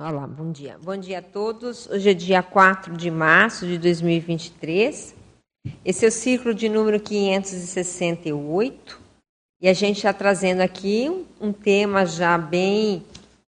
[0.00, 0.78] Olá, bom dia.
[0.80, 1.88] Bom dia a todos.
[1.88, 5.12] Hoje é dia 4 de março de 2023.
[5.84, 9.00] Esse é o ciclo de número 568.
[9.60, 13.02] E a gente está trazendo aqui um tema já bem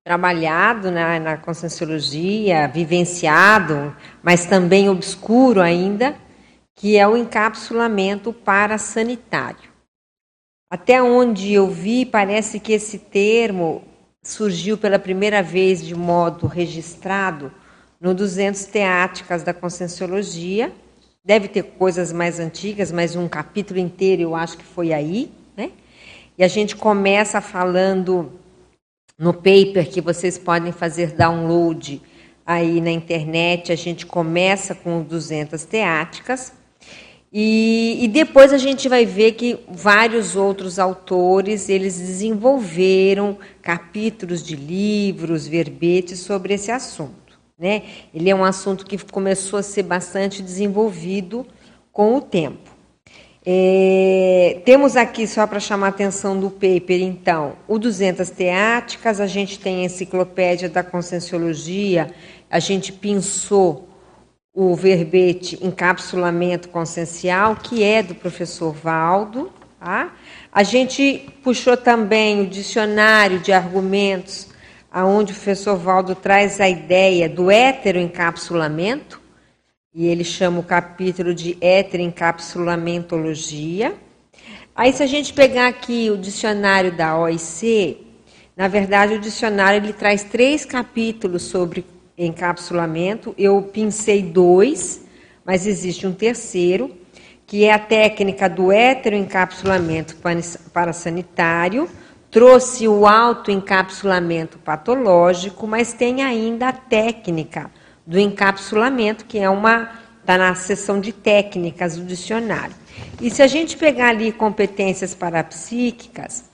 [0.04, 6.16] trabalhado né, na conscienciologia, vivenciado, mas também obscuro ainda,
[6.76, 9.72] que é o encapsulamento parasanitário.
[10.72, 13.95] Até onde eu vi, parece que esse termo
[14.30, 17.52] surgiu pela primeira vez de modo registrado
[18.02, 20.74] no 200 Teáticas da Conscienciologia.
[21.24, 25.32] Deve ter coisas mais antigas, mas um capítulo inteiro eu acho que foi aí.
[25.56, 25.72] Né?
[26.38, 28.32] E a gente começa falando
[29.18, 32.02] no paper que vocês podem fazer download
[32.46, 33.72] aí na internet.
[33.72, 36.52] A gente começa com 200 teáticas
[37.38, 44.56] e, e, depois a gente vai ver que vários outros autores eles desenvolveram capítulos de
[44.56, 47.38] livros, verbetes sobre esse assunto.
[47.60, 47.84] Né?
[48.14, 51.46] Ele é um assunto que começou a ser bastante desenvolvido
[51.92, 52.72] com o tempo.
[53.46, 59.28] É, temos aqui, só para chamar a atenção do paper, então, o 200 Teáticas, a
[59.28, 62.14] gente tem a Enciclopédia da Conscienciologia,
[62.50, 63.90] a gente pensou
[64.56, 69.52] o verbete encapsulamento consciencial, que é do professor Valdo.
[69.78, 70.14] Tá?
[70.50, 74.48] A gente puxou também o dicionário de argumentos,
[74.90, 79.20] aonde o professor Valdo traz a ideia do heteroencapsulamento,
[79.94, 83.94] e ele chama o capítulo de heteroencapsulamentologia.
[84.74, 87.98] Aí, se a gente pegar aqui o dicionário da OIC,
[88.56, 91.86] na verdade, o dicionário ele traz três capítulos sobre
[92.18, 93.34] encapsulamento.
[93.38, 95.02] Eu pincei dois,
[95.44, 96.96] mas existe um terceiro,
[97.46, 100.18] que é a técnica do heteroencapsulamento
[100.74, 101.90] parasanitário.
[102.32, 107.70] Trouxe o autoencapsulamento patológico, mas tem ainda a técnica
[108.06, 109.92] do encapsulamento, que é uma.
[110.20, 112.76] está na seção de técnicas do dicionário.
[113.22, 116.46] E se a gente pegar ali competências parapsíquicas,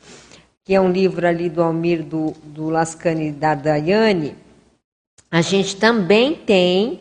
[0.63, 4.35] que é um livro ali do Almir do, do Lascani e da Daiane,
[5.31, 6.99] a gente também tem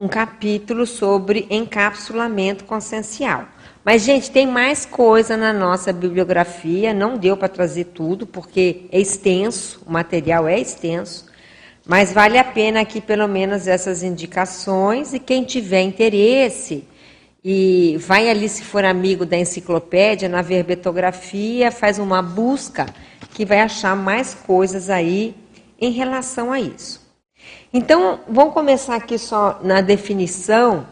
[0.00, 3.46] um capítulo sobre encapsulamento consciencial.
[3.84, 9.00] Mas, gente, tem mais coisa na nossa bibliografia, não deu para trazer tudo, porque é
[9.00, 11.26] extenso, o material é extenso,
[11.86, 16.88] mas vale a pena aqui, pelo menos, essas indicações, e quem tiver interesse,
[17.44, 22.86] e vai ali, se for amigo da enciclopédia, na verbetografia, faz uma busca,
[23.32, 25.36] que vai achar mais coisas aí
[25.78, 27.03] em relação a isso.
[27.72, 30.86] Então, vamos começar aqui só na definição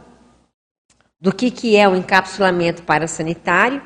[1.20, 3.80] do que, que é o encapsulamento parasanitário.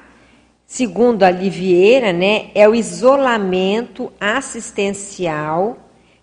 [0.65, 5.77] Segundo a Livieira, né, é o isolamento assistencial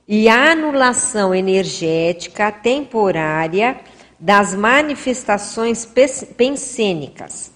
[0.08, 3.80] e anulação energética temporária
[4.20, 5.88] das manifestações
[6.36, 7.52] pensênicas,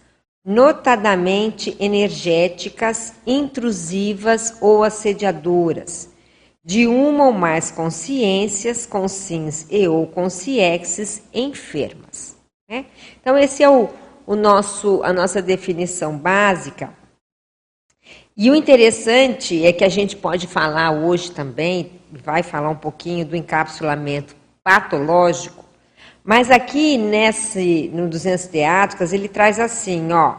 [0.46, 6.16] notadamente energéticas, intrusivas ou assediadoras
[6.68, 12.36] de uma ou mais consciências, consciências e ou consciexes enfermas.
[12.70, 12.88] Né?
[13.22, 13.88] Então, esse é o,
[14.26, 16.94] o nosso, a nossa definição básica.
[18.36, 23.26] E o interessante é que a gente pode falar hoje também, vai falar um pouquinho
[23.26, 25.64] do encapsulamento patológico,
[26.22, 30.36] mas aqui nesse, no 200 teátricas ele traz assim, ó,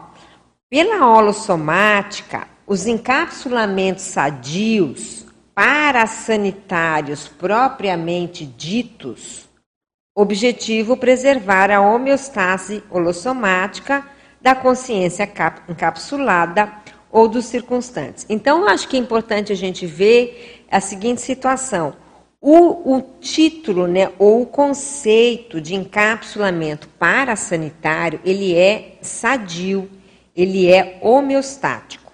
[0.69, 5.25] pela holossomática, os encapsulamentos sadios
[5.59, 9.49] parasanitários propriamente ditos,
[10.15, 14.07] objetivo preservar a homeostase holossomática
[14.41, 15.29] da consciência
[15.67, 16.71] encapsulada
[17.11, 18.25] ou dos circunstantes.
[18.29, 21.93] Então, eu acho que é importante a gente ver a seguinte situação.
[22.39, 29.89] O, o título, né, ou o conceito de encapsulamento parasanitário, ele é sadio,
[30.33, 32.08] ele é homeostático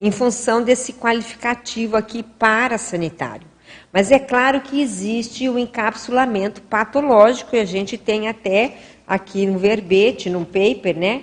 [0.00, 3.46] em função desse qualificativo aqui para sanitário.
[3.92, 8.76] Mas é claro que existe o encapsulamento patológico, e a gente tem até
[9.06, 11.22] aqui no verbete, no paper, né?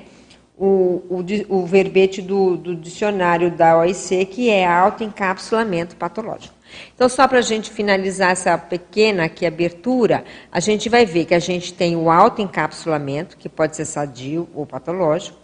[0.57, 6.53] O, o, o verbete do, do, dicionário da OIC, que é autoencapsulamento patológico.
[6.95, 11.33] Então, só para a gente finalizar essa pequena aqui abertura, a gente vai ver que
[11.33, 15.37] a gente tem o autoencapsulamento, que pode ser sadio ou patológico,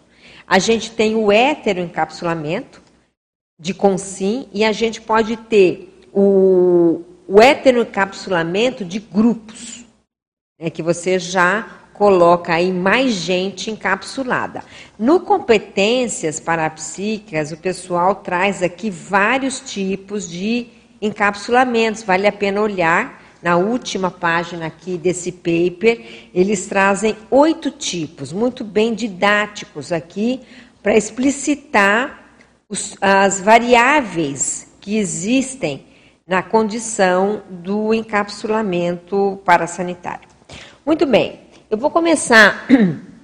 [0.47, 2.81] a gente tem o heteroencapsulamento,
[3.59, 9.85] de consim e a gente pode ter o, o heteroencapsulamento de grupos,
[10.59, 14.63] né, que você já coloca aí mais gente encapsulada.
[14.97, 20.67] No competências parapsíquicas, o pessoal traz aqui vários tipos de
[21.01, 28.33] encapsulamentos, vale a pena olhar, na última página aqui desse paper, eles trazem oito tipos,
[28.33, 30.41] muito bem didáticos aqui,
[30.81, 32.28] para explicitar
[32.69, 35.85] os, as variáveis que existem
[36.27, 40.29] na condição do encapsulamento parasanitário.
[40.85, 41.39] Muito bem,
[41.69, 42.67] eu vou começar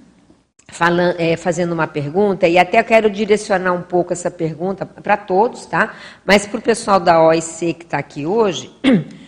[0.68, 5.64] falando, é, fazendo uma pergunta, e até quero direcionar um pouco essa pergunta para todos,
[5.66, 5.94] tá?
[6.24, 8.74] Mas para o pessoal da OIC que está aqui hoje,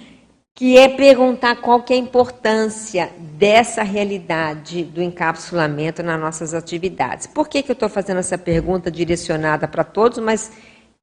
[0.58, 7.28] que é perguntar qual que é a importância dessa realidade do encapsulamento nas nossas atividades.
[7.28, 10.50] Por que, que eu estou fazendo essa pergunta direcionada para todos, mas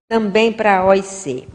[0.10, 1.48] também para a OIC?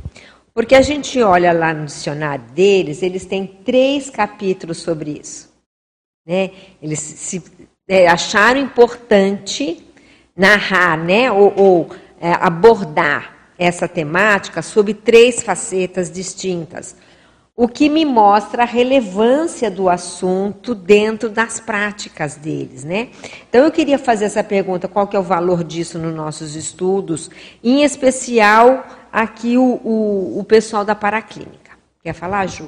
[0.55, 5.53] Porque a gente olha lá no dicionário deles, eles têm três capítulos sobre isso.
[6.27, 6.53] Né?
[6.81, 7.45] Eles se
[7.87, 9.87] é, acharam importante
[10.35, 16.97] narrar, né, ou, ou é, abordar essa temática sob três facetas distintas,
[17.61, 23.11] o que me mostra a relevância do assunto dentro das práticas deles, né?
[23.51, 27.29] Então eu queria fazer essa pergunta: qual que é o valor disso nos nossos estudos,
[27.63, 31.73] em especial aqui o, o, o pessoal da paraclínica.
[32.03, 32.67] Quer falar, Ju?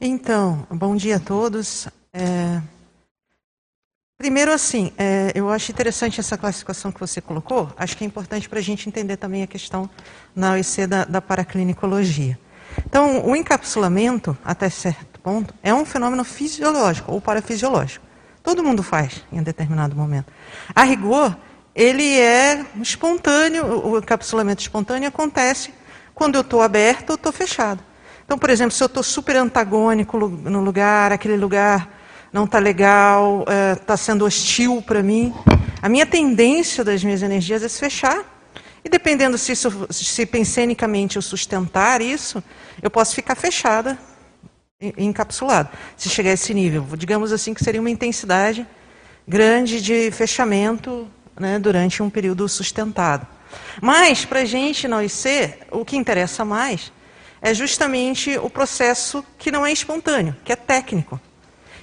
[0.00, 1.86] Então, bom dia a todos.
[2.12, 2.60] É...
[4.18, 7.72] Primeiro, assim, é, eu acho interessante essa classificação que você colocou.
[7.76, 9.88] Acho que é importante para a gente entender também a questão
[10.34, 12.36] na OIC da, da paraclinicologia.
[12.86, 18.04] Então, o encapsulamento, até certo ponto, é um fenômeno fisiológico ou parafisiológico.
[18.42, 20.32] Todo mundo faz em um determinado momento.
[20.74, 21.36] A rigor,
[21.74, 25.72] ele é espontâneo, o encapsulamento espontâneo acontece
[26.14, 27.82] quando eu estou aberto ou estou fechado.
[28.24, 31.88] Então, por exemplo, se eu estou super antagônico no lugar, aquele lugar
[32.32, 33.44] não está legal,
[33.76, 35.34] está é, sendo hostil para mim.
[35.82, 38.24] A minha tendência das minhas energias é se fechar.
[38.84, 42.42] E dependendo se, isso, se pensenicamente eu sustentar isso,
[42.82, 43.98] eu posso ficar fechada,
[44.96, 45.70] encapsulada.
[45.96, 48.66] Se chegar a esse nível, digamos assim que seria uma intensidade
[49.28, 53.26] grande de fechamento né, durante um período sustentado.
[53.82, 56.92] Mas, para a gente na OIC, o que interessa mais
[57.42, 61.20] é justamente o processo que não é espontâneo, que é técnico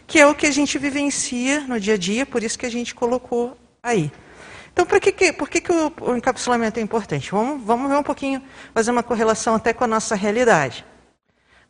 [0.08, 2.72] que é o que a gente vivencia no dia a dia, por isso que a
[2.72, 4.10] gente colocou aí.
[4.78, 7.32] Então, por que, que, por que, que o, o encapsulamento é importante?
[7.32, 8.40] Vamos, vamos ver um pouquinho,
[8.76, 10.86] fazer uma correlação até com a nossa realidade.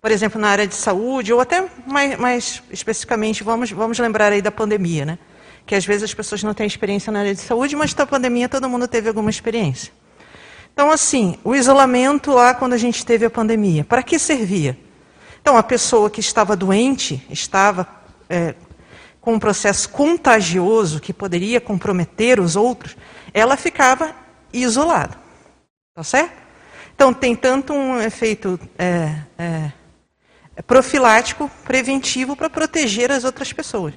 [0.02, 4.42] Por exemplo, na área de saúde, ou até mais, mais especificamente, vamos, vamos lembrar aí
[4.42, 5.20] da pandemia, né?
[5.66, 8.50] Que às vezes as pessoas não têm experiência na área de saúde, mas da pandemia
[8.50, 9.94] todo mundo teve alguma experiência.
[10.74, 14.78] Então, assim, o isolamento lá quando a gente teve a pandemia, para que servia?
[15.42, 17.88] Então, a pessoa que estava doente, estava
[18.30, 18.54] é,
[19.28, 22.96] com um processo contagioso que poderia comprometer os outros,
[23.34, 24.16] ela ficava
[24.54, 25.18] isolada.
[25.94, 26.32] Tá certo?
[26.96, 29.72] Então, tem tanto um efeito é, é,
[30.66, 33.96] profilático, preventivo, para proteger as outras pessoas.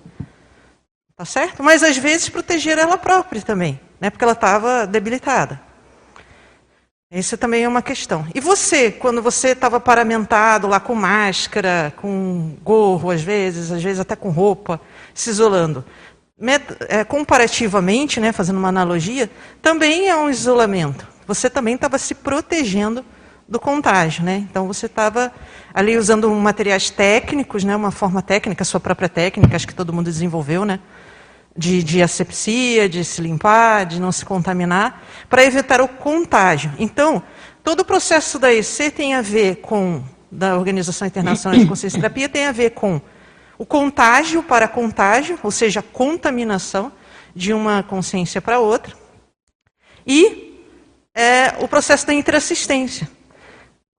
[1.17, 1.63] Tá certo?
[1.63, 4.11] Mas, às vezes, proteger ela própria também, né?
[4.11, 5.61] porque ela estava debilitada.
[7.09, 8.27] Isso também é uma questão.
[8.35, 14.01] E você, quando você estava paramentado lá com máscara, com gorro, às vezes, às vezes
[14.01, 14.81] até com roupa,
[15.21, 15.85] se isolando,
[16.89, 19.31] é, comparativamente, né, fazendo uma analogia,
[19.61, 21.07] também é um isolamento.
[21.27, 23.05] Você também estava se protegendo
[23.47, 24.47] do contágio, né?
[24.51, 25.33] Então você estava
[25.75, 30.07] ali usando materiais técnicos, né, uma forma técnica, sua própria técnica, acho que todo mundo
[30.07, 30.81] desenvolveu, né?
[31.57, 36.73] de, de asepsia, de se limpar, de não se contaminar, para evitar o contágio.
[36.79, 37.23] Então,
[37.63, 42.29] todo o processo da EC tem a ver com, da Organização Internacional de Consciência Terapia,
[42.29, 43.01] tem a ver com
[43.61, 46.91] o contágio para contágio, ou seja, contaminação
[47.37, 48.97] de uma consciência para outra,
[50.07, 50.65] e
[51.15, 53.07] é, o processo da interassistência.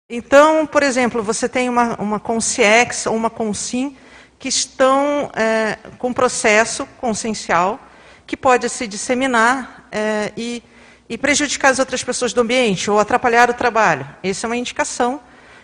[0.10, 3.96] Então, por exemplo, você tem uma, uma consciex ou uma consim
[4.40, 7.80] que estão é, com processo consciencial
[8.26, 10.64] que pode se disseminar é, e,
[11.08, 14.08] e, prejudicar as outras pessoas do ambiente ou atrapalhar o trabalho.
[14.24, 15.22] Essa é uma indicação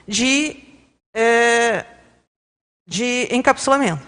[0.08, 0.58] de,
[1.16, 1.84] é,
[2.88, 4.02] de encapsulamento.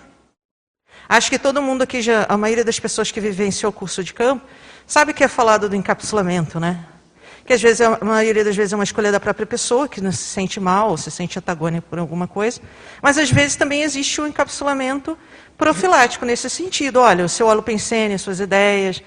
[1.07, 4.13] Acho que todo mundo aqui, já, a maioria das pessoas que vivenciou o curso de
[4.13, 4.45] campo,
[4.87, 6.85] sabe que é falado do encapsulamento, né?
[7.49, 9.99] que às vezes, é a maioria das vezes é uma escolha da própria pessoa, que
[9.99, 12.61] não se sente mal, ou se sente antagônica por alguma coisa,
[13.01, 15.17] mas às vezes também existe um encapsulamento
[15.57, 16.99] profilático nesse sentido.
[16.99, 19.01] Olha, o seu alopensene, as suas ideias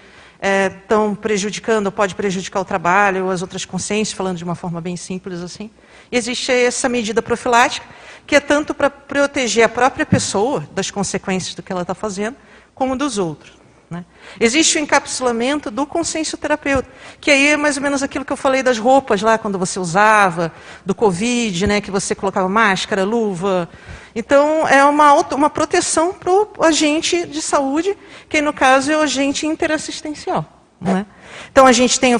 [0.82, 4.80] estão é, prejudicando, pode prejudicar o trabalho, ou as outras consciências, falando de uma forma
[4.80, 5.70] bem simples assim.
[6.12, 7.86] Existe essa medida profilática,
[8.26, 12.36] que é tanto para proteger a própria pessoa das consequências do que ela está fazendo,
[12.74, 13.62] como dos outros.
[13.92, 14.04] Né?
[14.40, 16.88] Existe o encapsulamento do consenso terapeuta,
[17.20, 19.78] que aí é mais ou menos aquilo que eu falei das roupas lá, quando você
[19.78, 20.52] usava,
[20.84, 23.68] do Covid, né, que você colocava máscara, luva,
[24.14, 27.96] Então, é uma, uma proteção para o agente de saúde,
[28.28, 30.61] que no caso é o agente interassistencial.
[30.84, 31.06] É?
[31.50, 32.14] Então, a gente tem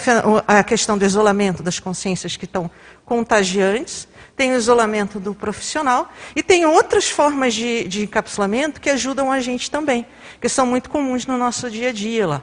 [0.46, 2.70] a questão do isolamento das consciências que estão
[3.04, 9.30] contagiantes, tem o isolamento do profissional e tem outras formas de, de encapsulamento que ajudam
[9.30, 10.06] a gente também,
[10.40, 12.42] que são muito comuns no nosso dia a dia lá.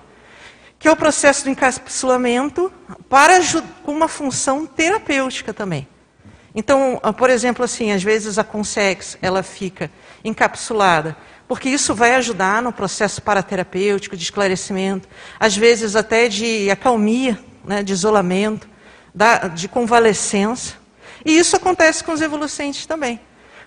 [0.78, 2.72] Que é o processo do encapsulamento
[3.10, 3.40] para,
[3.84, 5.88] com uma função terapêutica também.
[6.54, 9.92] Então, ah, por exemplo, assim, às vezes a Consex ela fica
[10.24, 11.16] encapsulada,
[11.50, 17.82] porque isso vai ajudar no processo paraterapêutico, de esclarecimento, às vezes até de acalmia, né,
[17.82, 18.70] de isolamento,
[19.16, 20.76] da, de convalescença.
[21.26, 23.20] E isso acontece com os evolucentes também.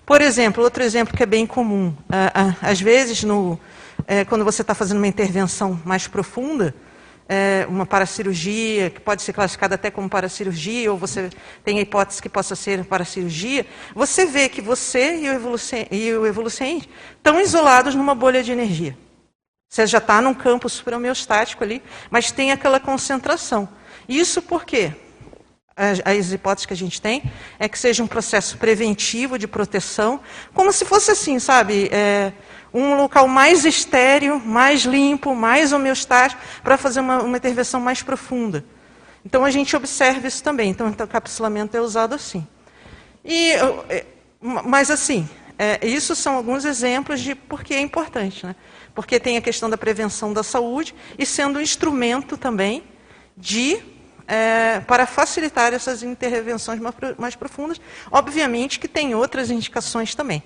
[0.05, 1.93] Por exemplo, outro exemplo que é bem comum,
[2.61, 3.59] às vezes, no,
[4.07, 6.73] é, quando você está fazendo uma intervenção mais profunda,
[7.27, 11.29] é, uma paracirurgia, que pode ser classificada até como paracirurgia, ou você
[11.63, 13.65] tem a hipótese que possa ser paracirurgia,
[13.95, 18.51] você vê que você e o, evolucente, e o evolucente estão isolados numa bolha de
[18.51, 18.97] energia.
[19.69, 23.67] Você já está num campo suprahomeostático ali, mas tem aquela concentração.
[24.07, 24.93] Isso por quê?
[25.75, 27.23] As, as hipóteses que a gente tem
[27.57, 30.19] é que seja um processo preventivo de proteção,
[30.53, 31.89] como se fosse assim, sabe?
[31.91, 32.31] É,
[32.73, 38.65] um local mais estéreo, mais limpo, mais homeostático, para fazer uma, uma, intervenção mais profunda.
[39.23, 40.71] Então a gente observa isso também.
[40.71, 42.45] Então o encapsulamento é usado assim.
[43.23, 43.51] E,
[43.89, 44.05] é,
[44.41, 48.45] mas assim, é, isso são alguns exemplos de por que é importante.
[48.45, 48.55] Né?
[48.95, 52.83] Porque tem a questão da prevenção da saúde e sendo um instrumento também
[53.37, 53.81] de
[54.27, 57.79] é, para facilitar essas intervenções mais, mais profundas.
[58.11, 60.43] Obviamente que tem outras indicações também.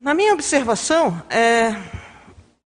[0.00, 1.74] Na minha observação, é,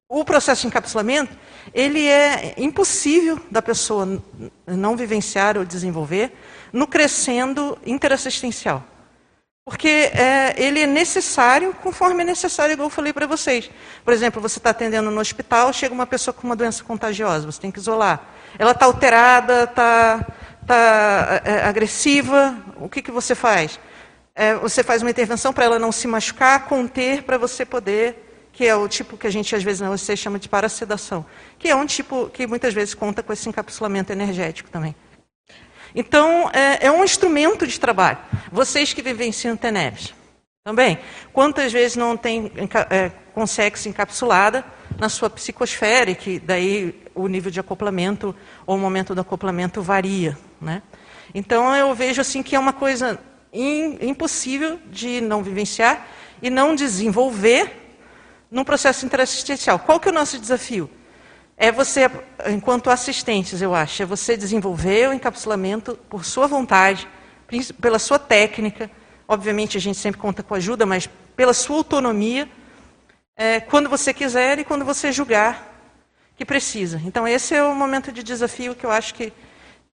[0.10, 1.34] o processo de encapsulamento
[1.74, 4.22] ele é impossível da pessoa
[4.68, 6.34] não vivenciar ou desenvolver
[6.74, 8.84] no crescendo interassistencial.
[9.63, 13.72] Porque é, ele é necessário conforme é necessário, igual eu falei para vocês.
[14.03, 17.62] Por exemplo, você está atendendo no hospital, chega uma pessoa com uma doença contagiosa, você
[17.62, 18.22] tem que isolar.
[18.60, 20.27] Ela está alterada, está
[20.68, 23.80] tá, é, agressiva, o que, que você faz?
[24.36, 28.66] É, você faz uma intervenção para ela não se machucar, conter para você poder, que
[28.66, 31.25] é o tipo que a gente às vezes não você chama de parasedação,
[31.58, 34.96] que é um tipo que muitas vezes conta com esse encapsulamento energético também.
[35.96, 38.18] Então, é, é um instrumento de trabalho.
[38.52, 40.13] Vocês que vivenciam TENEBS,
[40.63, 40.98] também.
[41.34, 42.50] Quantas vezes não tem
[42.90, 44.63] é, consegue-se encapsulada
[44.98, 48.34] na sua psicosfera, que daí o nível de acoplamento
[48.66, 50.82] ou o momento do acoplamento varia, né?
[51.36, 53.20] Então eu vejo assim que é uma coisa
[53.53, 56.07] impossível de não vivenciar
[56.41, 57.72] e não desenvolver
[58.50, 59.79] num processo interassistencial.
[59.79, 60.89] Qual que é o nosso desafio?
[61.55, 62.10] É você,
[62.50, 67.07] enquanto assistentes, eu acho, é você desenvolver o encapsulamento por sua vontade,
[67.79, 68.89] pela sua técnica.
[69.27, 72.50] Obviamente a gente sempre conta com ajuda, mas pela sua autonomia,
[73.38, 75.72] é, quando você quiser e quando você julgar
[76.36, 77.01] que precisa.
[77.05, 79.31] Então esse é o momento de desafio que eu acho que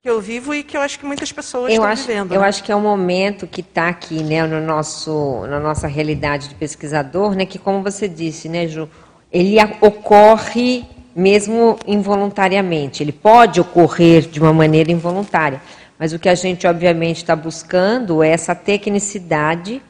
[0.03, 2.33] que eu vivo e que eu acho que muitas pessoas eu estão acho, vivendo.
[2.33, 2.49] Eu né?
[2.49, 6.55] acho que é um momento que está aqui, né, no nosso, na nossa realidade de
[6.55, 8.89] pesquisador, né, que como você disse, né, Ju,
[9.31, 13.03] ele ocorre mesmo involuntariamente.
[13.03, 15.61] Ele pode ocorrer de uma maneira involuntária,
[15.99, 19.83] mas o que a gente obviamente está buscando é essa tecnicidade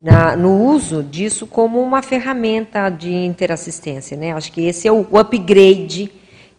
[0.00, 4.32] na, no uso disso como uma ferramenta de interassistência, né?
[4.32, 6.12] Acho que esse é o upgrade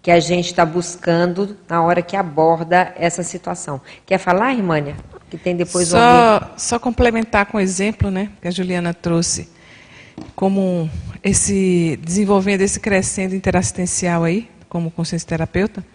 [0.07, 3.81] que a gente está buscando na hora que aborda essa situação.
[4.05, 4.95] Quer falar, Irmânia?
[5.29, 9.49] Que tem depois só, só complementar com o exemplo né, que a Juliana trouxe,
[10.33, 10.89] como
[11.21, 15.85] esse desenvolvimento desse crescendo interassistencial aí, como consciência terapeuta.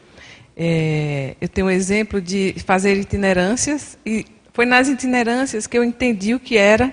[0.54, 6.34] É, eu tenho um exemplo de fazer itinerâncias, e foi nas itinerâncias que eu entendi
[6.34, 6.92] o que era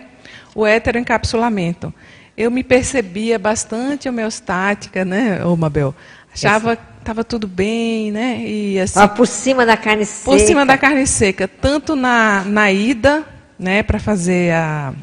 [0.56, 1.94] o heteroencapsulamento.
[2.38, 5.94] Eu me percebia bastante homeostática, né, ô Mabel?
[6.34, 8.44] Achava estava tudo bem, né?
[8.46, 10.32] E assim, por cima da carne seca.
[10.32, 13.26] Por cima da carne seca, tanto na, na ida,
[13.58, 14.94] né, para fazer a,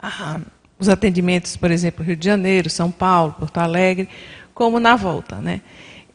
[0.00, 0.40] a,
[0.78, 4.08] os atendimentos, por exemplo, Rio de Janeiro, São Paulo, Porto Alegre,
[4.54, 5.60] como na volta, né?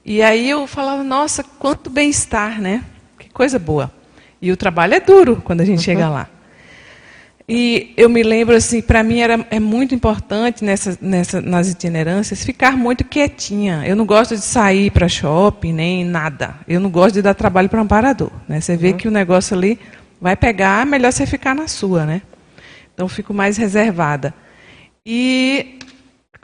[0.04, 2.84] E aí eu falava, nossa, quanto bem-estar, né?
[3.18, 3.92] Que coisa boa.
[4.42, 5.84] E o trabalho é duro quando a gente uhum.
[5.84, 6.30] chega lá.
[7.48, 12.44] E eu me lembro, assim, para mim era, é muito importante nessa, nessa, nas itinerâncias
[12.44, 13.84] ficar muito quietinha.
[13.86, 16.56] Eu não gosto de sair para shopping, nem nada.
[16.68, 18.32] Eu não gosto de dar trabalho para um parador.
[18.48, 18.60] Né?
[18.60, 18.98] Você vê uhum.
[18.98, 19.80] que o negócio ali
[20.20, 22.04] vai pegar, melhor você ficar na sua.
[22.04, 22.24] Né?
[22.96, 24.34] Então, fico mais reservada.
[25.06, 25.78] E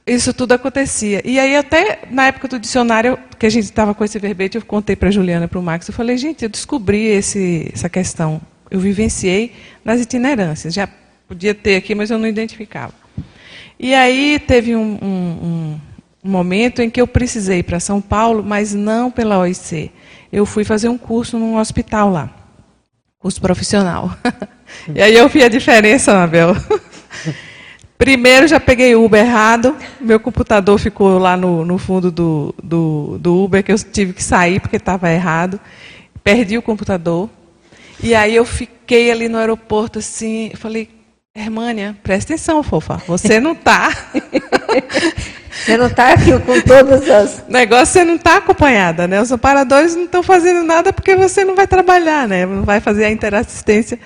[0.06, 1.20] isso tudo acontecia.
[1.26, 4.64] E aí, até na época do dicionário, que a gente estava com esse verbete, eu
[4.64, 7.90] contei para a Juliana e para o Max, eu falei, gente, eu descobri esse, essa
[7.90, 8.40] questão
[8.72, 9.52] eu vivenciei
[9.84, 10.74] nas itinerâncias.
[10.74, 10.88] Já
[11.28, 12.94] podia ter aqui, mas eu não identificava.
[13.78, 15.80] E aí teve um, um,
[16.24, 19.92] um momento em que eu precisei ir para São Paulo, mas não pela OIC.
[20.32, 22.30] Eu fui fazer um curso num hospital lá,
[23.20, 24.16] curso profissional.
[24.96, 26.56] e aí eu vi a diferença, Anabel.
[27.98, 33.20] Primeiro já peguei o Uber errado, meu computador ficou lá no, no fundo do, do,
[33.20, 35.60] do Uber, que eu tive que sair porque estava errado.
[36.24, 37.30] Perdi o computador.
[38.04, 40.90] E aí eu fiquei ali no aeroporto assim, falei,
[41.34, 43.02] Hermânia, presta atenção, fofa.
[43.08, 43.90] Você não está.
[45.50, 47.44] você não está aqui com todas as.
[47.48, 49.22] Negócio você não está acompanhada, né?
[49.22, 52.46] Os operadores não estão fazendo nada porque você não vai trabalhar, né?
[52.46, 53.98] Não vai fazer a interassistência.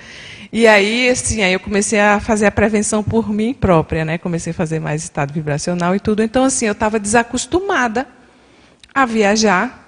[0.52, 4.18] E aí, assim, aí eu comecei a fazer a prevenção por mim própria, né?
[4.18, 6.22] Comecei a fazer mais estado vibracional e tudo.
[6.22, 8.06] Então, assim, eu estava desacostumada
[8.94, 9.84] a viajar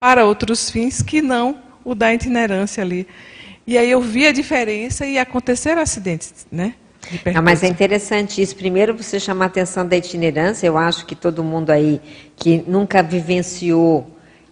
[0.00, 3.06] para outros fins que não o da itinerância ali.
[3.66, 6.74] E aí eu vi a diferença e aconteceram acidentes, né?
[7.34, 8.54] Não, mas é interessante isso.
[8.56, 10.66] Primeiro, você chamar a atenção da itinerância.
[10.66, 12.00] Eu acho que todo mundo aí
[12.36, 14.06] que nunca vivenciou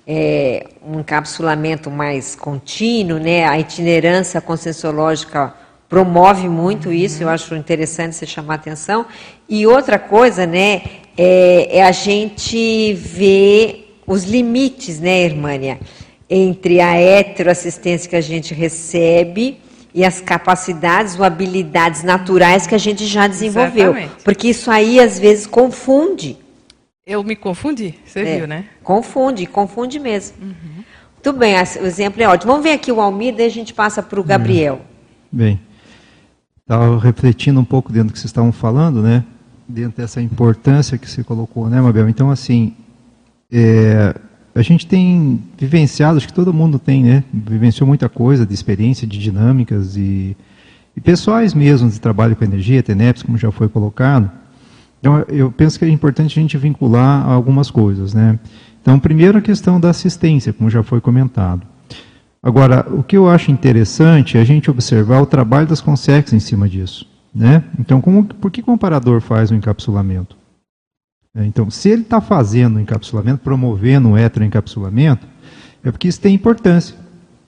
[0.07, 3.47] é, um encapsulamento mais contínuo, né?
[3.47, 5.55] A itinerância conscienciológica
[5.89, 6.95] promove muito uhum.
[6.95, 7.23] isso.
[7.23, 9.07] Eu acho interessante você chamar a atenção.
[9.49, 10.83] E outra coisa, né?
[11.17, 15.79] É, é a gente ver os limites, né, Irmânia?
[16.31, 19.59] Entre a heteroassistência que a gente recebe
[19.93, 23.91] e as capacidades ou habilidades naturais que a gente já desenvolveu.
[23.91, 24.23] Exatamente.
[24.23, 26.39] Porque isso aí às vezes confunde.
[27.05, 28.67] Eu me confundi, você é, viu, né?
[28.85, 30.37] Confunde, confunde mesmo.
[30.41, 30.85] Uhum.
[31.15, 32.53] Muito bem, o exemplo é ótimo.
[32.53, 34.77] Vamos ver aqui o Almir, daí a gente passa para o Gabriel.
[34.77, 35.27] Hum.
[35.33, 35.61] Bem,
[36.61, 39.25] estava refletindo um pouco dentro do que vocês estavam falando, né?
[39.69, 42.09] Dentro dessa importância que você colocou, né, Mabel?
[42.09, 42.75] Então, assim,
[43.51, 44.15] é,
[44.55, 47.25] a gente tem vivenciado, acho que todo mundo tem, né?
[47.33, 50.37] Vivenciou muita coisa de experiência, de dinâmicas e,
[50.97, 54.31] e pessoais mesmo de trabalho com energia, TENEPS, como já foi colocado.
[54.99, 58.39] Então, eu penso que é importante a gente vincular algumas coisas, né?
[58.83, 61.63] Então, primeiro a questão da assistência, como já foi comentado.
[62.43, 66.41] Agora, o que eu acho interessante é a gente observar o trabalho das consex em
[66.41, 67.63] cima disso, né?
[67.79, 70.40] Então, como, por que o comparador faz o encapsulamento?
[71.35, 75.27] É, então, se ele está fazendo o encapsulamento, promovendo o heteroencapsulamento,
[75.83, 76.97] é porque isso tem importância.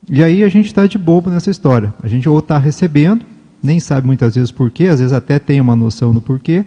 [0.09, 1.92] E aí a gente está de bobo nessa história.
[2.03, 3.25] A gente ou está recebendo,
[3.62, 6.64] nem sabe muitas vezes porquê, às vezes até tem uma noção do porquê.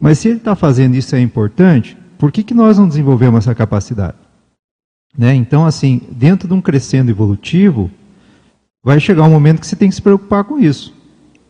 [0.00, 3.54] Mas se ele está fazendo isso é importante, por que, que nós não desenvolvemos essa
[3.54, 4.16] capacidade?
[5.16, 5.34] Né?
[5.34, 7.90] Então, assim, dentro de um crescendo evolutivo,
[8.84, 10.94] vai chegar um momento que você tem que se preocupar com isso.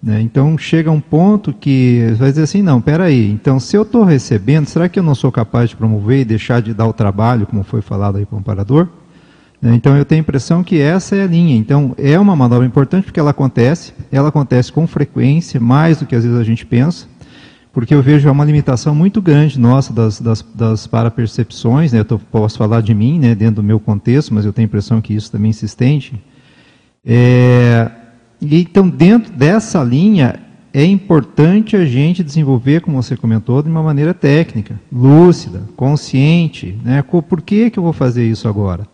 [0.07, 0.21] Né?
[0.21, 4.65] Então chega um ponto que vai dizer assim, não, peraí, então se eu estou recebendo,
[4.69, 7.65] será que eu não sou capaz de promover e deixar de dar o trabalho, como
[7.65, 8.87] foi falado aí com o comparador?
[9.61, 9.75] Né?
[9.75, 11.57] Então eu tenho a impressão que essa é a linha.
[11.57, 16.15] Então é uma manobra importante porque ela acontece, ela acontece com frequência, mais do que
[16.15, 17.09] às vezes a gente pensa,
[17.73, 21.99] porque eu vejo uma limitação muito grande nossa das, das, das parapercepções, né?
[21.99, 24.69] eu tô, posso falar de mim, né, dentro do meu contexto, mas eu tenho a
[24.69, 26.13] impressão que isso também se estende.
[27.05, 27.91] É,
[28.41, 30.41] então, dentro dessa linha,
[30.73, 36.79] é importante a gente desenvolver, como você comentou, de uma maneira técnica, lúcida, consciente.
[36.85, 37.03] Né?
[37.03, 38.87] Por que, que eu vou fazer isso agora?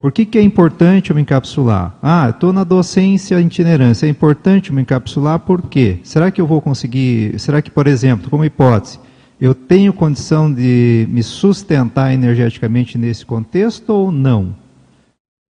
[0.00, 1.98] Por que, que é importante eu me encapsular?
[2.02, 4.06] Ah, estou na docência itinerância.
[4.06, 5.98] É importante eu me encapsular por quê?
[6.02, 7.38] Será que eu vou conseguir.
[7.38, 8.98] Será que, por exemplo, como hipótese,
[9.40, 14.54] eu tenho condição de me sustentar energeticamente nesse contexto ou não?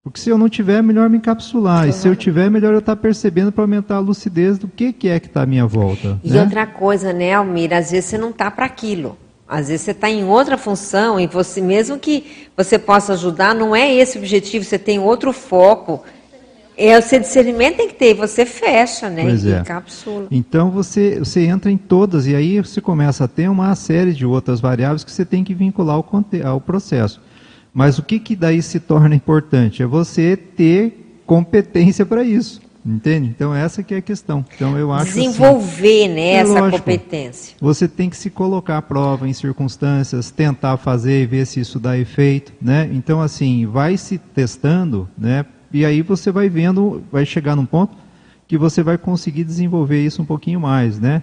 [0.07, 1.83] Porque se eu não tiver, é melhor me encapsular.
[1.83, 1.89] Uhum.
[1.89, 4.93] E se eu tiver, é melhor eu estar percebendo para aumentar a lucidez do que,
[4.93, 6.19] que é que está à minha volta.
[6.23, 6.41] E né?
[6.41, 7.73] outra coisa, né, Almir?
[7.73, 9.17] Às vezes você não está para aquilo.
[9.47, 13.75] Às vezes você está em outra função e você, mesmo que você possa ajudar, não
[13.75, 16.03] é esse o objetivo, você tem outro foco.
[16.77, 19.23] É, o seu discernimento tem que ter, você fecha, né?
[19.23, 19.59] Pois é.
[19.59, 20.27] Encapsula.
[20.29, 24.25] Então você, você entra em todas, e aí você começa a ter uma série de
[24.25, 26.05] outras variáveis que você tem que vincular ao,
[26.45, 27.19] ao processo.
[27.77, 29.83] Mas o que, que daí se torna importante?
[29.83, 32.59] É você ter competência para isso.
[32.83, 33.29] Entende?
[33.29, 34.43] Então essa que é a questão.
[34.55, 37.55] Então eu acho assim, desenvolver assim, né, é essa lógico, competência.
[37.61, 41.79] Você tem que se colocar à prova em circunstâncias, tentar fazer e ver se isso
[41.79, 42.89] dá efeito, né?
[42.91, 45.45] Então assim, vai se testando, né?
[45.71, 47.95] E aí você vai vendo, vai chegar num ponto
[48.47, 51.21] que você vai conseguir desenvolver isso um pouquinho mais, né?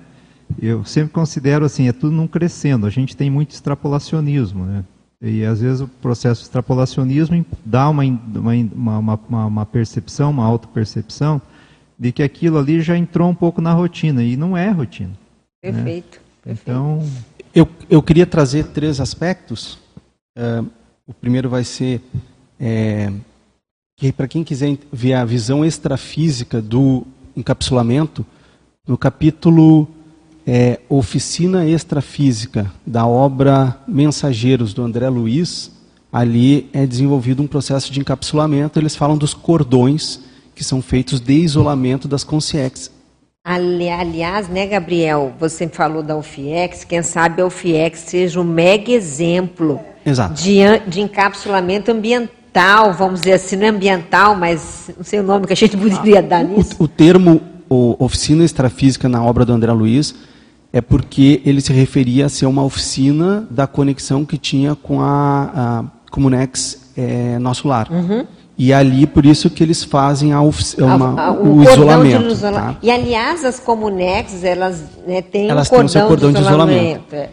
[0.63, 2.87] Eu sempre considero assim, é tudo num crescendo.
[2.87, 4.85] A gente tem muito extrapolacionismo, né?
[5.21, 11.41] E às vezes o processo de extrapolacionismo dá uma, uma, uma, uma percepção, uma autopercepção,
[11.99, 15.13] de que aquilo ali já entrou um pouco na rotina, e não é rotina.
[15.63, 15.73] Né?
[15.73, 16.21] Perfeito.
[16.45, 16.53] Né?
[16.53, 17.07] Então.
[17.55, 19.79] Eu, eu queria trazer três aspectos.
[20.37, 20.69] Uh,
[21.07, 22.01] o primeiro vai ser
[22.59, 23.13] é,
[23.97, 28.27] que, para quem quiser ver a visão extrafísica do encapsulamento,
[28.87, 29.89] no capítulo
[30.47, 35.71] é, Oficina Extrafísica, da obra Mensageiros, do André Luiz,
[36.13, 38.79] ali é desenvolvido um processo de encapsulamento.
[38.79, 40.21] Eles falam dos cordões
[40.55, 42.93] que são feitos de isolamento das consciências.
[43.47, 48.91] Ali, aliás, né, Gabriel, você falou da UFIEX, quem sabe a UFIEX seja um mega
[48.91, 49.81] exemplo.
[50.35, 55.47] De, de encapsulamento ambiental, vamos dizer assim, não é ambiental, mas não sei o nome
[55.47, 56.77] que a gente poderia dar nisso.
[56.79, 60.15] O, o termo o, oficina extrafísica na obra do André Luiz
[60.75, 65.53] é porque ele se referia a ser uma oficina da conexão que tinha com a,
[65.55, 67.89] a Comunex é, Nosso Lar.
[67.93, 68.27] Uhum.
[68.59, 72.27] E ali, por isso que eles fazem a, uma, a, a, o, o isolamento.
[72.27, 72.61] Isola...
[72.61, 72.77] Tá?
[72.83, 76.41] E, aliás, as Comunex, elas né, têm elas um cordão, têm o seu cordão de
[76.41, 76.69] isolamento.
[76.69, 77.15] De isolamento.
[77.15, 77.29] É.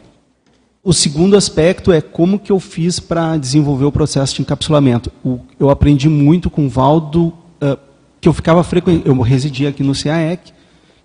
[0.83, 5.11] O segundo aspecto é como que eu fiz para desenvolver o processo de encapsulamento.
[5.25, 7.75] O, eu aprendi muito com o Valdo, uh,
[8.19, 9.01] que eu ficava frequent...
[9.03, 10.53] eu residia aqui no CAEC,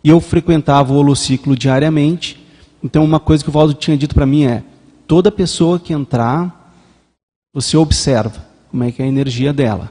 [0.07, 2.41] e eu frequentava o holociclo diariamente.
[2.81, 4.63] Então, uma coisa que o Valdo tinha dito para mim é,
[5.05, 6.73] toda pessoa que entrar,
[7.53, 9.91] você observa como é que é a energia dela.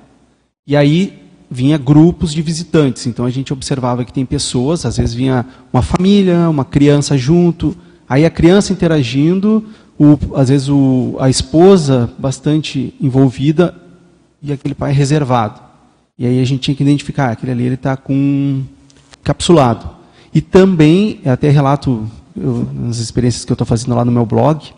[0.65, 3.05] E aí vinha grupos de visitantes.
[3.05, 7.75] Então a gente observava que tem pessoas, às vezes vinha uma família, uma criança junto,
[8.07, 9.65] aí a criança interagindo,
[9.99, 13.75] o, às vezes o, a esposa bastante envolvida
[14.41, 15.59] e aquele pai reservado.
[16.17, 18.63] E aí a gente tinha que identificar, aquele ali ele está com
[19.21, 19.94] capsulado.
[20.35, 24.73] E também, até relato eu, nas experiências que eu estou fazendo lá no meu blog,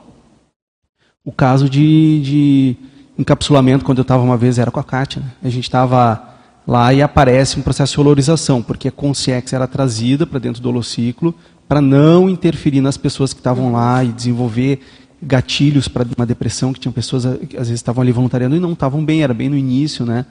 [1.26, 2.76] o caso de, de
[3.18, 5.20] encapsulamento, quando eu estava uma vez, era com a Kátia.
[5.20, 5.32] Né?
[5.44, 6.36] A gente estava
[6.68, 10.70] lá e aparece um processo de olorização, porque a consciex era trazida para dentro do
[10.70, 11.34] holociclo
[11.68, 14.80] para não interferir nas pessoas que estavam lá e desenvolver
[15.22, 18.74] gatilhos para uma depressão, que tinham pessoas que às vezes estavam ali voluntariando e não
[18.74, 20.24] estavam bem, era bem no início, né?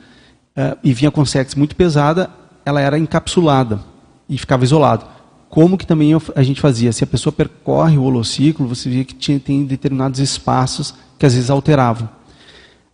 [0.57, 1.25] Uh, e vinha com
[1.57, 2.31] muito pesada,
[2.65, 3.81] ela era encapsulada
[4.29, 5.16] e ficava isolado.
[5.49, 6.93] Como que também a gente fazia?
[6.93, 11.35] Se a pessoa percorre o holociclo, você via que tinha, tem determinados espaços que às
[11.35, 12.09] vezes alteravam.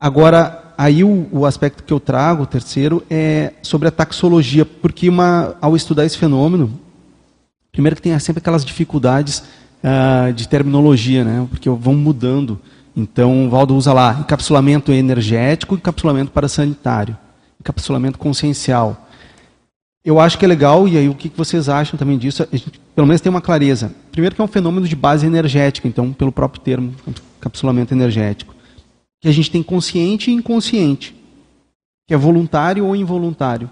[0.00, 5.08] Agora, aí o, o, aspecto que eu trago, o terceiro, é sobre a taxologia, porque
[5.08, 6.78] uma, ao estudar esse fenômeno,
[7.70, 9.42] primeiro que tem sempre aquelas dificuldades
[9.82, 11.46] uh, de terminologia, né?
[11.50, 12.60] porque vão mudando.
[12.94, 17.16] Então, o Valdo usa lá encapsulamento energético, encapsulamento parasanitário,
[17.60, 19.08] encapsulamento consciencial.
[20.04, 22.42] Eu acho que é legal, e aí o que vocês acham também disso?
[22.42, 23.94] A gente, pelo menos tem uma clareza.
[24.10, 26.92] Primeiro que é um fenômeno de base energética, então, pelo próprio termo,
[27.38, 28.52] encapsulamento energético
[29.22, 31.14] que a gente tem consciente e inconsciente,
[32.08, 33.70] que é voluntário ou involuntário.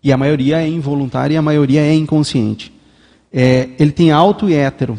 [0.00, 2.72] E a maioria é involuntária e a maioria é inconsciente.
[3.32, 4.96] É, ele tem alto e hétero,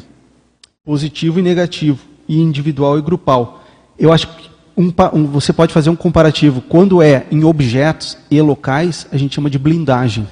[0.83, 3.63] positivo e negativo, e individual e grupal.
[3.97, 6.61] Eu acho que um, um, você pode fazer um comparativo.
[6.61, 10.27] Quando é em objetos e locais, a gente chama de blindagem.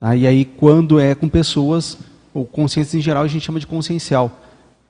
[0.00, 0.14] Tá?
[0.14, 1.98] E aí, quando é com pessoas,
[2.32, 4.30] ou consciências em geral, a gente chama de consciencial.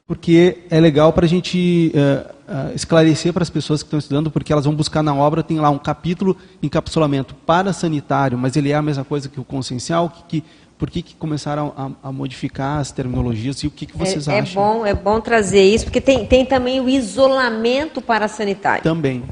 [0.06, 1.92] Porque é legal para a gente.
[1.94, 5.42] Uh, uh, esclarecer para as pessoas que estão estudando, porque elas vão buscar na obra,
[5.42, 9.44] tem lá um capítulo encapsulamento para sanitário, mas ele é a mesma coisa que o
[9.44, 10.44] consciencial, que, que
[10.78, 14.38] por que, que começaram a, a, modificar as terminologias e o que, que vocês é,
[14.38, 14.62] acham?
[14.62, 18.82] É bom, é bom trazer isso, porque tem, tem também o isolamento para sanitário.
[18.82, 19.24] Também.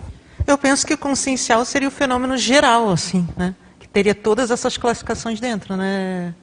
[0.44, 3.54] Eu penso que o consciencial seria o fenômeno geral, assim, né?
[3.96, 6.35] Teria todas essas classificações dentro, né?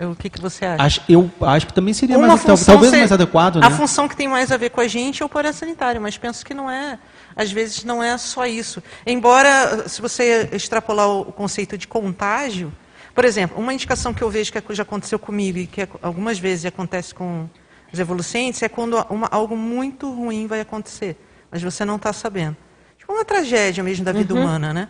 [0.00, 0.82] O que, que você acha?
[0.82, 3.56] Acho, eu acho que também seria mais, talvez ser, mais adequado.
[3.56, 3.66] Né?
[3.66, 6.46] A função que tem mais a ver com a gente é o parasanitário, mas penso
[6.46, 6.98] que não é,
[7.36, 8.82] às vezes não é só isso.
[9.06, 12.72] Embora, se você extrapolar o conceito de contágio,
[13.14, 16.64] por exemplo, uma indicação que eu vejo que já aconteceu comigo e que algumas vezes
[16.64, 17.46] acontece com
[17.92, 22.56] os evolucentes é quando uma, algo muito ruim vai acontecer, mas você não está sabendo.
[22.96, 24.40] Tipo uma tragédia mesmo da vida uhum.
[24.40, 24.88] humana, né?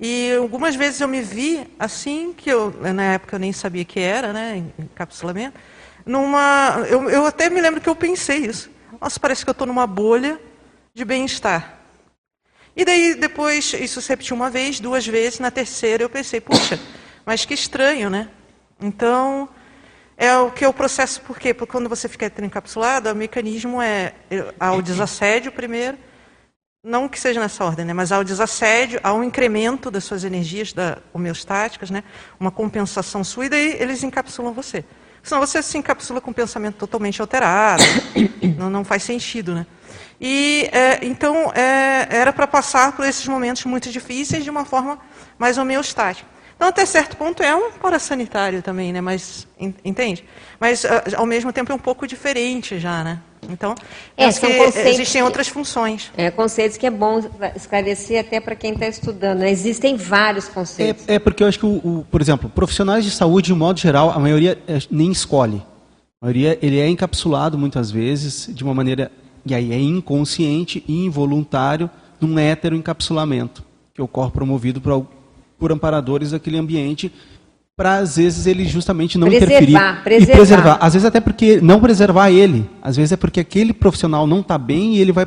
[0.00, 4.00] E algumas vezes eu me vi assim, que eu, na época eu nem sabia que
[4.00, 5.58] era, né, encapsulamento,
[6.04, 8.70] numa, eu, eu até me lembro que eu pensei isso.
[9.00, 10.40] Nossa, parece que eu estou numa bolha
[10.92, 11.78] de bem-estar.
[12.76, 16.78] E daí depois, isso se repetiu uma vez, duas vezes, na terceira eu pensei, puxa,
[17.24, 18.28] mas que estranho, né?
[18.80, 19.48] Então,
[20.16, 21.54] é o que é o processo, por quê?
[21.54, 24.12] Porque quando você fica encapsulado, o mecanismo é,
[24.58, 25.96] há o desassédio primeiro,
[26.84, 30.98] não que seja nessa ordem, né, mas ao desassédio, ao incremento das suas energias da,
[31.14, 32.04] homeostáticas, né,
[32.38, 34.84] uma compensação sua, e daí eles encapsulam você.
[35.22, 37.82] Senão você se encapsula com um pensamento totalmente alterado,
[38.58, 39.54] não, não faz sentido.
[39.54, 39.66] Né?
[40.20, 44.98] E, é, então, é, era para passar por esses momentos muito difíceis de uma forma
[45.38, 46.28] mais homeostática.
[46.54, 49.00] Então, até certo ponto, é um parasanitário também, né?
[49.00, 49.48] mas,
[49.82, 50.22] entende?
[50.60, 50.84] Mas,
[51.16, 53.20] ao mesmo tempo, é um pouco diferente já, né?
[53.50, 53.74] Então,
[54.16, 54.48] é, são
[54.86, 56.10] existem outras funções.
[56.16, 57.20] É, conceitos que é bom
[57.54, 59.40] esclarecer até para quem está estudando.
[59.40, 59.50] Né?
[59.50, 61.08] Existem vários conceitos.
[61.08, 63.78] É, é, porque eu acho que, o, o, por exemplo, profissionais de saúde, de modo
[63.78, 65.62] geral, a maioria é, nem escolhe.
[66.20, 69.10] A maioria ele é encapsulado muitas vezes de uma maneira
[69.46, 75.06] e aí é inconsciente e involuntário num heteroencapsulamento que ocorre promovido por,
[75.58, 77.12] por amparadores daquele ambiente
[77.76, 80.32] para às vezes ele justamente não preservar, interferir preservar.
[80.32, 80.78] e preservar.
[80.80, 84.56] Às vezes até porque não preservar ele, às vezes é porque aquele profissional não está
[84.56, 85.26] bem e ele vai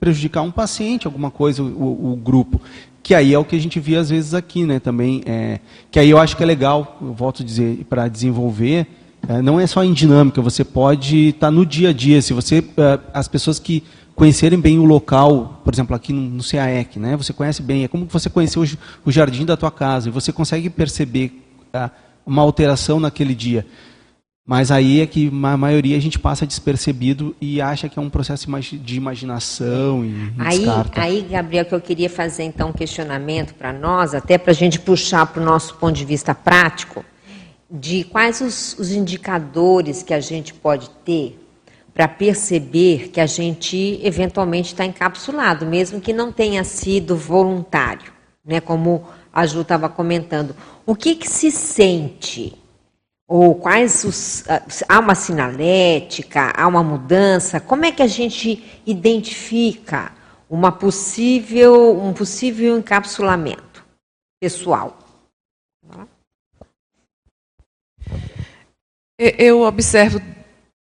[0.00, 2.60] prejudicar um paciente, alguma coisa, o, o, grupo.
[3.02, 4.80] Que aí é o que a gente vê às vezes aqui, né?
[4.80, 8.86] Também, é, que aí eu acho que é legal, eu volto a dizer, para desenvolver,
[9.28, 12.20] é, não é só em dinâmica, você pode estar tá no dia a dia.
[12.20, 13.84] Se você, é, as pessoas que
[14.16, 17.16] conhecerem bem o local, por exemplo, aqui no, no CAEC, né?
[17.16, 18.66] Você conhece bem, é como você conheceu o,
[19.06, 21.43] o jardim da tua casa e você consegue perceber
[22.26, 23.66] uma alteração naquele dia.
[24.46, 28.10] Mas aí é que a maioria a gente passa despercebido e acha que é um
[28.10, 31.00] processo de imaginação e aí, descarta.
[31.00, 34.78] Aí, Gabriel, que eu queria fazer então um questionamento para nós, até para a gente
[34.78, 37.02] puxar para o nosso ponto de vista prático,
[37.70, 41.40] de quais os, os indicadores que a gente pode ter
[41.94, 48.12] para perceber que a gente eventualmente está encapsulado, mesmo que não tenha sido voluntário,
[48.44, 48.60] né?
[48.60, 50.54] Como a Ju estava comentando.
[50.86, 52.56] O que, que se sente?
[53.26, 54.48] Ou quais os.
[54.48, 57.58] Ah, há uma sinalética, há uma mudança?
[57.58, 60.12] Como é que a gente identifica
[60.48, 63.84] uma possível, um possível encapsulamento
[64.40, 64.98] pessoal?
[69.18, 70.20] Eu observo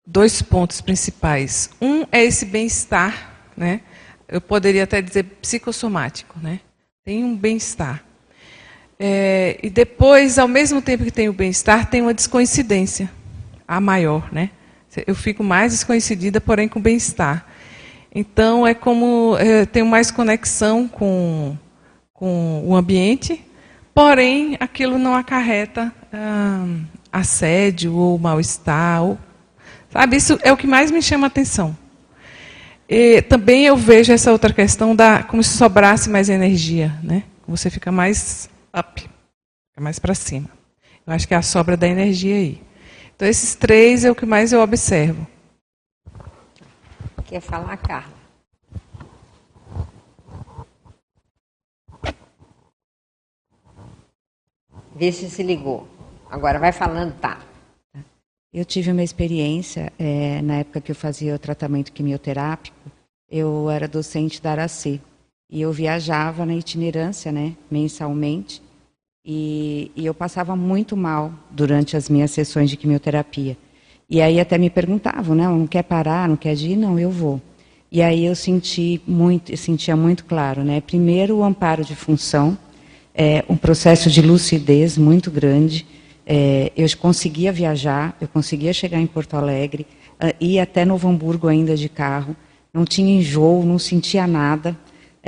[0.06, 1.70] dois pontos principais.
[1.80, 3.82] Um é esse bem-estar, né?
[4.26, 6.60] Eu poderia até dizer psicossomático, né?
[7.04, 8.07] Tem um bem-estar.
[8.98, 13.08] É, e depois, ao mesmo tempo que tem o bem-estar, tem uma descoincidência,
[13.66, 14.50] a maior, né?
[15.06, 17.46] Eu fico mais descoincidida, porém com bem-estar.
[18.12, 21.56] Então, é como é, tenho mais conexão com,
[22.12, 23.44] com o ambiente,
[23.94, 26.66] porém, aquilo não acarreta ah,
[27.12, 29.16] assédio ou mal-estar.
[29.90, 31.76] Sabe, isso é o que mais me chama a atenção.
[32.88, 37.22] E também eu vejo essa outra questão da como se sobrasse mais energia, né?
[37.46, 39.08] Você fica mais up,
[39.76, 40.48] é mais para cima.
[41.06, 42.62] Eu acho que é a sobra da energia aí.
[43.14, 45.26] Então, esses três é o que mais eu observo.
[47.26, 48.18] Quer falar, Carla?
[54.94, 55.88] Vê se se ligou.
[56.30, 57.40] Agora vai falando, tá.
[58.52, 62.90] Eu tive uma experiência, é, na época que eu fazia o tratamento quimioterápico,
[63.30, 65.00] eu era docente da Araci.
[65.50, 68.62] E eu viajava na itinerância, né, mensalmente,
[69.24, 73.56] e, e, eu passava muito mal durante as minhas sessões de quimioterapia.
[74.08, 76.76] E aí até me perguntavam, né, não quer parar, não quer ir?
[76.76, 77.40] Não, eu vou.
[77.92, 82.56] E aí eu senti muito, sentia muito claro, né, primeiro o amparo de função,
[83.14, 85.86] é, um processo de lucidez muito grande,
[86.30, 89.86] é, eu conseguia viajar, eu conseguia chegar em Porto Alegre,
[90.22, 92.36] uh, ir até Novo Hamburgo ainda de carro,
[92.72, 94.76] não tinha enjoo, não sentia nada,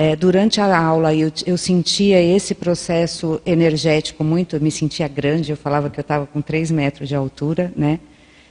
[0.03, 5.51] é, durante a aula eu, eu, sentia esse processo energético muito, eu me sentia grande,
[5.51, 8.01] eu falava que eu estava com 3 metros de altura, né?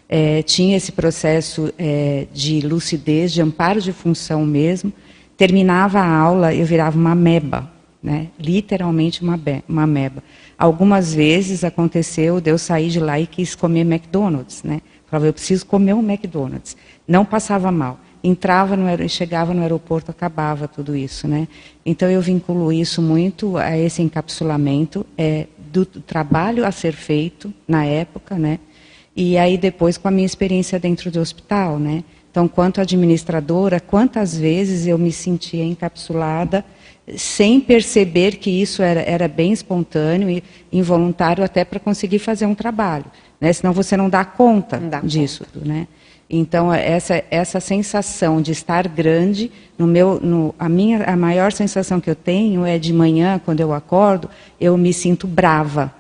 [0.07, 4.93] É, tinha esse processo é, de lucidez, de amparo de função mesmo.
[5.35, 7.67] Terminava a aula, eu virava uma meba,
[8.01, 8.27] né?
[8.39, 10.23] literalmente uma, uma meba.
[10.55, 14.61] Algumas vezes aconteceu de eu sair de lá e quis comer McDonald's.
[14.61, 14.81] Né?
[15.07, 16.77] Falava, eu preciso comer um McDonald's.
[17.07, 21.47] Não passava mal entrava no chegava no aeroporto, acabava tudo isso, né?
[21.85, 27.85] Então eu vinculo isso muito a esse encapsulamento é, do trabalho a ser feito na
[27.85, 28.59] época, né?
[29.15, 32.03] E aí depois com a minha experiência dentro do hospital, né?
[32.31, 36.63] Então, quanto administradora, quantas vezes eu me sentia encapsulada
[37.17, 42.53] sem perceber que isso era, era bem espontâneo e involuntário até para conseguir fazer um
[42.53, 43.05] trabalho,
[43.41, 43.51] né?
[43.51, 45.67] Senão você não dá conta não dá disso, conta.
[45.67, 45.87] né?
[46.29, 51.99] Então essa essa sensação de estar grande, no meu, no, a minha a maior sensação
[51.99, 54.29] que eu tenho é de manhã quando eu acordo,
[54.61, 55.91] eu me sinto brava,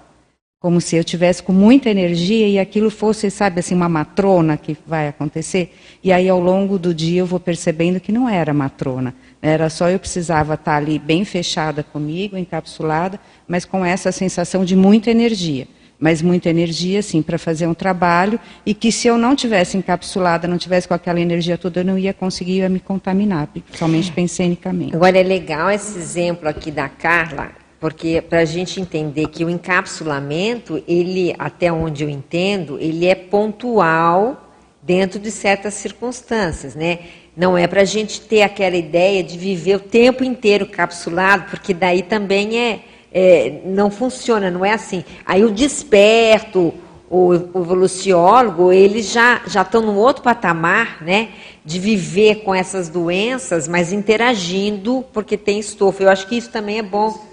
[0.59, 4.77] como se eu tivesse com muita energia e aquilo fosse, sabe, assim uma matrona que
[4.85, 5.73] vai acontecer.
[6.03, 9.89] E aí ao longo do dia eu vou percebendo que não era matrona, era só
[9.89, 15.67] eu precisava estar ali bem fechada comigo, encapsulada, mas com essa sensação de muita energia
[15.99, 20.47] mas muita energia, sim, para fazer um trabalho, e que se eu não tivesse encapsulada,
[20.47, 24.95] não tivesse com aquela energia toda, eu não ia conseguir ia me contaminar, principalmente pensenicamente.
[24.95, 29.49] Agora, é legal esse exemplo aqui da Carla, porque para a gente entender que o
[29.49, 34.49] encapsulamento, ele, até onde eu entendo, ele é pontual
[34.81, 36.99] dentro de certas circunstâncias, né?
[37.35, 41.73] Não é para a gente ter aquela ideia de viver o tempo inteiro capsulado, porque
[41.73, 42.79] daí também é
[43.11, 45.03] é, não funciona, não é assim.
[45.25, 46.73] Aí o desperto,
[47.09, 51.29] o evoluciólogo, eles já já estão num outro patamar, né,
[51.65, 56.03] de viver com essas doenças, mas interagindo porque tem estofo.
[56.03, 57.27] Eu acho que isso também é bom.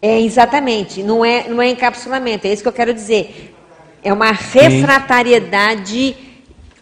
[0.00, 3.54] É exatamente, não é não é encapsulamento, é isso que eu quero dizer.
[4.02, 6.16] É uma refratariedade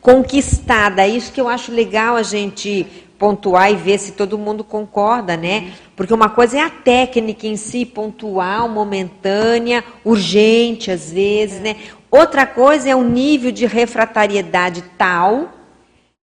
[0.06, 1.02] conquistada.
[1.02, 2.86] É isso que eu acho legal a gente
[3.18, 5.72] pontuar e ver se todo mundo concorda, né?
[5.94, 11.76] Porque uma coisa é a técnica em si, pontual, momentânea, urgente às vezes, né?
[12.10, 15.52] Outra coisa é o nível de refratariedade tal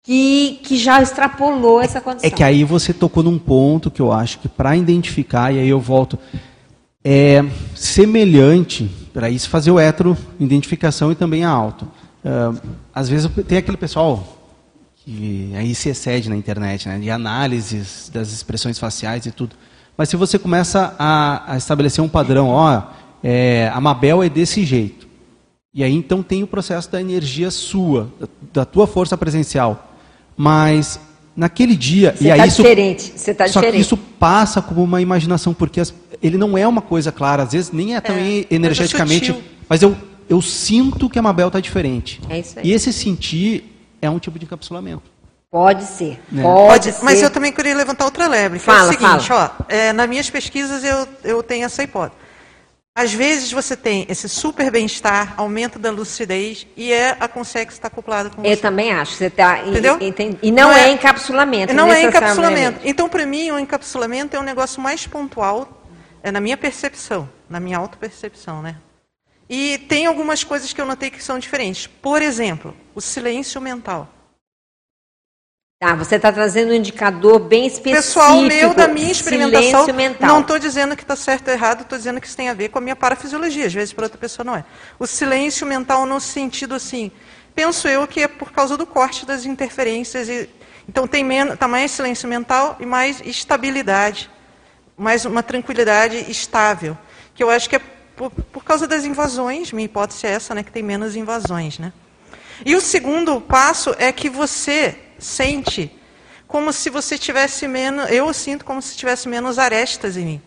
[0.02, 2.28] que, que já extrapolou essa condição.
[2.28, 5.68] É que aí você tocou num ponto que eu acho que para identificar, e aí
[5.68, 6.18] eu volto,
[7.04, 11.86] é semelhante, para isso fazer o hetero, identificação e também a auto.
[12.24, 12.60] Uh,
[12.94, 14.39] às vezes tem aquele pessoal
[15.04, 19.56] que aí se excede na internet, né, de análises das expressões faciais e tudo.
[19.96, 22.82] Mas se você começa a, a estabelecer um padrão, ó,
[23.22, 25.08] é, a Mabel é desse jeito.
[25.72, 29.94] E aí então tem o processo da energia sua, da, da tua força presencial.
[30.36, 30.98] Mas
[31.36, 33.74] naquele dia você e aí tá isso, diferente, você tá só diferente.
[33.74, 37.52] que isso passa como uma imaginação porque as, ele não é uma coisa clara, às
[37.52, 39.96] vezes nem é também é, energeticamente, mas, mas eu
[40.30, 42.20] eu sinto que a Mabel está diferente.
[42.28, 42.68] É isso aí.
[42.68, 43.69] E esse sentir
[44.00, 45.02] é um tipo de encapsulamento.
[45.50, 46.42] Pode ser, Né?
[46.42, 47.04] pode, ser.
[47.04, 49.56] mas eu também queria levantar outra lebre, que Fala, é o seguinte, fala.
[49.58, 52.20] ó, é, nas minhas pesquisas eu, eu tenho essa hipótese.
[52.96, 57.88] Às vezes você tem esse super bem-estar, aumento da lucidez, e é a consegue estar
[57.88, 58.60] acoplada com Eu você.
[58.62, 59.12] também acho.
[59.14, 59.96] Você tá, Entendeu?
[60.00, 61.72] entende- E, não, Não é, é- encapsulamento.
[61.72, 62.16] Não é necessariamente.
[62.18, 62.80] encapsulamento.
[62.84, 65.82] Então, para mim, o encapsulamento é um negócio mais pontual,
[66.22, 68.76] é na minha percepção, na minha autopercepção, né?
[69.52, 71.88] E tem algumas coisas que eu notei que são diferentes.
[71.88, 74.08] Por exemplo, o silêncio mental.
[75.82, 77.96] Tá, você está trazendo um indicador bem específico.
[77.96, 79.88] Pessoal meu, da minha experimentação,
[80.20, 82.68] não estou dizendo que está certo ou errado, estou dizendo que isso tem a ver
[82.68, 84.64] com a minha parafisiologia, às vezes para outra pessoa não é.
[84.98, 87.10] O silêncio mental no sentido assim,
[87.54, 90.50] penso eu que é por causa do corte das interferências, e,
[90.86, 94.30] então tem menos, tá mais silêncio mental e mais estabilidade,
[94.98, 96.96] mais uma tranquilidade estável,
[97.34, 97.80] que eu acho que é
[98.20, 101.90] por, por causa das invasões, minha hipótese é essa, né, que tem menos invasões, né.
[102.66, 105.90] E o segundo passo é que você sente
[106.46, 110.42] como se você tivesse menos, eu sinto como se tivesse menos arestas em mim.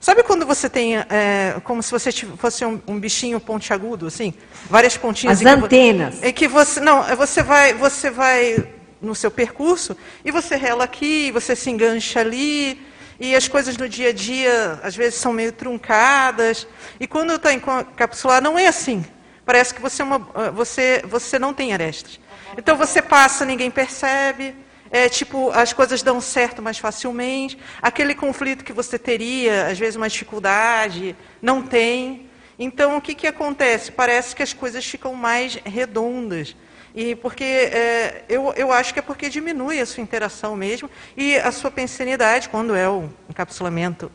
[0.00, 4.32] Sabe quando você tem, é, como se você fosse um, um bichinho pontiagudo, assim,
[4.70, 5.34] várias pontinhas.
[5.38, 6.22] As em que antenas.
[6.22, 8.66] É que você, não, é você vai, você vai
[9.02, 12.80] no seu percurso e você rela aqui, você se engancha ali,
[13.22, 16.66] e as coisas no dia a dia às vezes são meio truncadas.
[16.98, 19.04] E quando está encapsulado, não é assim.
[19.46, 20.18] Parece que você, é uma,
[20.50, 22.18] você, você não tem arestas.
[22.58, 24.56] Então você passa, ninguém percebe.
[24.90, 27.56] É, tipo, as coisas dão certo mais facilmente.
[27.80, 32.28] Aquele conflito que você teria, às vezes uma dificuldade, não tem.
[32.58, 33.92] Então, o que, que acontece?
[33.92, 36.56] Parece que as coisas ficam mais redondas.
[36.94, 41.36] E porque é, eu, eu acho que é porque diminui a sua interação mesmo e
[41.36, 44.10] a sua pensanidade, quando é o encapsulamento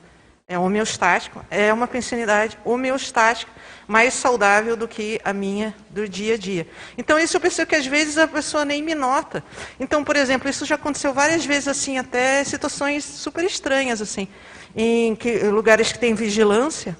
[0.49, 3.51] é homeostático, é uma pensanidade homeostática
[3.85, 6.65] mais saudável do que a minha do dia a dia.
[6.97, 9.43] Então isso eu percebo que às vezes a pessoa nem me nota.
[9.77, 14.29] Então, por exemplo, isso já aconteceu várias vezes assim, até situações super estranhas assim,
[14.73, 16.97] em que, lugares que tem vigilância.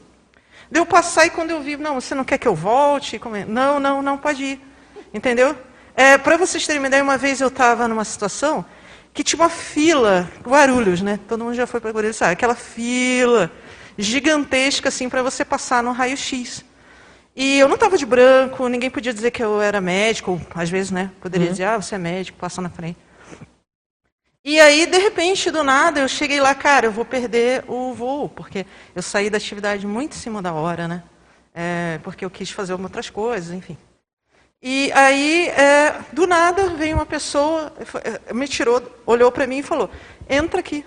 [0.69, 3.15] Deu passar e quando eu vi, não, você não quer que eu volte?
[3.15, 3.45] É?
[3.45, 4.61] Não, não, não pode ir.
[5.13, 5.55] Entendeu?
[5.95, 8.65] É, Para vocês terem uma ideia, uma vez eu estava numa situação
[9.13, 11.19] que tinha uma fila, Guarulhos, né?
[11.27, 12.33] Todo mundo já foi para Guarulhos, sabe?
[12.33, 13.51] Aquela fila
[13.97, 16.63] gigantesca assim para você passar no raio-x.
[17.35, 20.91] E eu não estava de branco, ninguém podia dizer que eu era médico, às vezes,
[20.91, 21.11] né?
[21.21, 22.97] Poderia dizer, ah, você é médico, passa na frente.
[24.43, 28.29] E aí, de repente, do nada, eu cheguei lá, cara, eu vou perder o voo,
[28.29, 28.65] porque
[28.95, 31.03] eu saí da atividade muito em cima da hora, né?
[31.53, 33.77] É, porque eu quis fazer outras coisas, enfim.
[34.61, 37.71] E aí, é, do nada, veio uma pessoa,
[38.03, 39.89] eh, me tirou, olhou para mim e falou:
[40.27, 40.83] entra aqui,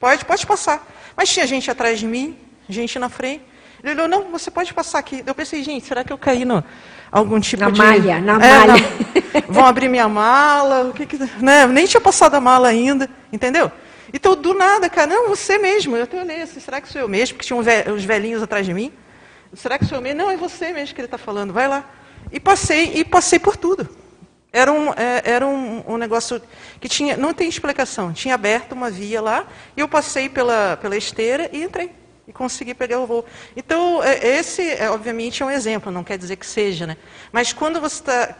[0.00, 0.84] pode, pode passar.
[1.16, 2.36] Mas tinha gente atrás de mim,
[2.68, 3.44] gente na frente.
[3.82, 5.22] Ele olhou: não, você pode passar aqui.
[5.24, 6.64] Eu pensei: gente, será que eu caí no
[7.12, 8.72] algum tipo Na de malha, na É, malha.
[8.72, 9.42] não.
[9.54, 11.64] Vão abrir minha mala, o que que, né?
[11.66, 13.70] Nem tinha passado a mala ainda, entendeu?
[14.12, 15.96] Então, do nada, cara, não, você mesmo.
[15.96, 17.36] Eu até olhei assim, será que sou eu mesmo?
[17.36, 18.92] Porque tinha uns velhinhos atrás de mim.
[19.54, 20.18] Será que sou eu mesmo?
[20.18, 21.84] Não, é você mesmo que ele está falando, vai lá.
[22.30, 23.88] E passei, e passei por tudo.
[24.52, 26.40] Era um, é, era um, um negócio
[26.80, 28.12] que tinha, não tem explicação.
[28.12, 29.46] Tinha aberto uma via lá,
[29.76, 31.90] e eu passei pela, pela esteira e entrei.
[32.26, 33.24] E consegui pegar o voo.
[33.56, 36.96] Então, é, esse, é, obviamente, é um exemplo, não quer dizer que seja, né?
[37.30, 38.36] Mas quando você está.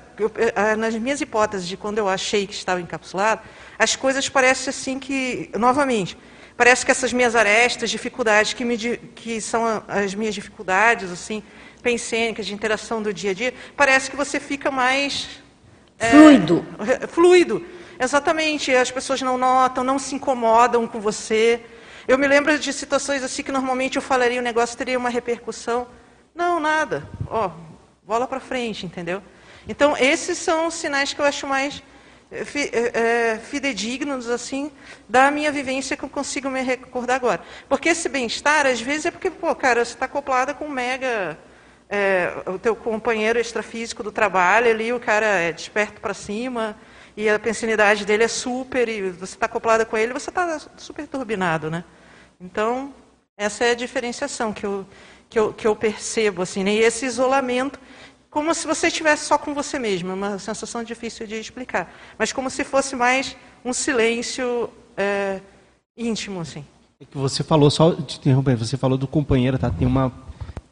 [0.78, 3.42] Nas minhas hipóteses de quando eu achei que estava encapsulado,
[3.78, 6.16] as coisas parecem assim que, novamente,
[6.56, 8.78] Parece que essas minhas arestas, dificuldades, que, me,
[9.14, 11.42] que são as minhas dificuldades, assim,
[11.86, 15.28] pensênicas, de interação do dia a dia, parece que você fica mais...
[15.96, 16.66] É, fluido.
[16.80, 17.64] É, fluido.
[17.96, 18.74] Exatamente.
[18.74, 21.62] As pessoas não notam, não se incomodam com você.
[22.08, 25.86] Eu me lembro de situações assim que normalmente eu falaria, o negócio teria uma repercussão.
[26.34, 27.08] Não, nada.
[27.28, 27.52] Ó,
[28.02, 29.22] bola para frente, entendeu?
[29.68, 31.82] Então, esses são os sinais que eu acho mais
[32.32, 32.42] é,
[33.32, 34.72] é, fidedignos assim
[35.08, 37.40] da minha vivência que eu consigo me recordar agora.
[37.68, 41.38] Porque esse bem-estar, às vezes, é porque, pô, cara, você está acoplada com um mega.
[41.88, 46.76] É, o teu companheiro extrafísico do trabalho ali, o cara é desperto para cima,
[47.16, 51.06] e a pensinidade dele é super, e você está acoplada com ele, você está super
[51.06, 51.84] turbinado, né?
[52.40, 52.92] Então,
[53.36, 54.86] essa é a diferenciação que eu,
[55.30, 56.74] que eu, que eu percebo, assim, né?
[56.74, 57.78] E esse isolamento,
[58.28, 62.32] como se você estivesse só com você mesmo, é uma sensação difícil de explicar, mas
[62.32, 65.40] como se fosse mais um silêncio é,
[65.96, 66.64] íntimo, assim.
[67.00, 69.70] É que você falou, só te interromper, você falou do companheiro, tá?
[69.70, 70.12] Tem uma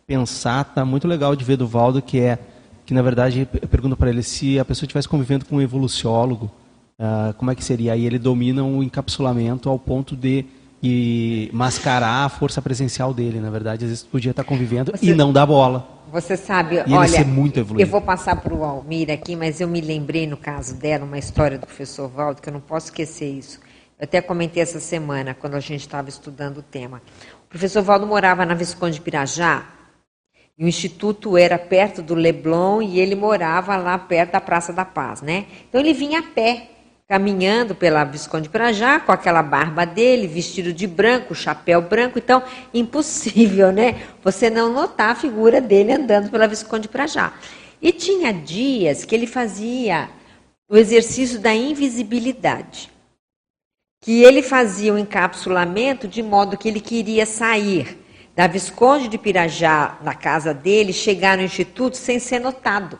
[0.07, 2.38] pensar, tá muito legal de ver do Valdo, que é
[2.86, 6.50] que na verdade eu pergunto para ele se a pessoa estivesse convivendo com um evoluciólogo,
[6.98, 7.94] uh, como é que seria?
[7.94, 10.44] Aí ele domina o encapsulamento ao ponto de
[10.86, 15.14] e mascarar a força presencial dele, na verdade, às vezes podia estar convivendo você, e
[15.14, 15.88] não dar bola.
[16.12, 17.88] Você sabe, e olha, ser muito evoluído.
[17.88, 21.18] eu vou passar para o Almir aqui, mas eu me lembrei no caso dela uma
[21.18, 23.61] história do professor Valdo que eu não posso esquecer isso.
[23.98, 27.00] Eu até comentei essa semana quando a gente estava estudando o tema.
[27.46, 29.64] O professor Valdo morava na Visconde de Pirajá,
[30.57, 34.84] e o instituto era perto do Leblon e ele morava lá perto da Praça da
[34.84, 35.46] Paz, né?
[35.68, 36.70] Então ele vinha a pé,
[37.09, 42.18] caminhando pela Visconde Pirajá, com aquela barba dele, vestido de branco, chapéu branco.
[42.18, 42.42] Então,
[42.72, 44.00] impossível, né?
[44.22, 47.32] Você não notar a figura dele andando pela Visconde Pirajá.
[47.82, 50.09] E tinha dias que ele fazia
[50.68, 52.90] o exercício da invisibilidade.
[54.00, 58.03] Que ele fazia o encapsulamento de modo que ele queria sair
[58.35, 62.99] da Visconde de Pirajá, na casa dele, chegar no instituto sem ser notado.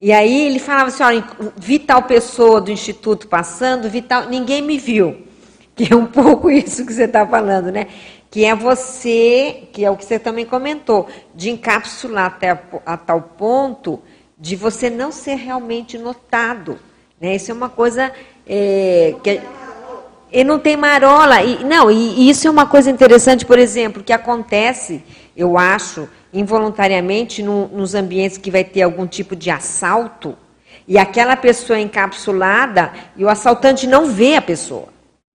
[0.00, 1.24] E aí ele falava assim, olha,
[1.56, 5.26] vi tal pessoa do instituto passando, vi tal, ninguém me viu.
[5.76, 7.88] Que é um pouco isso que você está falando, né?
[8.30, 12.96] Que é você, que é o que você também comentou, de encapsular até a, a
[12.96, 14.00] tal ponto
[14.38, 16.78] de você não ser realmente notado.
[17.20, 17.34] Né?
[17.34, 18.12] Isso é uma coisa
[18.46, 19.40] é, que
[20.34, 21.42] e não tem marola.
[21.42, 25.02] E, não, e, isso é uma coisa interessante, por exemplo, que acontece,
[25.36, 30.36] eu acho, involuntariamente no, nos ambientes que vai ter algum tipo de assalto,
[30.86, 34.88] e aquela pessoa é encapsulada e o assaltante não vê a pessoa.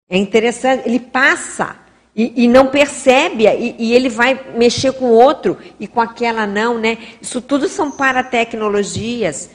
[0.07, 1.75] É interessante, ele passa
[2.15, 6.77] e, e não percebe, e, e, ele vai mexer com outro e com aquela não,
[6.77, 6.97] né?
[7.19, 9.49] Isso tudo são paratecnologias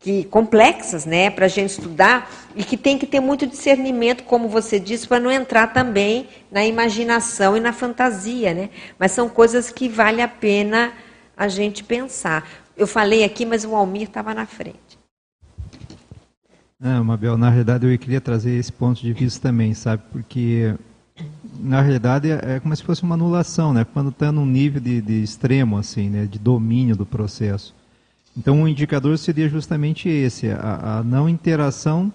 [0.00, 4.48] que complexas, né, para a gente estudar e que tem que ter muito discernimento, como
[4.48, 8.70] você disse, para não entrar também na imaginação e na fantasia, né?
[8.98, 10.92] Mas são coisas que vale a pena
[11.36, 12.48] a gente pensar.
[12.74, 14.98] Eu falei aqui, mas o Almir estava na frente.
[16.80, 20.02] Não, Mabel, na realidade eu queria trazer esse ponto de vista também, sabe?
[20.10, 20.74] Porque
[21.58, 23.84] na realidade é como se fosse uma anulação, né?
[23.84, 26.24] Quando está num nível de, de extremo, assim, né?
[26.24, 27.74] De domínio do processo.
[28.36, 32.12] Então, o indicador seria justamente esse, a, a não interação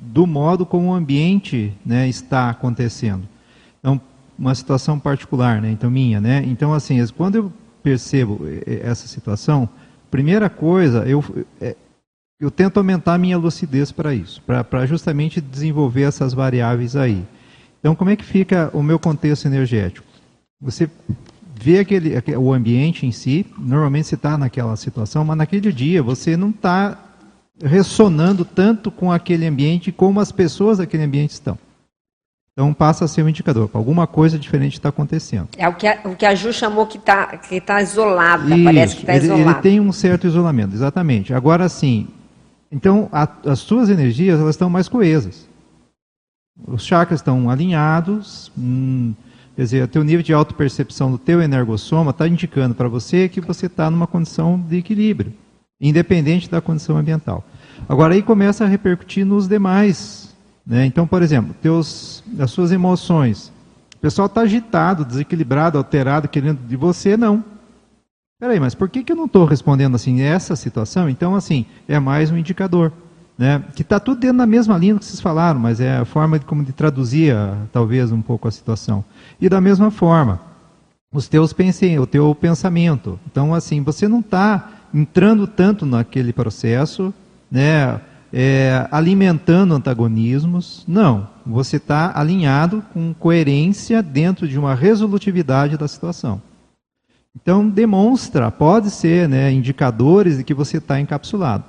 [0.00, 3.28] do modo como o ambiente né, está acontecendo.
[3.80, 4.00] Então,
[4.38, 6.44] uma situação particular, né, então minha, né?
[6.46, 7.52] Então, assim, quando eu
[7.82, 9.68] percebo essa situação,
[10.10, 11.24] primeira coisa, eu,
[11.60, 11.74] é,
[12.40, 17.24] eu tento aumentar a minha lucidez para isso, para justamente desenvolver essas variáveis aí.
[17.80, 20.06] Então, como é que fica o meu contexto energético?
[20.60, 20.88] Você
[21.60, 26.36] vê aquele, o ambiente em si, normalmente você está naquela situação, mas naquele dia você
[26.36, 26.98] não está
[27.62, 31.58] ressonando tanto com aquele ambiente como as pessoas daquele ambiente estão.
[32.52, 35.48] Então passa a ser um indicador, alguma coisa diferente está acontecendo.
[35.56, 38.64] É o que a, o que a Ju chamou que está que tá isolada, Isso,
[38.64, 39.50] parece que está isolada.
[39.50, 41.32] Ele tem um certo isolamento, exatamente.
[41.32, 42.08] Agora sim,
[42.70, 45.48] então a, as suas energias elas estão mais coesas.
[46.66, 49.14] Os chakras estão alinhados, hum,
[49.58, 53.40] Quer dizer, o teu nível de autopercepção do teu energossoma está indicando para você que
[53.40, 55.34] você está numa condição de equilíbrio,
[55.80, 57.44] independente da condição ambiental.
[57.88, 60.32] Agora aí começa a repercutir nos demais.
[60.64, 60.86] Né?
[60.86, 63.52] Então, por exemplo, teus, as suas emoções.
[63.96, 67.42] O pessoal está agitado, desequilibrado, alterado, querendo de você, não.
[68.38, 70.20] Peraí, mas por que, que eu não estou respondendo assim?
[70.20, 72.92] Essa situação, então, assim, é mais um indicador.
[73.38, 73.62] Né?
[73.74, 76.44] Que está tudo dentro da mesma linha que vocês falaram, mas é a forma de,
[76.44, 77.36] como de traduzir,
[77.72, 79.04] talvez, um pouco a situação.
[79.40, 80.40] E da mesma forma,
[81.12, 83.18] os teus pensem, o teu pensamento.
[83.30, 87.14] Então, assim, você não está entrando tanto naquele processo,
[87.50, 88.00] né?
[88.32, 90.84] é, alimentando antagonismos.
[90.86, 96.40] Não, você está alinhado com coerência dentro de uma resolutividade da situação.
[97.40, 101.64] Então, demonstra, pode ser, né, indicadores de que você está encapsulado.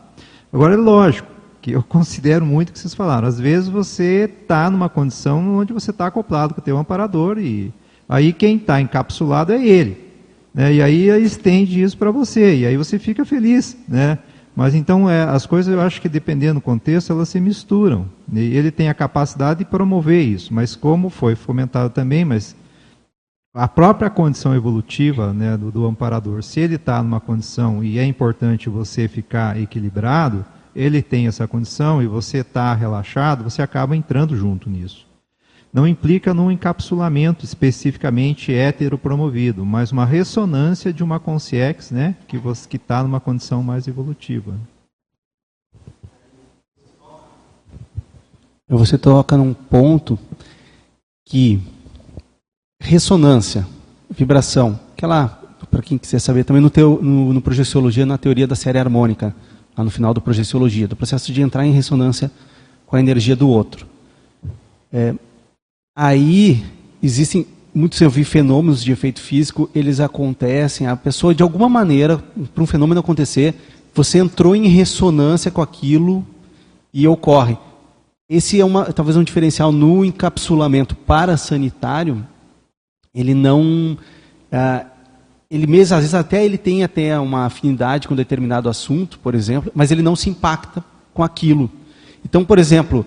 [0.52, 3.28] Agora, é lógico que eu considero muito que vocês falaram.
[3.28, 7.74] Às vezes você está numa condição onde você está acoplado com o teu amparador e
[8.08, 10.10] aí quem está encapsulado é ele.
[10.54, 10.74] Né?
[10.74, 13.78] E aí estende isso para você, e aí você fica feliz.
[13.88, 14.18] Né?
[14.56, 18.08] Mas então é, as coisas eu acho que dependendo do contexto elas se misturam.
[18.32, 22.56] E ele tem a capacidade de promover isso, mas como foi fomentado também, mas
[23.54, 28.06] a própria condição evolutiva né, do, do amparador, se ele está numa condição e é
[28.06, 30.46] importante você ficar equilibrado,
[30.76, 35.08] ele tem essa condição e você está relaxado, você acaba entrando junto nisso.
[35.72, 42.38] Não implica num encapsulamento especificamente heteropromovido, mas uma ressonância de uma consciex né, que
[42.76, 44.56] está numa condição mais evolutiva.
[48.68, 50.18] Você toca num ponto
[51.28, 51.62] que
[52.80, 53.68] ressonância,
[54.10, 55.28] vibração, aquela,
[55.70, 59.36] para quem quiser saber, também no, teu, no, no Projeciologia, na teoria da série harmônica,
[59.80, 62.30] lá no final do Projeciologia, do processo de entrar em ressonância
[62.86, 63.88] com a energia do outro.
[64.92, 65.16] É,
[65.96, 66.66] aí
[67.02, 72.18] existem muitos eu vi fenômenos de efeito físico, eles acontecem, a pessoa de alguma maneira,
[72.54, 73.56] para um fenômeno acontecer,
[73.94, 76.26] você entrou em ressonância com aquilo
[76.94, 77.58] e ocorre.
[78.30, 82.26] Esse é uma, talvez um diferencial no encapsulamento parasanitário,
[83.16, 83.98] ele não
[84.52, 84.86] ah,
[85.50, 89.72] ele mesmo às vezes até ele tem até uma afinidade com determinado assunto, por exemplo,
[89.74, 90.84] mas ele não se impacta
[91.14, 91.70] com aquilo.
[92.24, 93.06] Então, por exemplo,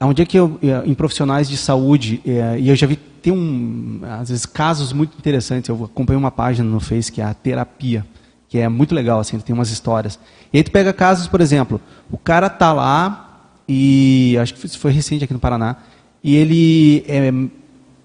[0.00, 3.32] onde é que eu eh, em profissionais de saúde é, e eu já vi tem
[3.32, 5.68] um às vezes casos muito interessantes.
[5.68, 8.04] Eu acompanhei uma página no Face que é a terapia,
[8.48, 10.18] que é muito legal assim, tem umas histórias.
[10.52, 11.80] E aí tu pega casos, por exemplo,
[12.10, 15.76] o cara tá lá e acho que foi recente aqui no Paraná
[16.22, 17.32] e ele é,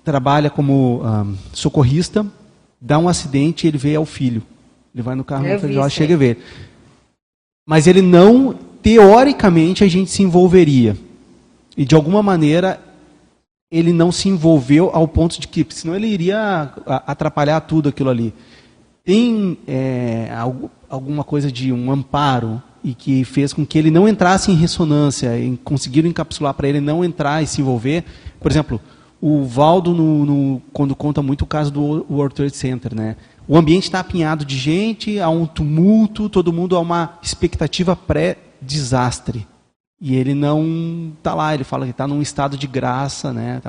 [0.03, 2.25] trabalha como um, socorrista,
[2.81, 4.41] dá um acidente e ele vê ao filho.
[4.93, 6.43] Ele vai no carro e chega a ver.
[7.65, 10.97] Mas ele não, teoricamente, a gente se envolveria.
[11.77, 12.81] E de alguma maneira
[13.71, 16.73] ele não se envolveu ao ponto de que, senão ele iria
[17.07, 18.33] atrapalhar tudo aquilo ali.
[19.05, 20.29] Tem é,
[20.89, 25.37] alguma coisa de um amparo e que fez com que ele não entrasse em ressonância,
[25.39, 28.03] e conseguiram encapsular para ele não entrar e se envolver.
[28.39, 28.81] Por exemplo,
[29.21, 33.15] o Valdo, no, no, quando conta muito o caso do World Trade Center, né?
[33.47, 39.47] O ambiente está apinhado de gente, há um tumulto, todo mundo há uma expectativa pré-desastre.
[39.99, 43.61] E ele não está lá, ele fala que está num estado de graça, né?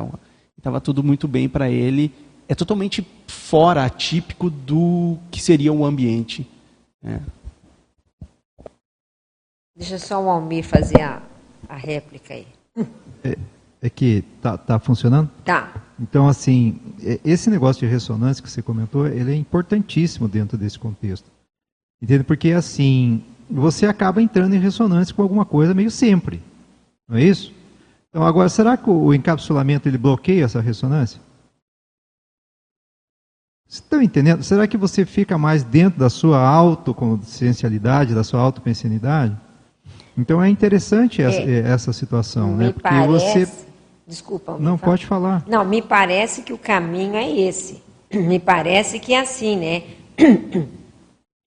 [0.57, 2.11] Estava tudo muito bem para ele.
[2.49, 6.49] É totalmente fora, atípico do que seria o ambiente.
[7.03, 7.21] Né?
[9.77, 11.23] Deixa só o Almir fazer a,
[11.69, 12.47] a réplica aí.
[13.25, 13.37] É,
[13.83, 15.29] é que tá, tá funcionando?
[15.45, 15.75] Tá.
[15.99, 20.79] Então, assim, é, esse negócio de ressonância que você comentou, ele é importantíssimo dentro desse
[20.79, 21.29] contexto.
[22.01, 22.23] Entende?
[22.23, 26.41] Porque, assim, você acaba entrando em ressonância com alguma coisa meio sempre.
[27.09, 27.53] Não é isso?
[28.09, 31.21] Então, agora, será que o encapsulamento ele bloqueia essa ressonância?
[33.67, 34.45] Vocês estão entendendo?
[34.45, 39.37] Será que você fica mais dentro da sua autoconsciencialidade, da sua autopensionidade?
[40.17, 42.71] Então é interessante essa, é, essa situação, né?
[42.71, 43.47] Porque parece...
[43.47, 43.72] você
[44.07, 44.57] Desculpa.
[44.59, 44.93] Não, fala.
[44.93, 45.45] pode falar.
[45.47, 47.83] Não, me parece que o caminho é esse.
[48.13, 49.83] Me parece que é assim, né?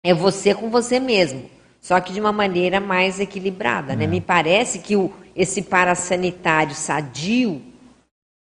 [0.06, 1.48] É você com você mesmo.
[1.80, 4.04] Só que de uma maneira mais equilibrada, né?
[4.04, 4.06] é.
[4.06, 4.12] né?
[4.12, 7.62] Me parece que o, esse parasanitário sadio,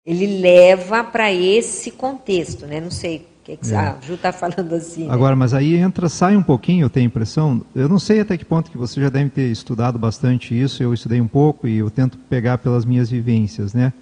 [0.05, 2.81] ele leva para esse contexto, né?
[2.81, 3.77] Não sei o que, que é.
[3.77, 5.09] a Ju está falando assim.
[5.09, 5.13] Né?
[5.13, 8.39] Agora, mas aí entra, sai um pouquinho, eu tenho a impressão, eu não sei até
[8.39, 11.79] que ponto que você já deve ter estudado bastante isso, eu estudei um pouco e
[11.79, 13.93] eu tento pegar pelas minhas vivências, né?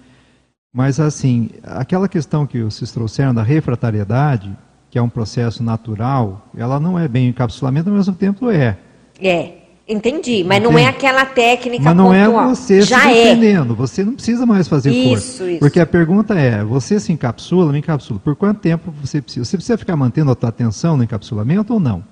[0.71, 4.55] Mas, assim, aquela questão que vocês trouxeram da refratariedade,
[4.91, 8.77] que é um processo natural, ela não é bem encapsulamento, ao mesmo tempo é.
[9.19, 9.60] É,
[9.91, 10.43] entendi.
[10.43, 10.73] Mas Entende?
[10.73, 12.51] não é aquela técnica Mas não é pontual.
[12.51, 13.73] é você Já se defendendo.
[13.73, 13.75] É.
[13.75, 15.51] Você não precisa mais fazer isso, força.
[15.51, 15.59] Isso.
[15.59, 18.19] Porque a pergunta é, você se encapsula, me encapsula.
[18.19, 19.45] Por quanto tempo você precisa?
[19.45, 22.03] Você precisa ficar mantendo a tua atenção no encapsulamento ou não?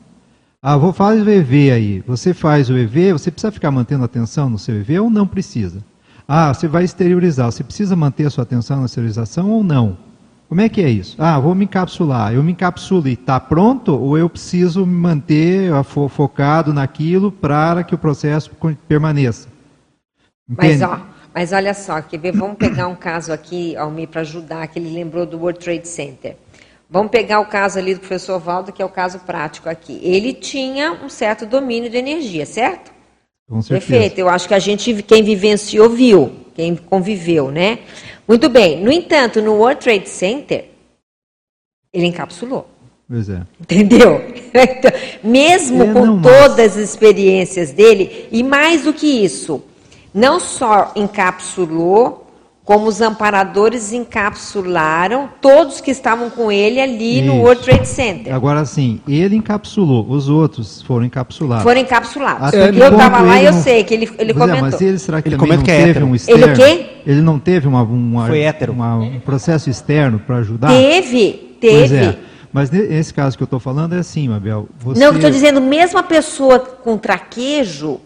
[0.62, 2.04] Ah, vou fazer o EV aí.
[2.06, 5.26] Você faz o EV, você precisa ficar mantendo a atenção no seu EV ou não
[5.26, 5.84] precisa?
[6.28, 7.52] Ah, você vai exteriorizar.
[7.52, 9.98] Você precisa manter a sua atenção na exteriorização ou não?
[10.50, 11.16] Como é que é isso?
[11.20, 12.34] Ah, vou me encapsular.
[12.34, 13.96] Eu me encapsulo e está pronto?
[13.96, 15.72] Ou eu preciso me manter
[16.10, 18.50] focado naquilo para que o processo
[18.88, 19.48] permaneça?
[20.48, 21.00] Mas, ó,
[21.36, 22.32] mas olha só, quer ver?
[22.32, 26.36] vamos pegar um caso aqui, Almir, para ajudar, que ele lembrou do World Trade Center.
[26.90, 30.00] Vamos pegar o caso ali do professor Valdo, que é o caso prático aqui.
[30.02, 32.92] Ele tinha um certo domínio de energia, certo?
[33.48, 33.92] Com certeza.
[33.92, 34.18] Perfeito.
[34.18, 36.32] Eu acho que a gente, quem vivenciou, viu.
[36.56, 37.80] Quem conviveu, né?
[38.30, 38.80] Muito bem.
[38.80, 40.70] No entanto, no World Trade Center,
[41.92, 42.70] ele encapsulou.
[43.10, 43.42] Pois é.
[43.60, 44.22] Entendeu?
[44.52, 44.92] Então,
[45.24, 49.62] mesmo É, com todas as experiências dele, e mais do que isso,
[50.12, 52.29] não só encapsulou,
[52.70, 57.42] como os amparadores encapsularam todos que estavam com ele ali no Isso.
[57.42, 58.32] World Trade Center.
[58.36, 61.64] Agora sim, ele encapsulou, os outros foram encapsulados.
[61.64, 62.50] Foram encapsulados.
[62.50, 64.62] Até eu estava lá e ele eu não- sei que ele, ele Pois é, comentou.
[64.62, 66.06] mas ele será que Ele também não que é teve hétero.
[66.06, 66.54] um Ele externo?
[66.54, 66.86] o quê?
[67.08, 68.72] Ele não teve uma, uma- Foi hétero.
[68.72, 70.68] uma- um processo externo para ajudar?
[70.68, 71.96] Teve, Pois teve.
[72.06, 72.20] é.
[72.54, 74.70] Mas ne- nesse caso que eu estou falando é assim, Mabel.
[74.80, 75.00] Você...
[75.00, 78.00] Não, eu estou dizendo, mesmo a pessoa com traquejo,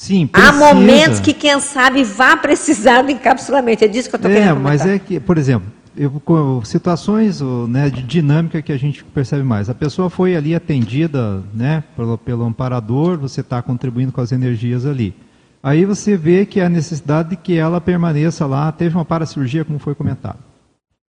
[0.00, 0.58] Sim, há precisa.
[0.74, 3.84] momentos que, quem sabe, vá precisar do encapsulamento.
[3.84, 4.96] É disso que eu estou É, querendo mas comentar.
[4.96, 9.68] é que, por exemplo, eu, com- situações né, de dinâmica que a gente percebe mais.
[9.68, 14.86] A pessoa foi ali atendida né, pelo, pelo amparador, você está contribuindo com as energias
[14.86, 15.14] ali.
[15.62, 19.78] Aí você vê que há necessidade de que ela permaneça lá, teve uma paracirurgia, como
[19.78, 20.38] foi comentado.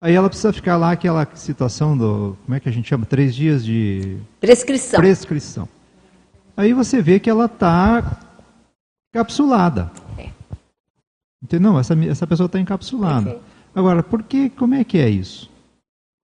[0.01, 3.05] Aí ela precisa ficar lá, aquela situação do, como é que a gente chama?
[3.05, 4.97] Três dias de Prescrição.
[4.97, 5.67] prescrição.
[6.55, 8.19] Aí você vê que ela está
[9.13, 9.91] encapsulada.
[10.17, 10.27] É.
[11.43, 11.71] Entendeu?
[11.71, 13.21] Não, essa, essa pessoa está encapsulada.
[13.23, 13.43] Perfeito.
[13.75, 15.49] Agora, por que, como é que é isso?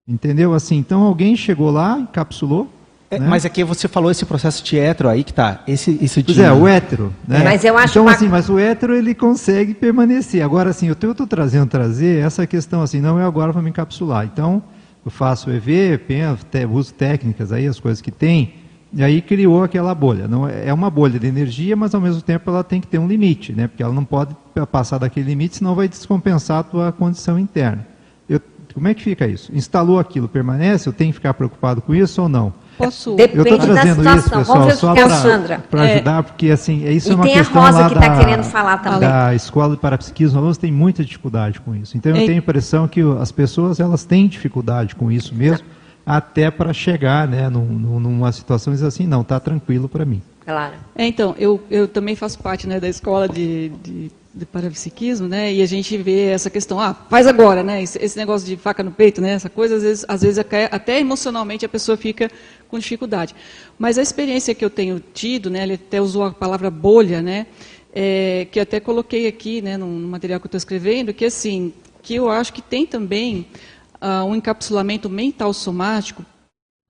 [0.07, 0.53] Entendeu?
[0.53, 2.67] Assim, então alguém chegou lá, encapsulou.
[3.11, 3.27] É, né?
[3.27, 5.61] Mas aqui você falou esse processo de hétero aí que tá.
[5.67, 6.43] Esse, esse Pois de...
[6.43, 7.43] é, o hétero, né?
[7.43, 10.41] Mas eu acho então, uma- assim, mas o hétero ele consegue permanecer.
[10.43, 13.61] Agora, assim, o que eu estou trazendo trazer essa questão assim, não é agora para
[13.61, 14.25] me encapsular.
[14.25, 14.63] Então,
[15.05, 18.55] eu faço EV, penso, te- uso técnicas aí, as coisas que tem,
[18.93, 20.27] e aí criou aquela bolha.
[20.27, 22.97] Não é é uma bolha de energia, mas ao mesmo tempo ela tem que ter
[22.99, 23.67] um limite, né?
[23.67, 24.35] Porque ela não pode
[24.71, 27.85] passar daquele limite, senão vai descompensar a tua condição interna.
[28.29, 28.39] Eu-
[28.73, 29.51] como é que fica isso?
[29.53, 30.87] Instalou aquilo, permanece?
[30.87, 32.53] Eu tenho que ficar preocupado com isso ou não?
[32.77, 33.15] Posso?
[33.15, 34.17] Depende Eu estou da trazendo situação.
[34.17, 34.99] isso, pessoal, Vamos ver só o que
[35.53, 35.85] a para.
[35.87, 35.93] É.
[35.95, 38.17] ajudar, porque assim, isso E é uma tem a questão Rosa lá que da, tá
[38.17, 38.99] querendo falar também.
[39.01, 40.39] da escola de parapsiquismo.
[40.39, 41.95] Alunos têm muita dificuldade com isso.
[41.95, 42.25] Então eu Ei.
[42.25, 45.65] tenho a impressão que as pessoas elas têm dificuldade com isso mesmo,
[46.05, 50.05] até para chegar né, num- num- numa situação e dizer assim, não, está tranquilo para
[50.05, 50.21] mim.
[50.45, 50.73] Claro.
[50.95, 55.53] É, então, eu, eu também faço parte né, da escola de, de, de parapsiquismo, né,
[55.53, 58.83] e a gente vê essa questão, ah, faz agora, né, esse, esse negócio de faca
[58.83, 62.29] no peito, né, essa coisa, às vezes, às vezes até, até emocionalmente a pessoa fica
[62.67, 63.33] com dificuldade.
[63.79, 67.45] Mas a experiência que eu tenho tido, né, ele até usou a palavra bolha, né,
[67.95, 71.23] é, que eu até coloquei aqui, né, no, no material que eu estou escrevendo, que
[71.23, 73.47] assim, que eu acho que tem também
[74.03, 76.25] ah, um encapsulamento mental somático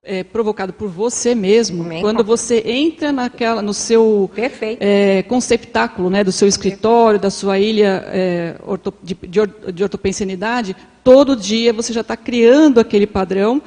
[0.02, 4.78] é, provocado por você mesmo, quando você entra naquela, no seu Perfeito.
[4.82, 11.34] é, conceptáculo, né, do seu escritório, da sua ilha é, orto, de, de, ortopensenidade, todo
[11.36, 13.62] dia você já está criando aquele padrão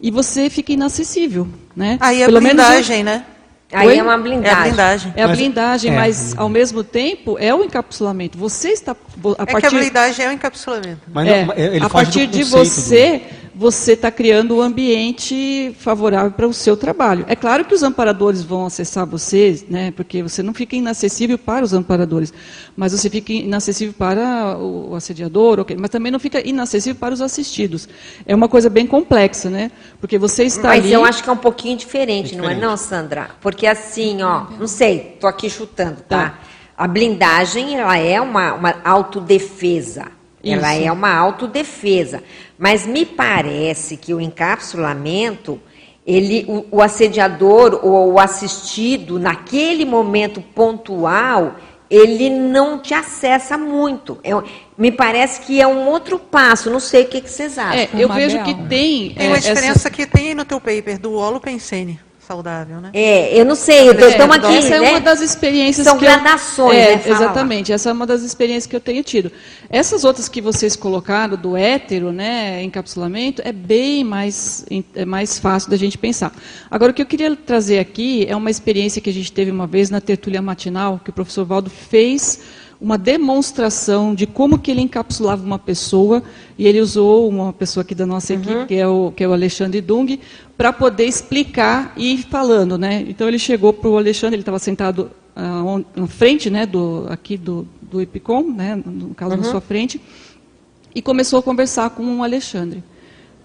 [0.00, 1.48] e você fica inacessível.
[1.74, 1.96] Né?
[2.00, 3.24] Aí é Pelo menos eu- blindagem, né?
[3.72, 3.98] Aí Oi?
[3.98, 4.62] é uma É a blindagem.
[4.64, 5.14] blindagem.
[5.16, 8.36] é a Mas- blindagem, é, mas ao mesmo tempo é o encapsulamento.
[8.36, 11.00] Você está a É que partir a blindagem é o encapsulamento.
[11.12, 13.22] Mas é, não, ele a partir de você,
[13.60, 17.26] você está criando um ambiente favorável para o seu trabalho.
[17.28, 21.62] É claro que os amparadores vão acessar você, né, porque você não fica inacessível para
[21.62, 22.32] os amparadores,
[22.74, 27.20] mas você fica inacessível para o assediador, ok, mas também não fica inacessível para os
[27.20, 27.86] assistidos.
[28.24, 29.70] É uma coisa bem complexa, né?
[30.00, 30.94] Porque você está Mas ali.
[30.94, 32.66] eu acho que é um pouquinho diferente, É não é diferente.
[32.66, 33.28] não, Sandra?
[33.42, 36.30] Porque assim, ó, não sei, tô aqui chutando, tá?
[36.30, 36.38] Tá.
[36.78, 40.18] A blindagem, ela é uma, uma autodefesa.
[40.44, 40.88] Ela Isso.
[40.88, 42.22] é uma autodefesa.
[42.58, 45.60] Mas me parece que o encapsulamento,
[46.06, 51.56] ele, o, o assediador ou o assistido, naquele momento pontual,
[51.90, 54.18] ele não te acessa muito.
[54.22, 54.42] É um-
[54.78, 56.70] me parece que é um outro passo.
[56.70, 57.78] Não sei o que, que vocês acham.
[57.80, 59.10] É, eu vejo que tem.
[59.10, 61.98] Tem é, uma essa- diferença que tem no teu paper do holopensene
[62.34, 62.90] saudável, né?
[62.92, 64.86] É, eu não sei, É, estamos aqui, essa né?
[64.86, 66.98] é uma das experiências São que eu- gradações, é, né?
[66.98, 67.24] Fala lá.
[67.24, 69.32] Exatamente, essa é uma das experiências que eu tenho tido.
[69.68, 74.64] Essas outras que vocês colocaram, do hétero, né, encapsulamento, é bem mais,
[74.94, 76.32] é mais fácil da gente pensar.
[76.70, 79.66] Agora, o que eu queria trazer aqui é uma experiência que a gente teve uma
[79.66, 82.40] vez na tertúlia matinal, que o professor Valdo fez
[82.80, 86.22] uma demonstração de como que ele encapsulava uma pessoa,
[86.56, 89.32] e ele usou uma pessoa aqui da nossa equipe, que é o, que é o
[89.34, 90.18] Alexandre Dung,
[90.60, 92.76] para poder explicar e ir falando.
[92.76, 93.02] Né?
[93.08, 95.62] Então ele chegou para o Alexandre, ele estava sentado ah,
[95.96, 99.98] na frente né, do, aqui do, do Epicom, né, no caso na sua frente,
[100.94, 102.84] e começou a conversar com o Alexandre.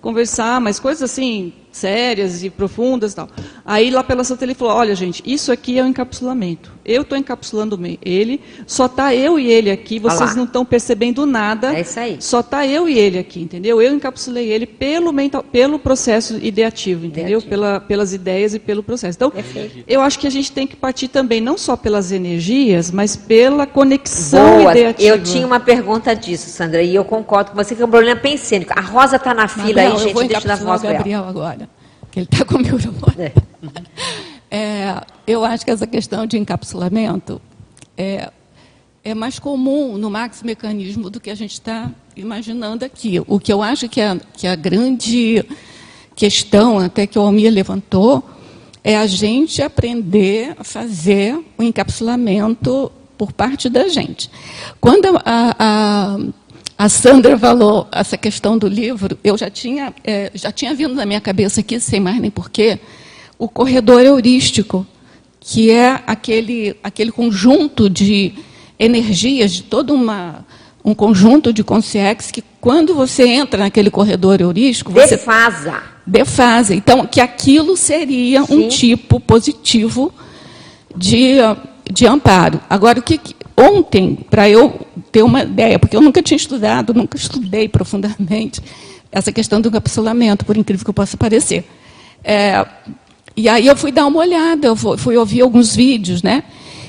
[0.01, 3.30] Conversar, mas coisas assim, sérias e profundas e tal.
[3.65, 6.73] Aí lá pela Santa ele falou, olha gente, isso aqui é o um encapsulamento.
[6.86, 10.36] Eu estou encapsulando ele, só tá eu e ele aqui, vocês Olá.
[10.36, 11.76] não estão percebendo nada.
[11.76, 12.17] É isso aí.
[12.19, 13.82] Só tá eu e ele aqui, entendeu?
[13.82, 17.39] Eu encapsulei ele pelo mental, pelo processo ideativo, entendeu?
[17.39, 17.49] Ideativo.
[17.49, 19.17] Pela, pelas ideias e pelo processo.
[19.17, 19.84] Então, Perfeito.
[19.88, 23.65] eu acho que a gente tem que partir também não só pelas energias, mas pela
[23.65, 24.71] conexão Boa.
[24.71, 25.09] ideativa.
[25.09, 28.19] Eu tinha uma pergunta disso, Sandra, e eu concordo com você que é um problema
[28.19, 28.71] pensênico.
[28.76, 30.93] A Rosa está na fila Gabriel, aí, gente, deixa eu dar encapsular voz.
[30.93, 31.64] Gabriel agora,
[32.16, 33.16] que ele está com o microfone.
[33.20, 33.34] É.
[34.51, 37.41] É, eu acho que essa questão de encapsulamento
[37.97, 38.32] é,
[39.03, 43.20] é mais comum no maximecanismo do que a gente está imaginando aqui.
[43.28, 45.43] O que eu acho que é, que é a grande
[46.16, 48.24] questão, até que o Almir levantou,
[48.82, 54.30] é a gente aprender a fazer o encapsulamento por parte da gente.
[54.80, 56.18] Quando a, a, a
[56.89, 61.21] Sandra falou essa questão do livro, eu já tinha, é, já tinha vindo na minha
[61.21, 62.80] cabeça aqui, sem mais nem porquê,
[63.39, 64.86] o corredor heurístico,
[65.39, 68.34] que é aquele, aquele conjunto de
[68.78, 70.45] energias, de todo uma,
[70.84, 75.82] um conjunto de consciências que, quando você entra naquele corredor heurístico, você Defasa.
[76.05, 76.76] defasa.
[76.76, 78.67] Então, que aquilo seria um Sim.
[78.69, 80.13] tipo positivo
[80.95, 81.36] de,
[81.91, 82.59] de amparo.
[82.69, 83.19] Agora, o que-
[83.58, 84.80] ontem, para eu
[85.12, 88.62] ter uma ideia, porque eu nunca tinha estudado, nunca estudei profundamente
[89.12, 91.66] essa questão do encapsulamento, por incrível que possa parecer.
[92.24, 92.66] É,
[93.36, 96.43] e aí eu fui dar uma olhada, eu fui, ouvir alguns vídeos, né?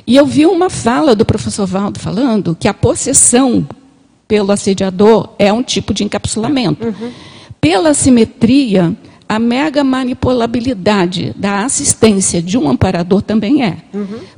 [0.07, 3.67] E eu vi uma fala do professor Valdo falando que a possessão
[4.27, 6.95] pelo assediador é um tipo de encapsulamento.
[7.61, 8.97] Pela simetria,
[9.29, 13.79] a mega manipulabilidade da assistência de um amparador também é.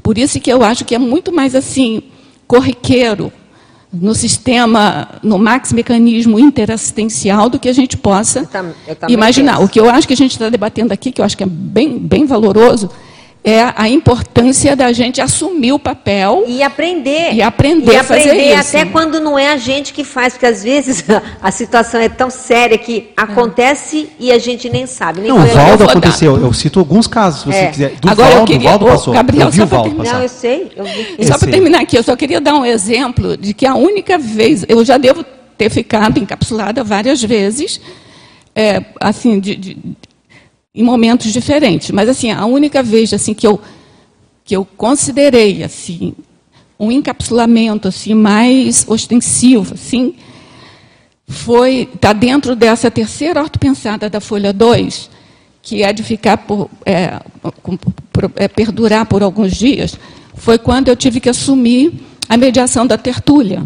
[0.02, 2.02] Por isso que eu acho que é muito mais assim
[2.48, 3.30] corriqueiro
[3.92, 9.52] no sistema, no max mecanismo interassistencial do que a gente possa Eu tam- eu imaginar.
[9.54, 9.64] penso.
[9.64, 11.46] O que eu acho que a gente está debatendo aqui, que eu acho que é
[11.46, 12.90] bem, bem valoroso,
[13.44, 17.32] é a importância da gente assumir o papel E aprender.
[17.32, 18.76] E aprender E a fazer aprender isso.
[18.76, 21.04] até quando não é a gente que faz, porque às vezes
[21.40, 25.20] a situação é tão séria que acontece e a gente nem sabe.
[25.20, 26.36] Nem Não, o Valdo aconteceu.
[26.36, 27.66] Eu cito alguns casos, se você É.
[27.70, 27.90] quiser.
[28.00, 29.14] Do Agora, eu Valdo, queria- o Valdo passou.
[29.14, 30.04] Gabriel, eu vi só o pra Valdo terminar.
[30.04, 30.16] passar.
[30.18, 30.72] Não, eu sei.
[30.76, 31.14] Eu vi.
[31.18, 34.18] Eu Só para terminar aqui, eu só queria dar um exemplo de que a única
[34.18, 35.24] vez, eu já devo
[35.56, 37.80] ter ficado encapsulada várias vezes,
[38.54, 39.76] é, assim, de- de-
[40.74, 43.60] em momentos diferentes, mas assim, a única vez assim que eu
[44.44, 46.14] que eu considerei assim
[46.78, 50.14] um encapsulamento assim mais ostensivo, assim,
[51.26, 55.10] foi está dentro dessa terceira ortopensada da folha 2,
[55.60, 57.20] que é de ficar por, é,
[58.12, 59.98] por- é, perdurar por alguns dias,
[60.34, 61.92] foi quando eu tive que assumir
[62.28, 63.62] a mediação da tertúlia.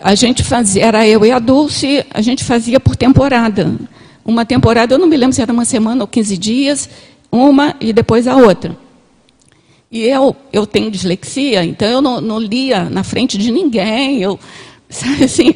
[0.00, 3.74] A gente fazia, era eu e a Dulce, a gente fazia por temporada.
[4.28, 6.90] Uma temporada, eu não me lembro se era uma semana ou 15 dias,
[7.32, 8.76] uma e depois a outra.
[9.90, 14.20] E eu, eu tenho dislexia, então eu não, não lia na frente de ninguém.
[14.20, 14.38] Eu,
[14.90, 15.54] sabe assim,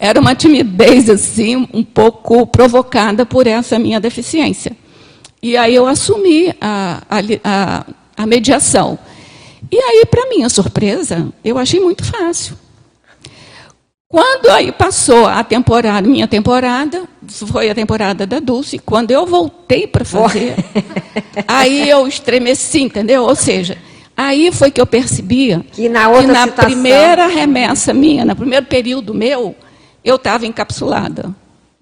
[0.00, 4.76] era uma timidez assim, um pouco provocada por essa minha deficiência.
[5.40, 7.86] E aí eu assumi a, a a,
[8.16, 8.98] a mediação.
[9.70, 12.58] E aí, para minha surpresa, eu achei muito fácil.
[14.12, 17.04] Quando aí passou a temporada, minha temporada,
[17.46, 20.54] foi a temporada da Dulce, quando eu voltei para fazer,
[21.48, 23.22] aí eu estremeci, entendeu?
[23.22, 23.78] Ou seja,
[24.14, 28.66] aí foi que eu percebia Que na outra na situação- primeira remessa minha, no primeiro
[28.66, 29.56] período meu,
[30.04, 31.34] eu estava encapsulada,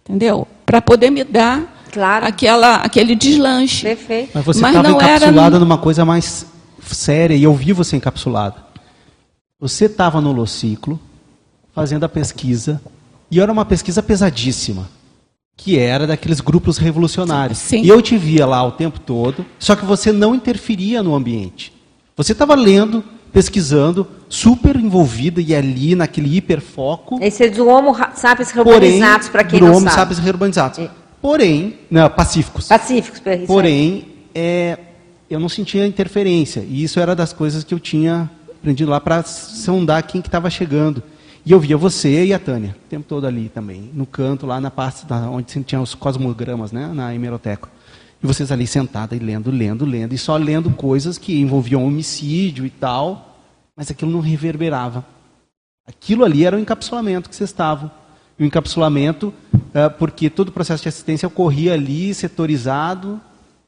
[0.04, 0.46] entendeu?
[0.64, 2.26] Para poder me dar Claro.
[2.26, 3.82] aquela, aquele deslanche.
[3.82, 4.30] Perfeito.
[4.32, 6.46] Mas você Mas estava não era- encapsulada numa coisa mais
[6.86, 8.54] séria, e eu vi você encapsulada.
[9.58, 10.98] Você estava no Lociclo,
[11.74, 12.80] fazendo a pesquisa,
[13.30, 14.88] e era uma pesquisa pesadíssima,
[15.56, 17.58] que era daqueles grupos revolucionários.
[17.58, 17.82] Sim.
[17.82, 21.72] E eu te via lá o tempo todo, só que você não interferia no ambiente.
[22.16, 27.18] Você estava lendo, pesquisando, super envolvida e ali naquele hiperfoco.
[27.22, 30.14] Esse é do Homo sapiens urbanizados, para quem do não Homo sabe.
[30.14, 30.78] sapiens urbanizados.
[30.78, 30.90] É.
[31.20, 32.68] Porém, não, pacíficos.
[32.68, 33.46] Pacíficos, aí.
[33.46, 34.78] Porém, é,
[35.28, 36.64] eu não sentia interferência.
[36.68, 40.48] E isso era das coisas que eu tinha aprendido lá para sondar quem que estava
[40.50, 41.02] chegando.
[41.44, 44.60] E eu via você e a Tânia, o tempo todo ali também, no canto, lá
[44.60, 47.68] na parte da, onde tinha os cosmogramas, né, na hemeroteca.
[48.22, 52.66] E vocês ali sentada e lendo, lendo, lendo, e só lendo coisas que envolviam homicídio
[52.66, 53.38] e tal,
[53.74, 55.04] mas aquilo não reverberava.
[55.86, 57.90] Aquilo ali era o encapsulamento que vocês estavam.
[58.38, 59.32] E o encapsulamento,
[59.72, 63.20] eh, porque todo o processo de assistência ocorria ali, setorizado,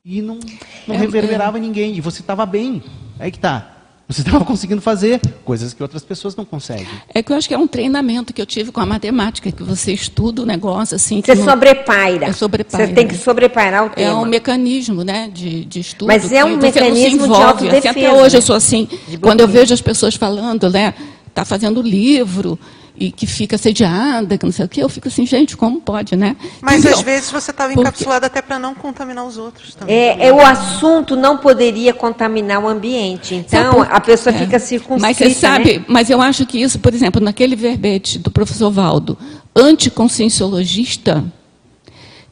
[0.04, 0.38] e não,
[0.86, 1.96] não reverberava ninguém.
[1.96, 2.82] E você estava bem.
[3.18, 3.81] Aí que tá.
[4.09, 6.86] Você estava conseguindo fazer coisas que outras pessoas não conseguem.
[7.14, 9.62] É que eu acho que é um treinamento que eu tive com a matemática, que
[9.62, 11.22] você estuda o negócio assim.
[11.24, 12.26] Você não- sobrepaira.
[12.26, 12.86] É sobrepaira.
[12.86, 14.20] Você tem que sobrepairar o É tema.
[14.20, 16.09] um mecanismo né, de, de estudo.
[16.09, 17.42] Mas é um que você não se mecanismo de envolve.
[17.44, 18.88] autodefesa, Assim, até hoje eu sou assim.
[19.20, 20.94] Quando eu vejo as pessoas falando, né?
[21.28, 22.59] Está fazendo livro
[22.95, 26.14] e que fica assediada, que não sei o quê, eu fico assim, gente, como pode,
[26.14, 26.36] né?
[26.61, 26.99] Mas Entendeu?
[26.99, 29.95] às vezes você estava Porque- encapsulado até para não contaminar os outros também.
[29.97, 33.34] É, é, o assunto não poderia contaminar o ambiente.
[33.34, 34.38] Então, por- a pessoa é.
[34.38, 35.01] fica circunscrita.
[35.01, 35.84] Mas você sabe, né?
[35.88, 39.16] mas eu acho que isso, por exemplo, naquele verbete do professor Valdo,
[39.57, 41.24] anticonscienciologista,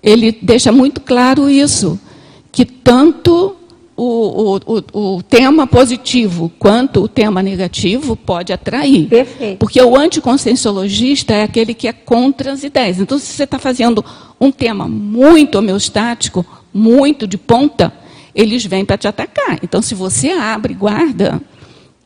[0.03, 1.99] ele deixa muito claro isso,
[2.53, 3.57] que tanto
[4.03, 9.09] o, o, o, o tema positivo quanto o tema negativo pode atrair.
[9.09, 9.59] Perfeito.
[9.59, 12.99] Porque o anticonscienciologista é aquele que é contra as ideias.
[12.99, 14.05] Então, se você está fazendo
[14.41, 17.93] um tema muito homeostático, muito de ponta,
[18.35, 19.59] eles vêm para te atacar.
[19.63, 21.41] Então, se você abre e guarda,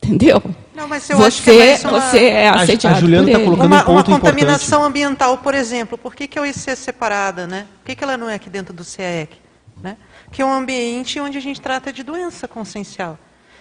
[0.02, 0.42] entendeu?
[0.74, 3.32] Não, mas eu você, acho que é uma- você é A- a assediado Juliana tá
[3.38, 3.44] ele.
[3.44, 4.20] colocando- Uma, um ponto uma importante.
[4.32, 7.66] contaminação ambiental, por exemplo, por que, que a OIC é separada, né?
[7.80, 9.30] Por que, que ela não é aqui dentro do CAEC?
[9.82, 9.96] Né?
[10.34, 13.16] Que é um ambiente onde a gente trata de doença consciencial.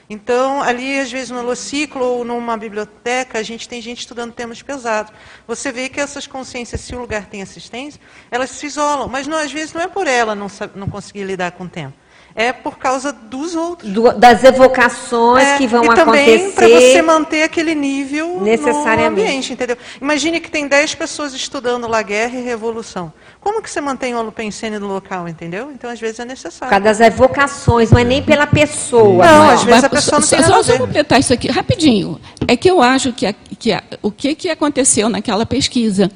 [0.09, 4.59] Então, ali, às vezes, no holociclo ou numa biblioteca, a gente tem gente estudando temas
[4.63, 5.13] pesados.
[5.45, 8.01] Você vê que essas consciências, se o lugar tem assistência,
[8.31, 9.07] elas se isolam.
[9.07, 11.93] Mas, não, às vezes, não é por ela não, não conseguir lidar com o tema.
[12.35, 13.91] É por causa dos outros.
[13.91, 16.55] Do- das evocações É, que vão e também acontecer.
[16.55, 19.01] para você manter aquele nível Necessariamente.
[19.01, 19.77] no ambiente, entendeu?
[20.01, 23.13] Imagine que tem 10 pessoas estudando lá guerra e revolução.
[23.39, 25.69] Como que você mantém o holopensene no local, entendeu?
[25.71, 26.69] Então, às vezes, é Por necessário.
[26.71, 29.25] causa das evocações, não é nem pela pessoa.
[29.25, 29.49] Não, não.
[29.51, 32.19] às vezes a pessoa não só, tem só, só completar isso aqui rapidinho.
[32.47, 36.09] É que eu acho que, a- que a- o que, que aconteceu naquela pesquisa,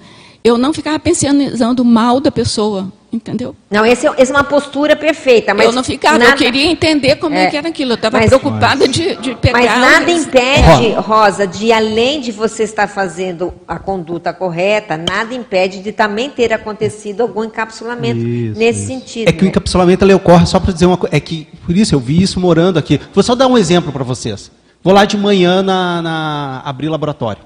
[0.47, 3.55] eu não ficava pensando mal da pessoa, entendeu?
[3.69, 5.53] Não, esse é, essa é uma postura perfeita.
[5.53, 7.91] Mas eu não ficava, nada- eu queria entender como é, É, que era aquilo.
[7.91, 9.57] Eu estava mas- preocupada de, de pegar.
[9.59, 15.33] Mas nada os- impede, Rosa, de além de você estar fazendo a conduta correta, nada
[15.33, 18.87] impede de também ter acontecido algum encapsulamento Isso, nesse isso.
[18.87, 19.27] sentido.
[19.27, 19.49] É que o né?
[19.49, 21.15] encapsulamento ele ocorre só para dizer uma coisa.
[21.15, 22.99] É que, por isso, eu vi isso morando aqui.
[23.13, 24.49] Vou só dar um exemplo para vocês.
[24.83, 27.41] Vou lá de manhã na, na abrir laboratório.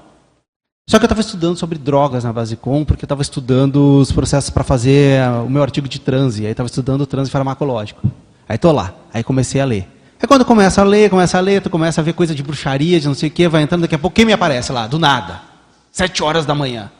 [0.88, 4.50] Só que eu estava estudando sobre drogas na Basicom, porque eu estava estudando os processos
[4.50, 6.44] para fazer ah, o meu artigo de transe.
[6.44, 8.02] Aí estava estudando o transe farmacológico.
[8.48, 8.94] Aí tô lá.
[9.12, 9.88] Aí comecei a ler.
[10.20, 13.00] Aí quando começa a ler, começa a ler, tu começa a ver coisa de bruxaria,
[13.00, 14.86] de não sei o quê, vai entrando, daqui a pouco quem me aparece lá?
[14.86, 15.42] Do nada.
[15.90, 16.90] Sete horas da manhã.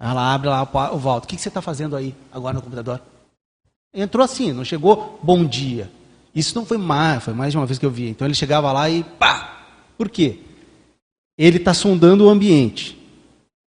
[0.00, 0.62] Ela abre lá
[0.92, 1.24] o Valdo.
[1.24, 3.00] O que, que você está fazendo aí agora no computador?
[3.94, 5.90] Entrou assim, não chegou bom dia.
[6.34, 8.08] Isso não foi mais, foi mais de uma vez que eu vi.
[8.08, 9.64] Então ele chegava lá e pá!
[9.96, 10.40] Por quê?
[11.38, 12.96] Ele está sondando o ambiente.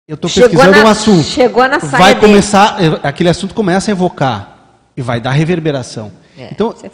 [0.06, 1.22] Eu estou pesquisando na- um assunto.
[1.24, 2.26] chegou na saia Vai dele.
[2.26, 4.58] começar, aquele assunto começa a evocar
[4.94, 6.12] e vai dar reverberação.
[6.36, 6.90] É, então, é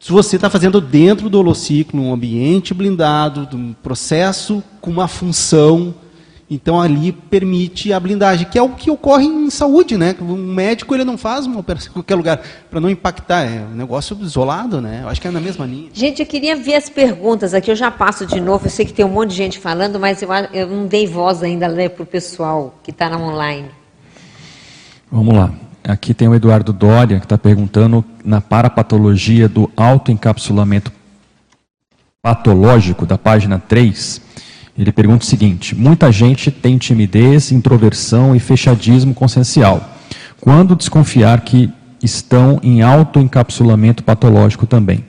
[0.00, 5.06] se você está fazendo dentro do holociclo, num ambiente blindado, de um processo com uma
[5.06, 5.94] função,
[6.50, 10.14] então ali permite a blindagem, que é o que ocorre em saúde, né?
[10.20, 13.74] Um médico ele não faz uma operação em qualquer lugar para não impactar, é um
[13.74, 15.00] negócio isolado, né?
[15.02, 15.88] Eu acho que é na mesma linha.
[15.92, 17.70] Gente, eu queria ver as perguntas aqui.
[17.70, 18.66] Eu já passo de novo.
[18.66, 21.42] Eu sei que tem um monte de gente falando, mas eu, eu não dei voz
[21.42, 23.68] ainda né, para o pessoal que está na online.
[25.10, 25.50] Vamos lá.
[25.86, 30.90] Aqui tem o Eduardo Dória, que está perguntando na parapatologia do autoencapsulamento
[32.22, 34.20] patológico, da página 3.
[34.76, 39.90] Ele pergunta o seguinte: muita gente tem timidez, introversão e fechadismo consciencial.
[40.40, 41.72] Quando desconfiar que
[42.02, 45.04] estão em autoencapsulamento patológico também?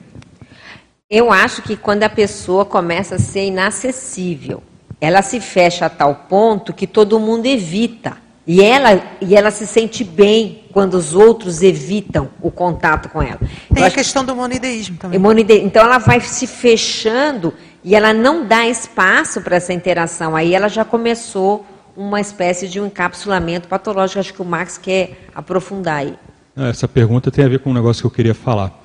[1.10, 4.62] Eu acho que quando a pessoa começa a ser inacessível,
[5.00, 8.16] ela se fecha a tal ponto que todo mundo evita.
[8.46, 13.40] E ela, e ela se sente bem quando os outros evitam o contato com ela.
[13.74, 15.20] Tem Eu a questão do monoideísmo também.
[15.64, 17.52] Então ela vai se fechando
[17.86, 20.34] e ela não dá espaço para essa interação.
[20.34, 21.64] Aí ela já começou
[21.96, 24.18] uma espécie de um encapsulamento patológico.
[24.18, 26.14] Acho que o Max quer aprofundar aí.
[26.56, 28.76] Essa pergunta tem a ver com um negócio que eu queria falar.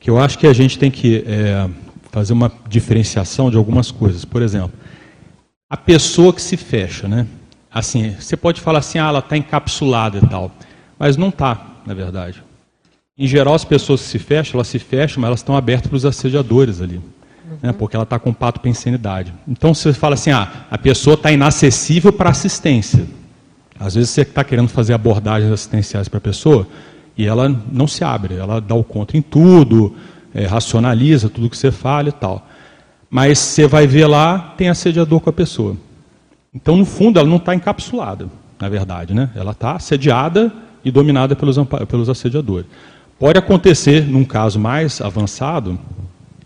[0.00, 1.68] Que eu acho que a gente tem que é,
[2.10, 4.24] fazer uma diferenciação de algumas coisas.
[4.24, 4.72] Por exemplo,
[5.68, 7.26] a pessoa que se fecha, né?
[7.70, 10.50] Assim, você pode falar assim, ah, ela está encapsulada e tal.
[10.98, 12.42] Mas não está, na verdade.
[13.18, 15.96] Em geral, as pessoas que se fecham, elas se fecham, mas elas estão abertas para
[15.98, 16.98] os assediadores ali.
[17.60, 19.32] Né, porque ela está com pato para insanidade.
[19.46, 23.06] Então, você fala assim, ah, a pessoa está inacessível para assistência.
[23.78, 26.68] Às vezes você está querendo fazer abordagens assistenciais para a pessoa
[27.16, 29.94] e ela não se abre, ela dá o conta em tudo,
[30.34, 32.46] eh, racionaliza tudo que você fala e tal.
[33.10, 35.76] Mas você vai ver lá, tem assediador com a pessoa.
[36.54, 38.28] Então, no fundo, ela não está encapsulada,
[38.60, 39.14] na verdade.
[39.14, 39.30] Né?
[39.34, 40.52] Ela está assediada
[40.84, 41.56] e dominada pelos,
[41.88, 42.66] pelos assediadores.
[43.18, 45.78] Pode acontecer, num caso mais avançado,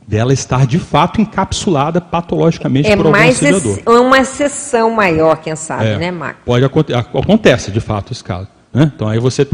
[0.07, 3.79] dela estar de fato encapsulada patologicamente É por algum mais auxiliador.
[3.79, 6.41] ex- uma exceção maior, quem sabe, É, né, Marco?
[6.45, 8.49] Pode aconte- ac- acontece de fato esse caso.
[8.73, 8.93] né?
[8.95, 9.45] Então aí você,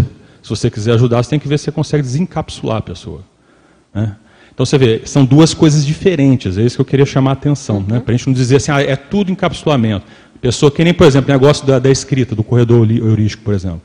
[0.43, 3.23] se você quiser ajudar, você tem que ver se você consegue desencapsular a pessoa.
[3.95, 4.17] né?
[4.55, 7.83] Então você vê, são duas coisas diferentes, é isso que eu queria chamar a atenção,
[7.89, 8.01] né?
[8.01, 10.05] para a gente não dizer assim, ah, é tudo encapsulamento.
[10.43, 13.81] Pessoa que nem, por exemplo, o negócio da, da escrita, do corredor heurístico, por exemplo.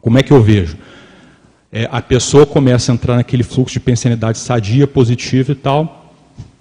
[0.00, 0.76] Como é que eu vejo?
[1.74, 6.12] É, a pessoa começa a entrar naquele fluxo de pensanidade sadia, positiva e tal.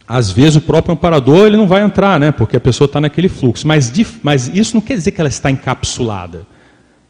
[0.07, 2.31] Às vezes o próprio amparador ele não vai entrar, né?
[2.31, 3.67] Porque a pessoa está naquele fluxo.
[3.67, 3.91] Mas,
[4.23, 6.47] mas isso não quer dizer que ela está encapsulada.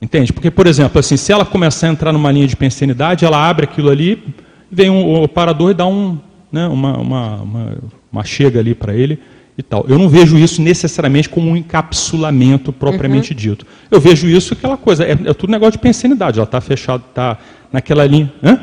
[0.01, 0.33] Entende?
[0.33, 3.65] Porque, por exemplo, assim, se ela começar a entrar numa linha de pensanidade, ela abre
[3.65, 4.33] aquilo ali,
[4.69, 6.17] vem um, o parador e dá um,
[6.51, 7.77] né, uma, uma, uma,
[8.11, 9.19] uma chega ali para ele
[9.57, 9.85] e tal.
[9.87, 13.65] Eu não vejo isso necessariamente como um encapsulamento propriamente dito.
[13.89, 16.39] Eu vejo isso aquela coisa, é, é tudo negócio de pensanidade.
[16.39, 17.37] Ela está fechada, está
[17.71, 18.31] naquela linha.
[18.43, 18.59] Hã?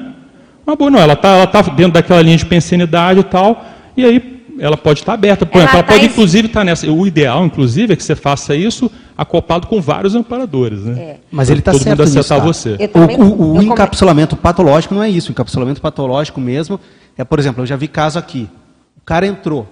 [0.66, 3.64] Mas, bom, não, ela está ela tá dentro daquela linha de pensanidade e tal,
[3.96, 5.46] e aí ela pode estar aberta.
[5.46, 6.90] Por Ela exemplo, ela tá pode, em- inclusive, estar nessa.
[6.90, 10.80] O ideal, inclusive, é que você faça isso acoplado com vários amparadores.
[10.80, 11.16] Né?
[11.30, 12.28] Mas ele está certo mundo nisso.
[12.28, 12.38] tá?
[12.38, 12.76] você.
[12.88, 15.28] Também- O, o- o eu come- encapsulamento patológico não é isso.
[15.28, 16.78] O encapsulamento patológico mesmo
[17.16, 18.48] é, por exemplo, eu já vi caso aqui.
[18.96, 19.66] O cara entrou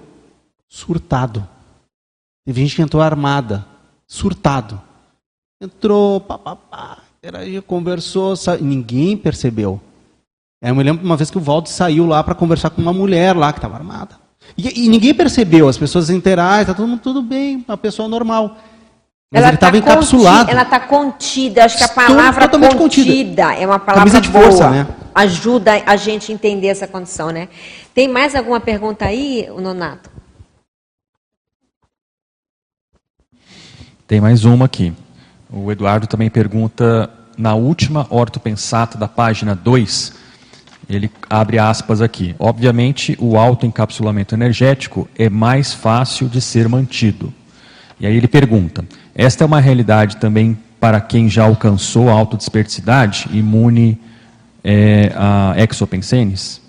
[0.77, 1.47] surtado.
[2.45, 3.65] Teve gente que entrou armada,
[4.07, 4.81] surtado.
[5.61, 6.99] Entrou, papapá,
[7.67, 8.57] conversou, sa...
[8.59, 9.81] ninguém percebeu.
[10.63, 12.93] É, eu me lembro uma vez que o Valdo saiu lá para conversar com uma
[12.93, 14.17] mulher lá que estava armada.
[14.57, 18.57] E, e ninguém percebeu, as pessoas interagem, tá todo mundo tudo bem, uma pessoa normal.
[19.33, 20.39] Mas ele tá estava encapsulado.
[20.41, 21.65] conti- Ela está contida.
[21.65, 23.55] Acho que a palavra contida, contida.
[23.55, 24.45] é uma palavra Camisa de boa.
[24.45, 24.87] força, né?
[25.15, 27.49] Ajuda a gente a entender essa condição, né?
[27.95, 30.16] Tem mais alguma pergunta aí, Nonato?
[34.07, 34.93] Tem mais uma aqui.
[35.51, 40.15] O Eduardo também pergunta, na última ortopensata da página 2,
[40.89, 42.33] ele abre aspas aqui.
[42.39, 47.35] Obviamente, o autoencapsulamento energético é mais fácil de ser mantido.
[47.99, 53.29] E aí ele pergunta, esta é uma realidade também para quem já alcançou a autodesperticidade,
[53.33, 54.01] imune
[54.63, 56.61] é, a exopensenes?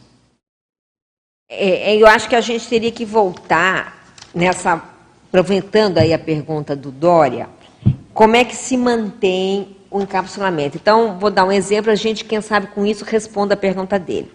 [1.50, 4.82] É, é, eu acho que a gente teria que voltar nessa,
[5.30, 7.50] aproveitando aí a pergunta do Dória,
[8.14, 10.78] como é que se mantém o encapsulamento?
[10.78, 14.32] Então, vou dar um exemplo, a gente, quem sabe com isso, responda a pergunta dele.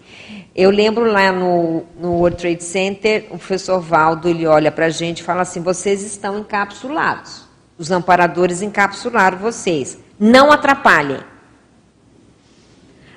[0.55, 4.91] Eu lembro lá no, no World Trade Center, o professor Valdo, ele olha para a
[4.91, 7.45] gente e fala assim, vocês estão encapsulados.
[7.79, 9.99] Os amparadores encapsularam vocês.
[10.21, 11.21] Não atrapalhem.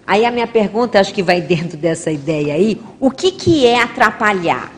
[0.08, 3.82] Aí a minha pergunta, acho que vai dentro dessa ideia aí, o que, que é
[3.82, 4.72] atrapalhar?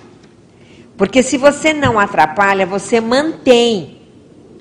[0.98, 4.02] Porque se você não atrapalha, você mantém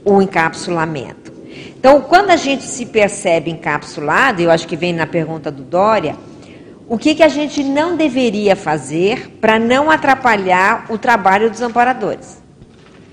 [0.04, 1.32] o encapsulamento.
[1.78, 6.16] Então, quando a gente se percebe encapsulado, eu acho que vem na pergunta do Dória,
[6.88, 12.42] o que, que a gente não deveria fazer para não atrapalhar o trabalho dos amparadores?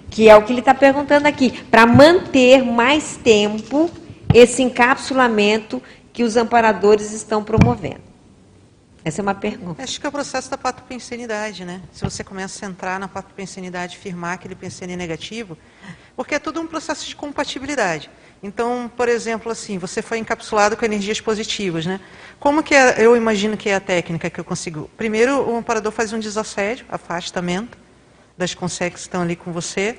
[0.09, 3.89] Que é o que ele está perguntando aqui, para manter mais tempo
[4.34, 8.12] esse encapsulamento que os amparadores estão promovendo.
[9.05, 9.83] Essa é uma pergunta.
[9.83, 11.81] Acho que é o processo da patopensenidade, né?
[11.91, 15.57] Se você começa a entrar na patopensenidade, firmar aquele pensene negativo,
[16.15, 18.09] porque é tudo um processo de compatibilidade.
[18.41, 21.99] Então, por exemplo, assim, você foi encapsulado com energias positivas, né?
[22.39, 24.89] Como que é, eu imagino que é a técnica que eu consigo?
[24.95, 27.77] Primeiro, o amparador faz um desassédio, afastamento
[28.37, 29.97] das consegues que estão ali com você,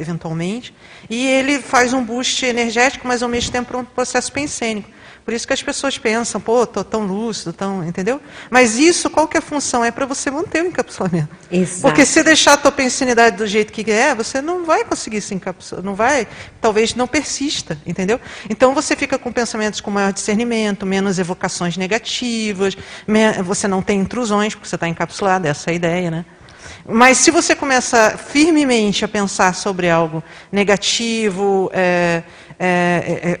[0.00, 0.74] eventualmente,
[1.08, 4.90] e ele faz um boost energético, mas ao mesmo tempo um processo pensênico.
[5.24, 8.20] Por isso que as pessoas pensam, pô, tô tão lúcido, tão, entendeu?
[8.50, 9.84] Mas isso, qual que é a função?
[9.84, 11.28] É para você manter o encapsulamento.
[11.50, 11.82] Exato.
[11.82, 15.34] Porque se deixar a tua pensinidade do jeito que é, você não vai conseguir se
[15.34, 16.26] encapsular, não vai,
[16.60, 18.20] talvez não persista, entendeu?
[18.48, 22.76] Então você fica com pensamentos com maior discernimento, menos evocações negativas,
[23.44, 26.24] você não tem intrusões, porque você está encapsulado, essa é a ideia, né?
[26.86, 32.22] Mas se você começa firmemente a pensar sobre algo negativo, é,
[32.58, 33.38] é,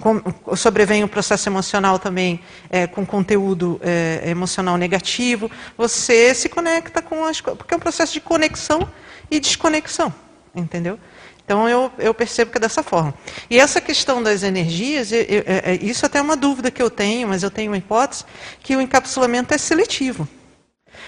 [0.00, 0.22] com-
[0.56, 2.40] sobrevém o processo emocional também
[2.70, 8.12] é, com conteúdo é, emocional negativo, você se conecta com as porque é um processo
[8.12, 8.88] de conexão
[9.30, 10.12] e desconexão,
[10.54, 10.98] entendeu?
[11.44, 13.14] Então eu, eu percebo que é dessa forma.
[13.48, 16.82] E essa questão das energias, eu- eu- é- é- isso até é uma dúvida que
[16.82, 18.24] eu tenho, mas eu tenho uma hipótese
[18.60, 20.28] que o encapsulamento é seletivo.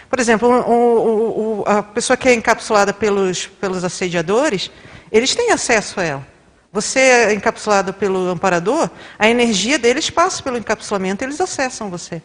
[0.08, 4.70] Por exemplo, o- o- o- a pessoa que é encapsulada pelos, pelos assediadores,
[5.10, 6.37] eles têm acesso a ela.
[6.78, 12.22] Você é encapsulado pelo amparador, a energia deles passa pelo encapsulamento, eles acessam você.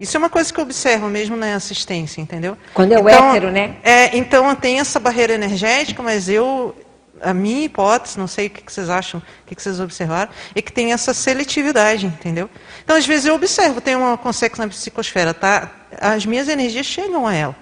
[0.00, 2.56] Isso é uma coisa que eu observo mesmo na assistência, entendeu?
[2.72, 3.76] Quando é o hétero, né?
[3.82, 6.74] É, então tem essa barreira energética, mas eu,
[7.20, 10.62] a minha hipótese, não sei o que vocês acham, o que que vocês observaram, é
[10.62, 12.48] que tem essa seletividade, entendeu?
[12.82, 15.70] Então, às vezes eu observo, tem uma consex na psicosfera, tá?
[16.00, 17.56] As minhas energias chegam a ela.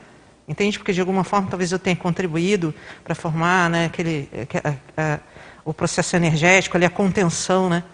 [0.46, 0.78] Entende?
[0.78, 2.72] Porque de alguma forma talvez eu tenha contribuído
[3.02, 4.30] para formar né, aquele,
[4.64, 5.18] a, a,
[5.68, 7.84] o processo energético, ali, a contenção, né?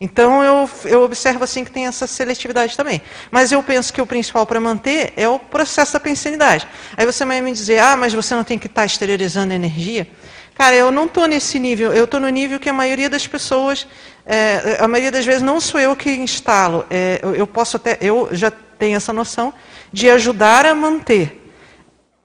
[0.00, 3.02] Então eu, eu observo assim que tem essa seletividade também.
[3.32, 6.68] Mas eu penso que o principal para manter é o processo da pensanidade.
[6.96, 10.06] Aí você vai me dizer, ah, mas você não tem que estar tá exteriorizando energia.
[10.54, 13.88] Cara, eu não estou nesse nível, eu estou no nível que a maioria das pessoas,
[14.24, 16.86] é, a maioria das vezes não sou eu que instalo.
[16.88, 19.52] É, eu posso até, eu já tenho essa noção
[19.92, 21.45] de ajudar a manter.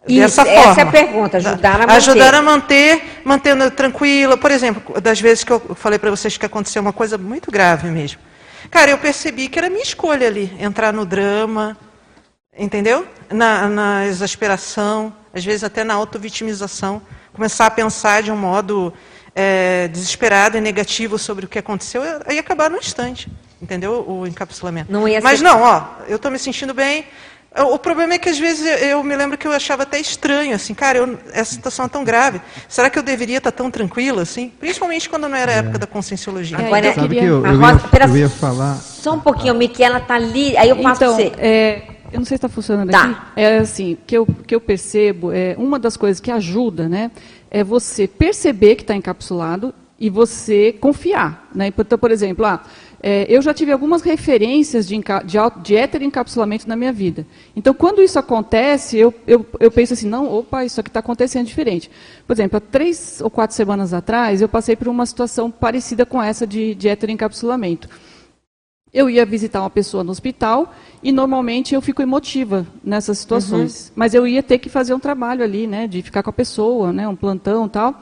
[0.07, 0.71] Isso, dessa forma.
[0.71, 1.93] Essa é a pergunta, ajudar a manter.
[1.93, 4.35] Ajudar a manter, mantendo tranquila.
[4.35, 7.89] Por exemplo, das vezes que eu falei para vocês que aconteceu uma coisa muito grave
[7.89, 8.19] mesmo.
[8.69, 11.77] Cara, eu percebi que era minha escolha ali, entrar no drama,
[12.57, 13.05] entendeu?
[13.29, 17.01] Na, na exasperação, às vezes até na auto-vitimização.
[17.33, 18.93] Começar a pensar de um modo
[19.35, 23.29] é, desesperado e negativo sobre o que aconteceu, aí acabar no instante,
[23.61, 24.05] entendeu?
[24.07, 24.91] O encapsulamento.
[24.91, 27.05] Não Mas não, ó, eu estou me sentindo bem,
[27.53, 30.73] o problema é que às vezes eu me lembro que eu achava até estranho, assim,
[30.73, 32.41] cara, eu, essa situação é tão grave.
[32.69, 34.53] Será que eu deveria estar tão tranquila, assim?
[34.59, 35.79] Principalmente quando não era a época é.
[35.79, 36.57] da conscienciologia.
[36.57, 37.23] Agora, eu queria...
[37.23, 38.77] eu, eu, ia, eu ia falar.
[38.77, 41.31] Só um pouquinho, Miquela está ali, aí eu passo então, você.
[41.37, 41.83] É,
[42.13, 43.03] eu não sei se está funcionando tá.
[43.03, 43.15] aqui.
[43.35, 47.11] É assim, que eu, que eu percebo, é, uma das coisas que ajuda, né,
[47.49, 51.47] é você perceber que está encapsulado e você confiar.
[51.53, 51.67] Né?
[51.67, 52.63] Então, por exemplo, ah,
[53.03, 57.25] é, eu já tive algumas referências de, de, de heteroencapsulamento na minha vida.
[57.55, 61.47] Então, quando isso acontece, eu, eu, eu penso assim, não, opa, isso aqui está acontecendo
[61.47, 61.89] diferente.
[62.27, 66.21] Por exemplo, há três ou quatro semanas atrás, eu passei por uma situação parecida com
[66.21, 67.89] essa de, de heteroencapsulamento.
[68.93, 70.71] Eu ia visitar uma pessoa no hospital
[71.01, 73.87] e normalmente eu fico emotiva nessas situações.
[73.87, 73.93] Uhum.
[73.95, 76.93] Mas eu ia ter que fazer um trabalho ali, né, de ficar com a pessoa,
[76.93, 77.99] né, um plantão e tal.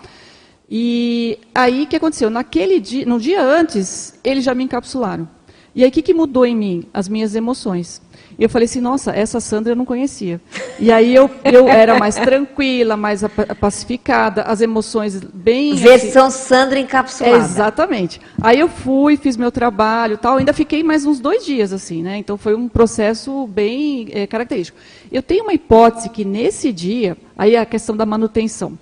[0.70, 2.30] E aí o que aconteceu?
[2.30, 5.28] Naquele dia, no dia antes, eles já me encapsularam.
[5.74, 6.84] E aí o que, que mudou em mim?
[6.94, 8.02] As minhas emoções.
[8.38, 10.40] E eu falei assim, nossa, essa Sandra eu não conhecia.
[10.80, 13.22] E aí eu, eu era mais tranquila, mais
[13.60, 15.76] pacificada, as emoções bem...
[15.76, 17.38] Versão assim, Sandra encapsulada.
[17.38, 18.22] Exatamente.
[18.42, 22.18] Aí eu fui, fiz meu trabalho tal, ainda fiquei mais uns dois dias assim, né?
[22.18, 24.78] Então foi um processo bem é, característico.
[25.12, 28.78] Eu tenho uma hipótese que nesse dia, aí é a questão da manutenção.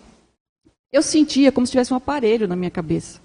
[0.91, 3.19] Eu sentia como se tivesse um aparelho na minha cabeça.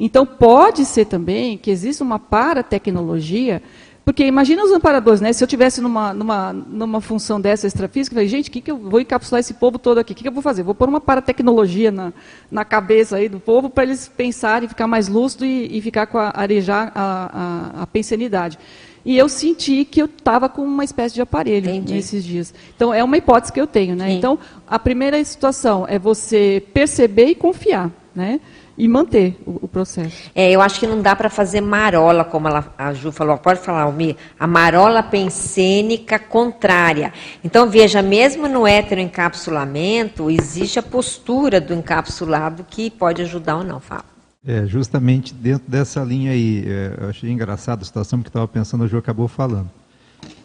[0.00, 3.62] Então, pode ser também que exista uma paratecnologia,
[4.02, 5.32] porque imagina os amparadores, né?
[5.32, 8.70] Se eu tivesse numa, numa, numa função dessa extrafísica, eu falei, gente, o que, que
[8.70, 10.12] eu vou encapsular esse povo todo aqui?
[10.12, 10.62] O que, que eu vou fazer?
[10.62, 12.14] Vou pôr uma paratecnologia na,
[12.50, 16.18] na cabeça aí do povo para eles pensarem, ficar mais lúcido e, e ficar com
[16.18, 18.58] a, arejar a, a, a pensanidade.
[19.06, 21.94] E eu senti que eu estava com uma espécie de aparelho Entendi.
[21.94, 22.52] nesses dias.
[22.74, 23.94] Então, é uma hipótese que eu tenho.
[23.94, 24.10] Né?
[24.10, 24.36] Então,
[24.66, 27.90] a primeira situação é você perceber e confiar.
[28.14, 28.40] Né?
[28.78, 30.30] e manter o, o, processo.
[30.34, 33.38] É, eu acho que não dá para fazer marola, como ela, a Ju falou.
[33.38, 34.16] Pode falar, Almir?
[34.38, 37.12] A marola pensênica contrária.
[37.42, 43.80] Então, veja, mesmo no heteroencapsulamento, existe a postura do encapsulado que pode ajudar ou não.
[43.80, 44.15] Fala.
[44.46, 48.84] É, justamente dentro dessa linha aí, é, eu achei engraçado a situação porque estava pensando,
[48.84, 49.68] o Ju acabou falando.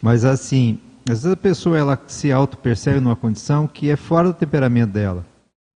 [0.02, 4.34] Mas assim, às vezes a pessoa ela se auto-percebe numa condição que é fora do
[4.34, 5.24] temperamento dela.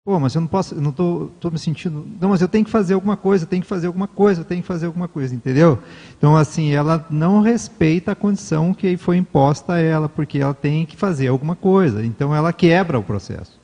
[0.06, 2.06] Pô, mas eu não posso, eu não tô, tô me sentindo.
[2.20, 4.46] Não, mas eu tenho que fazer alguma coisa, eu tenho que fazer alguma coisa, eu
[4.46, 5.80] tenho que fazer alguma coisa, entendeu?
[6.18, 10.86] Então, assim, ela não respeita a condição que foi imposta a ela, porque ela tem
[10.86, 12.06] que fazer alguma coisa.
[12.06, 13.58] Então, ela quebra o processo.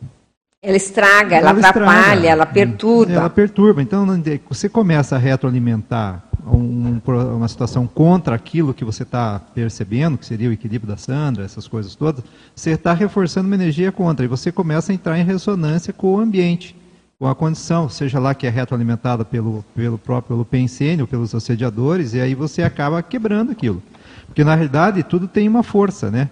[0.62, 2.28] Ela estraga, ela, ela atrapalha, estraga.
[2.28, 3.14] ela perturba.
[3.14, 3.82] Ela perturba.
[3.82, 4.06] Então,
[4.50, 10.50] você começa a retroalimentar um, uma situação contra aquilo que você está percebendo, que seria
[10.50, 14.26] o equilíbrio da Sandra, essas coisas todas, você está reforçando uma energia contra.
[14.26, 16.76] E você começa a entrar em ressonância com o ambiente,
[17.18, 22.14] com a condição, seja lá que é retroalimentada pelo, pelo próprio pelo pensênio, pelos assediadores,
[22.14, 23.82] e aí você acaba quebrando aquilo.
[24.26, 26.30] Porque, na realidade, tudo tem uma força, né?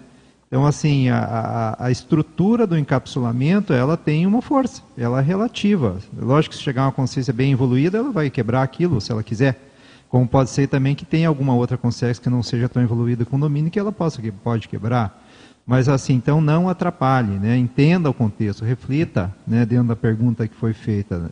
[0.48, 5.98] Então, assim, a, a, estrutura do encapsulamento, ela tem uma força, ela é relativa.
[6.16, 9.60] Lógico que se chegar uma consciência bem evoluída, ela vai quebrar aquilo, se ela quiser.
[10.08, 13.36] Como pode ser também que tenha alguma outra consciência que não seja tão evoluída com
[13.36, 15.22] o domínio que ela possa, que pode quebrar.
[15.66, 17.58] Mas assim, então não atrapalhe, né?
[17.58, 21.30] entenda o contexto, reflita né, dentro da pergunta que foi feita.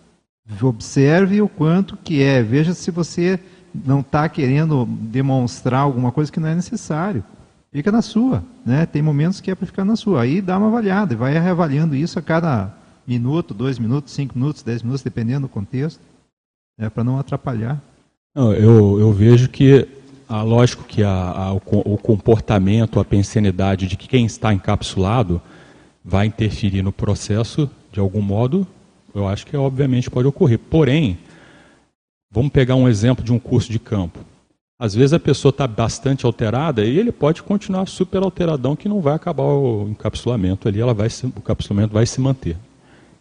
[0.61, 3.41] Observe o quanto que é, veja se você
[3.75, 7.25] não está querendo demonstrar alguma coisa que não é necessário.
[7.77, 8.87] Fica na sua, né?
[8.87, 10.23] Tem momentos que é para ficar na sua.
[10.23, 12.75] Aí dá uma avaliada e vai reavaliando isso a cada
[13.07, 16.01] minuto, dois minutos, cinco minutos, dez minutos, dependendo do contexto,
[16.79, 16.89] né?
[16.89, 17.79] para não atrapalhar.
[18.35, 19.87] Não, eu, eu vejo que,
[20.27, 25.39] ah, lógico que a, a, o, o comportamento, a pensenidade de que quem está encapsulado
[26.03, 28.67] vai interferir no processo de algum modo,
[29.15, 30.59] eu acho que obviamente pode ocorrer.
[30.59, 31.19] Porém,
[32.31, 34.21] vamos pegar um exemplo de um curso de campo.
[34.79, 39.01] Às vezes a pessoa está bastante alterada e ele pode continuar super alteradão que não
[39.01, 42.59] vai acabar o encapsulamento ali, ela vai se, o encapsulamento vai se manter.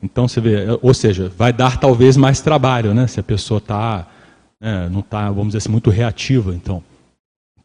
[0.03, 3.07] Então você vê, ou seja, vai dar talvez mais trabalho, né?
[3.07, 4.06] Se a pessoa tá,
[4.60, 6.53] né, não está, vamos dizer assim, muito reativa.
[6.53, 6.84] Então,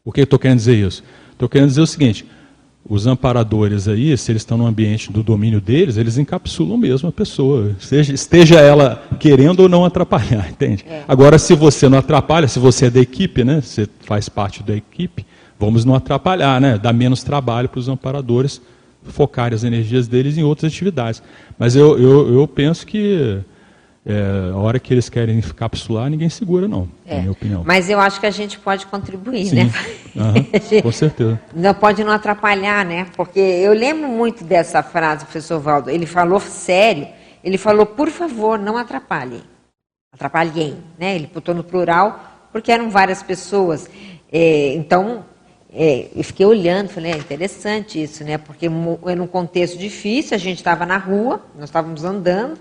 [0.03, 1.03] por que eu estou querendo dizer isso?
[1.33, 2.25] Estou querendo dizer o seguinte:
[2.87, 7.11] os amparadores aí, se eles estão no ambiente do domínio deles, eles encapsulam mesmo a
[7.11, 10.83] pessoa, seja, esteja ela querendo ou não atrapalhar, entende?
[10.87, 11.03] É.
[11.07, 14.75] Agora, se você não atrapalha, se você é da equipe, né, você faz parte da
[14.75, 15.25] equipe,
[15.59, 18.61] vamos não atrapalhar, né, dar menos trabalho para os amparadores
[19.03, 21.21] focarem as energias deles em outras atividades.
[21.57, 23.39] Mas eu, eu, eu penso que
[24.05, 27.15] é, a hora que eles querem encapsular, ninguém segura, não, é.
[27.15, 27.63] na minha opinião.
[27.63, 29.55] Mas eu acho que a gente pode contribuir, Sim.
[29.55, 29.71] né?
[30.15, 31.39] Uhum, com certeza.
[31.55, 33.05] Não pode não atrapalhar, né?
[33.15, 35.89] Porque eu lembro muito dessa frase, professor Valdo.
[35.89, 37.07] Ele falou sério,
[37.43, 39.43] ele falou, por favor, não atrapalhem.
[40.11, 41.15] Atrapalhem, né?
[41.15, 43.87] Ele botou no plural, porque eram várias pessoas.
[44.31, 45.23] É, então,
[45.71, 48.39] é, eu fiquei olhando, falei, é interessante isso, né?
[48.39, 52.57] Porque era um contexto difícil, a gente estava na rua, nós estávamos andando,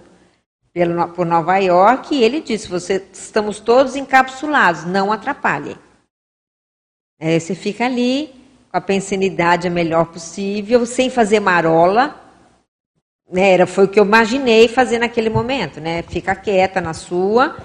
[0.73, 5.77] pelo, por Nova York e ele disse: você, estamos todos encapsulados, não atrapalhem.
[7.19, 8.31] É, você fica ali
[8.71, 12.17] com a pensinidade a melhor possível, sem fazer marola.
[13.31, 16.03] Né, era, foi o que eu imaginei fazer naquele momento, né?
[16.03, 17.57] Fica quieta na sua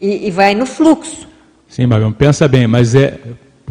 [0.00, 1.28] e, e vai no fluxo.
[1.68, 3.20] Sim, Mariam, pensa bem, mas é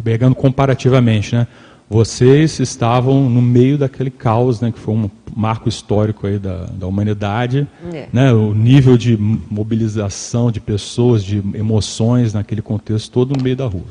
[0.02, 1.46] pegando comparativamente, né?
[1.92, 6.86] Vocês estavam no meio daquele caos, né, que foi um marco histórico aí da, da
[6.86, 8.06] humanidade, é.
[8.10, 13.66] né, o nível de mobilização de pessoas, de emoções naquele contexto todo no meio da
[13.66, 13.84] rua.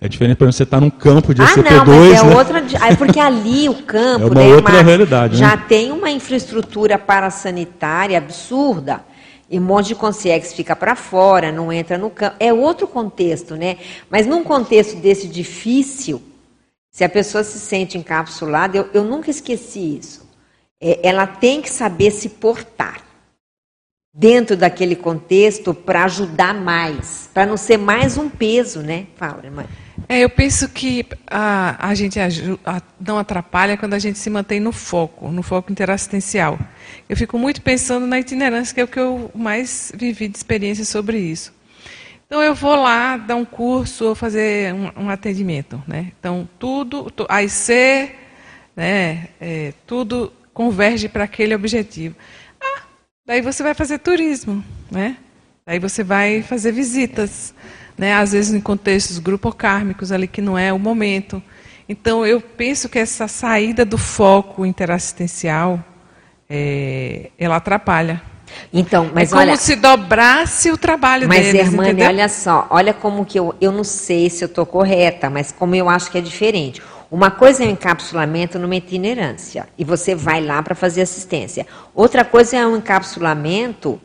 [0.00, 2.36] É diferente para você estar tá num campo de ah, SCP-2, não, mas é né?
[2.36, 5.64] outra, é porque ali o campo, é uma né, outra realidade, já né?
[5.68, 9.02] tem uma infraestrutura parasanitária absurda.
[9.50, 12.36] E um monte de consciência fica para fora, não entra no campo.
[12.38, 13.78] É outro contexto, né?
[14.10, 16.20] Mas num contexto desse difícil,
[16.96, 20.26] se a pessoa se sente encapsulada, eu, eu nunca esqueci isso.
[20.80, 23.02] É, ela tem que saber se portar
[24.14, 29.08] dentro daquele contexto para ajudar mais, para não ser mais um peso, né?
[29.14, 29.66] Fala, irmã.
[30.08, 34.58] É, eu penso que a, a gente ajuda, não atrapalha quando a gente se mantém
[34.58, 36.58] no foco, no foco interassistencial.
[37.06, 40.86] Eu fico muito pensando na itinerância, que é o que eu mais vivi de experiência
[40.86, 41.52] sobre isso.
[42.26, 46.12] Então eu vou lá dar um curso ou fazer um, um atendimento, né?
[46.18, 48.12] Então tudo, a IC,
[48.74, 49.28] né?
[49.40, 52.16] É, tudo converge para aquele objetivo.
[52.60, 52.82] Ah,
[53.24, 55.16] daí você vai fazer turismo, né?
[55.64, 57.54] Daí você vai fazer visitas,
[57.96, 58.14] né?
[58.14, 61.40] Às vezes em contextos grupocármicos ali que não é o momento.
[61.88, 65.82] Então eu penso que essa saída do foco interassistencial,
[66.50, 68.20] é, ela atrapalha.
[68.72, 72.08] Então, mas é como olha, se dobrasse o trabalho mas, deles, Hermane, entendeu?
[72.08, 75.74] olha só, olha como que eu, eu não sei se eu estou correta, mas como
[75.74, 76.82] eu acho que é diferente.
[77.10, 81.66] Uma coisa é o um encapsulamento numa itinerância, e você vai lá para fazer assistência.
[81.94, 84.00] Outra coisa é um encapsulamento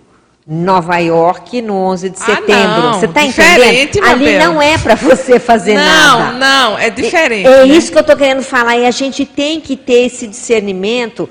[0.46, 2.82] Nova York no 11 de Ah, setembro.
[2.82, 4.10] não, você está diferente, entendendo?
[4.10, 6.38] Ali não é para você fazer não, nada.
[6.38, 7.48] não, é diferente.
[7.48, 7.74] É, né?
[7.74, 11.30] isso que eu estou querendo falar, e a gente tem que ter esse discernimento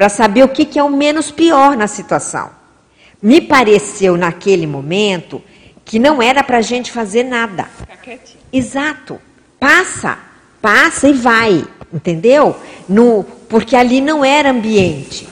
[0.00, 2.48] para saber o que, que é o menos pior na situação.
[3.20, 5.42] Me pareceu naquele momento
[5.84, 7.68] que não era para a gente fazer nada.
[8.50, 9.20] Exato.
[9.58, 10.16] Passa,
[10.62, 12.56] passa e vai, entendeu?
[12.88, 15.28] No, porque ali não era ambiente.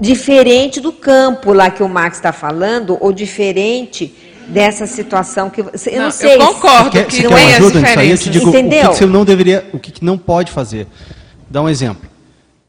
[0.00, 4.14] Diferente do campo lá que o Max está falando, ou diferente
[4.46, 5.90] dessa situação que você.
[5.90, 6.34] Eu não, Não, sei.
[6.34, 8.10] eu concordo Quer, que você não é ajuda nisso aí?
[8.10, 8.90] Eu te digo o que Entendeu?
[8.90, 10.86] que você não deveria, o que que não pode fazer.
[11.50, 12.13] Dá um exemplo.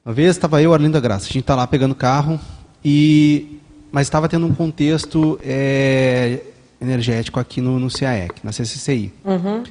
[0.06, 2.40] Uma vez estava eu e a Arlinda Graça, a gente está lá pegando carro,
[2.84, 3.60] e,
[3.92, 6.42] mas estava tendo um contexto é,
[6.80, 9.12] energético aqui no, no CAEC, na CCCI.
[9.24, 9.64] Uhum.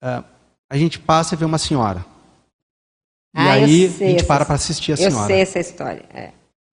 [0.00, 0.22] Ah,
[0.70, 2.04] a gente passa e vê uma senhora.
[3.34, 5.26] E Ah, eu aí a gente essa- para para assistir a Eu senhora.
[5.26, 6.04] sei essa história.
[6.14, 6.30] é.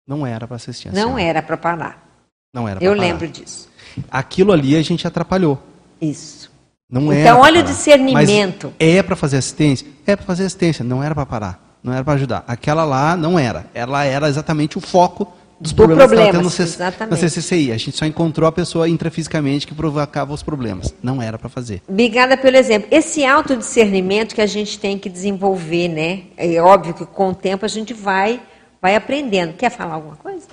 [0.07, 1.21] Não era para assistir a Não senhora.
[1.23, 2.07] era para parar.
[2.53, 3.01] Não era Eu parar.
[3.01, 3.67] lembro disso.
[4.11, 5.59] Aquilo ali a gente atrapalhou.
[5.99, 6.51] Isso.
[6.87, 8.67] Não Então, olha o discernimento.
[8.67, 9.87] Mas é para fazer assistência?
[10.05, 11.64] É para fazer assistência, não era para parar.
[11.85, 12.43] Não era para ajudar.
[12.47, 13.67] Aquela lá não era.
[13.71, 17.71] Ela era exatamente o foco dos Do problemas que problema, ela tendo no CCCI.
[17.71, 20.91] A gente só encontrou a pessoa intrafisicamente que provocava os problemas.
[21.03, 21.83] Não era para fazer.
[21.87, 22.87] Obrigada pelo exemplo.
[22.89, 26.23] Esse autodiscernimento que a gente tem que desenvolver, né?
[26.35, 28.41] É óbvio que com o tempo a gente vai,
[28.81, 29.53] vai aprendendo.
[29.53, 30.47] Quer falar alguma coisa?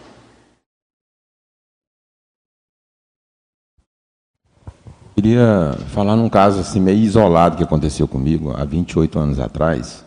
[5.15, 10.05] Queria falar num caso assim meio isolado que aconteceu comigo há 28 anos atrás.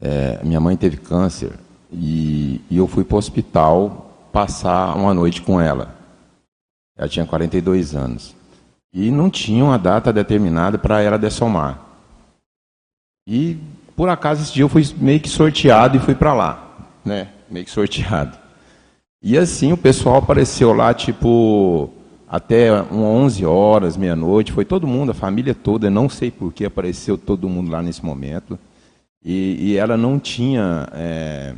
[0.00, 1.52] É, minha mãe teve câncer
[1.92, 5.94] e, e eu fui para o hospital passar uma noite com ela.
[6.96, 8.34] Ela tinha 42 anos.
[8.92, 11.80] E não tinha uma data determinada para ela dessomar.
[13.26, 13.58] E,
[13.94, 16.88] por acaso, esse dia eu fui meio que sorteado e fui para lá.
[17.04, 17.28] Né?
[17.50, 18.36] Meio que sorteado.
[19.22, 21.90] E assim o pessoal apareceu lá, tipo,
[22.28, 24.52] até 11 horas, meia-noite.
[24.52, 25.90] Foi todo mundo, a família toda.
[25.90, 28.58] Não sei por que apareceu todo mundo lá nesse momento.
[29.24, 31.54] E, e ela não tinha é,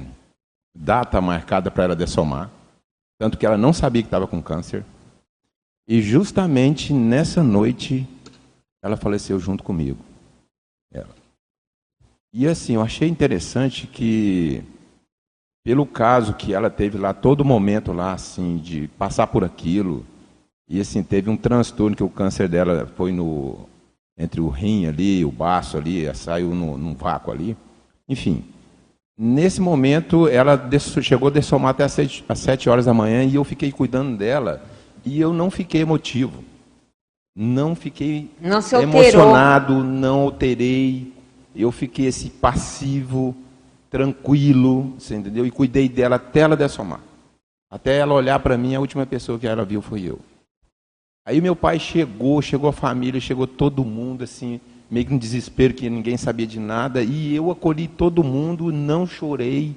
[0.75, 2.51] data marcada para ela dessomar.
[3.19, 4.85] Tanto que ela não sabia que estava com câncer.
[5.87, 8.07] E justamente nessa noite,
[8.83, 9.99] ela faleceu junto comigo.
[10.93, 11.15] Ela.
[12.33, 14.63] E assim, eu achei interessante que,
[15.65, 20.07] pelo caso que ela teve lá, todo momento lá, assim, de passar por aquilo,
[20.69, 23.69] e assim, teve um transtorno que o câncer dela foi no
[24.21, 27.57] entre o rim ali, o baço ali, saiu no, num vácuo ali.
[28.07, 28.45] Enfim,
[29.17, 30.69] nesse momento ela
[31.01, 34.19] chegou a dessomar até às sete, às sete horas da manhã e eu fiquei cuidando
[34.19, 34.63] dela
[35.05, 36.45] e eu não fiquei emotivo.
[37.35, 41.15] Não fiquei não emocionado, não alterei.
[41.57, 43.35] Eu fiquei esse passivo,
[43.89, 45.47] tranquilo, você entendeu?
[45.47, 47.01] E cuidei dela até ela dessomar.
[47.71, 50.19] Até ela olhar para mim, a última pessoa que ela viu foi eu.
[51.25, 54.61] Aí meu pai chegou, chegou a família, chegou todo mundo, assim,
[54.91, 57.03] meio que um desespero que ninguém sabia de nada.
[57.03, 59.77] E eu acolhi todo mundo, não chorei.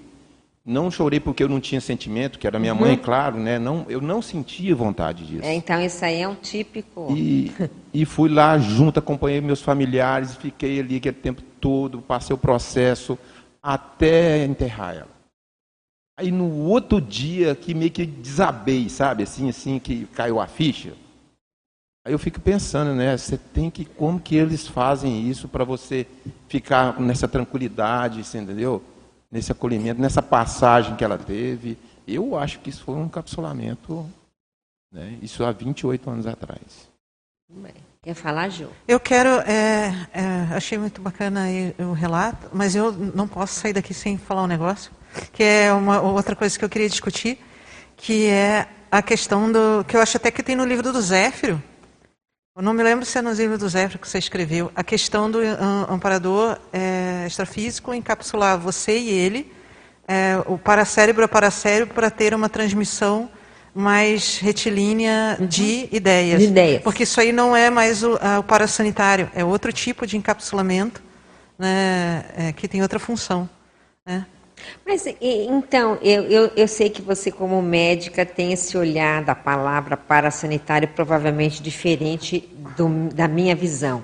[0.66, 2.80] Não chorei porque eu não tinha sentimento, que era minha uhum.
[2.80, 3.60] mãe, claro, né?
[3.60, 5.44] Não, eu não sentia vontade disso.
[5.44, 7.14] É, então isso aí é um típico.
[7.14, 7.52] E,
[7.94, 13.20] e fui lá junto, acompanhei meus familiares, fiquei ali aquele tempo todo, passei o processo
[13.62, 15.14] até enterrar ela.
[16.18, 19.24] Aí no outro dia que meio que desabei, sabe?
[19.24, 20.94] Assim, assim, que caiu a ficha.
[22.06, 23.16] Aí eu fico pensando, né?
[23.16, 26.06] Você tem que como que eles fazem isso para você
[26.50, 28.84] ficar nessa tranquilidade, você entendeu?
[29.32, 31.78] Nesse acolhimento, nessa passagem que ela teve.
[32.06, 34.06] Eu acho que isso foi um encapsulamento,
[34.92, 35.18] né?
[35.22, 36.90] Isso há 28 anos atrás.
[37.50, 38.70] Bem, quer falar, Gil?
[38.86, 40.24] Eu quero, é, é,
[40.54, 41.46] achei muito bacana
[41.80, 44.92] o relato, mas eu não posso sair daqui sem falar um negócio,
[45.32, 47.40] que é uma outra coisa que eu queria discutir,
[47.96, 51.62] que é a questão do que eu acho até que tem no livro do Zéfiro,
[52.56, 55.30] eu não me lembro se é no livro do Zé que você escreveu, a questão
[55.30, 55.40] do
[55.90, 59.52] amparador é, extrafísico encapsular você e ele,
[60.08, 63.28] é, o paracérebro a paracérebro, para ter uma transmissão
[63.74, 66.42] mais retilínea de ideias.
[66.42, 66.84] De ideias.
[66.84, 71.02] Porque isso aí não é mais o, a, o parasanitário, é outro tipo de encapsulamento
[71.58, 73.50] né, é, que tem outra função.
[74.06, 74.28] Né?
[74.86, 79.96] Mas então, eu, eu, eu, sei que você, como médica, tem esse olhar da palavra
[79.96, 84.04] parasanitário provavelmente diferente do, da minha visão.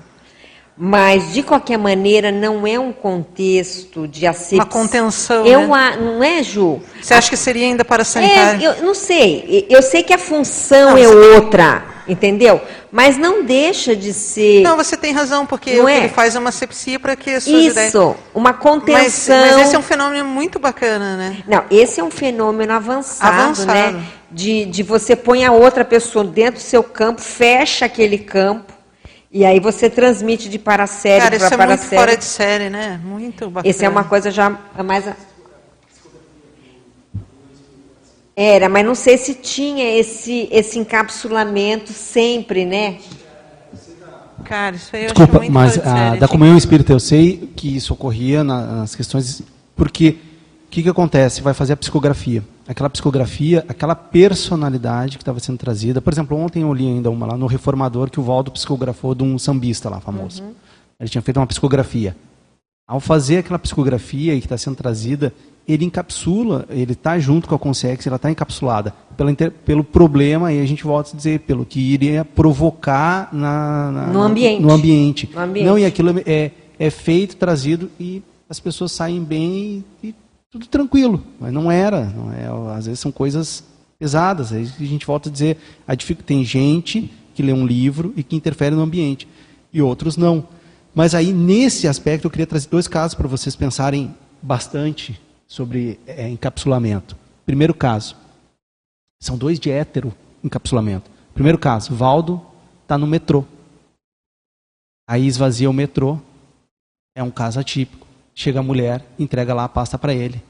[0.82, 4.56] Mas, de qualquer maneira, não é um contexto de asepsia.
[4.56, 5.44] Uma contenção.
[5.44, 5.96] Eu, né?
[6.00, 6.80] Não é, Ju?
[7.02, 8.62] Você acha que seria ainda parasanitário?
[8.62, 9.66] É, eu não sei.
[9.68, 11.84] Eu sei que a função não, é outra.
[12.08, 12.62] Entendeu?
[12.92, 14.62] Mas não deixa de ser.
[14.62, 15.74] Não, você tem razão, porque é?
[15.74, 17.94] ele faz é uma sepsia para que as suas Isso, ideias...
[18.34, 19.36] uma contenção.
[19.36, 21.38] Mas, mas, esse é um fenômeno muito bacana, né?
[21.46, 23.98] Não, esse é um fenômeno avançado, avançado.
[23.98, 24.04] né?
[24.30, 28.72] De, de você põe a outra pessoa dentro do seu campo, fecha aquele campo.
[29.32, 31.58] E aí você transmite de paracérebro para paracérebro.
[31.58, 33.00] Cara, isso é muito fora de série, né?
[33.04, 33.70] Muito bacana.
[33.70, 34.50] Esse é uma coisa já
[34.84, 35.04] mais
[38.42, 42.96] Era, mas não sei se tinha esse, esse encapsulamento sempre, né?
[44.42, 47.76] Cara, isso aí eu Desculpa, acho muito mas a, da comunhão espírita eu sei que
[47.76, 49.42] isso ocorria nas questões,
[49.76, 50.16] porque
[50.66, 51.42] o que, que acontece?
[51.42, 52.42] Vai fazer a psicografia.
[52.66, 56.00] Aquela psicografia, aquela personalidade que estava sendo trazida.
[56.00, 59.22] Por exemplo, ontem eu li ainda uma lá no Reformador que o Valdo psicografou de
[59.22, 60.42] um sambista lá, famoso.
[60.42, 60.54] Uhum.
[60.98, 62.16] Ele tinha feito uma psicografia.
[62.90, 65.32] Ao fazer aquela psicografia que está sendo trazida,
[65.68, 70.60] ele encapsula, ele está junto com a Consex, ela está encapsulada pelo, pelo problema, e
[70.60, 74.60] a gente volta a dizer, pelo que iria provocar na, na no, ambiente.
[74.60, 75.30] no, ambiente.
[75.32, 75.66] no ambiente.
[75.68, 80.14] Não, e aquilo é, é feito, trazido, e as pessoas saem bem e, e
[80.50, 81.22] tudo tranquilo.
[81.38, 83.62] Mas não era, não é, às vezes são coisas
[84.00, 84.52] pesadas.
[84.52, 88.34] Aí a gente volta a dizer, a tem gente que lê um livro e que
[88.34, 89.28] interfere no ambiente,
[89.72, 90.44] e outros não.
[90.94, 96.28] Mas aí, nesse aspecto, eu queria trazer dois casos para vocês pensarem bastante sobre é,
[96.28, 97.16] encapsulamento.
[97.46, 98.16] Primeiro caso,
[99.20, 100.12] são dois de hétero
[100.42, 101.10] encapsulamento.
[101.34, 102.40] Primeiro caso, Valdo
[102.82, 103.44] está no metrô.
[105.08, 106.18] Aí esvazia o metrô,
[107.14, 108.06] é um caso atípico.
[108.34, 110.42] Chega a mulher, entrega lá a pasta para ele.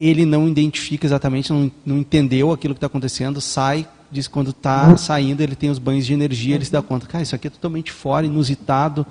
[0.00, 4.96] Ele não identifica exatamente, não, não entendeu aquilo que está acontecendo, sai, diz quando está
[4.96, 7.50] saindo, ele tem os banhos de energia, ele se dá conta, cara, isso aqui é
[7.50, 9.06] totalmente fora, inusitado,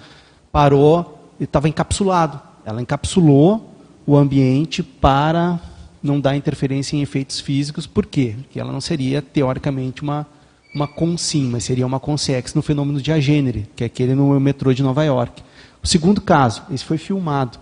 [0.52, 2.40] parou, e estava encapsulado.
[2.66, 3.74] Ela encapsulou
[4.06, 5.60] o ambiente para
[6.02, 7.88] não dar interferência em efeitos físicos.
[7.88, 8.36] Por quê?
[8.38, 10.26] Porque ela não seria, teoricamente, uma,
[10.74, 14.74] uma consim, mas seria uma consiex no fenômeno de agênere, que é aquele no metrô
[14.74, 15.42] de Nova York.
[15.82, 17.58] O segundo caso, esse foi filmado.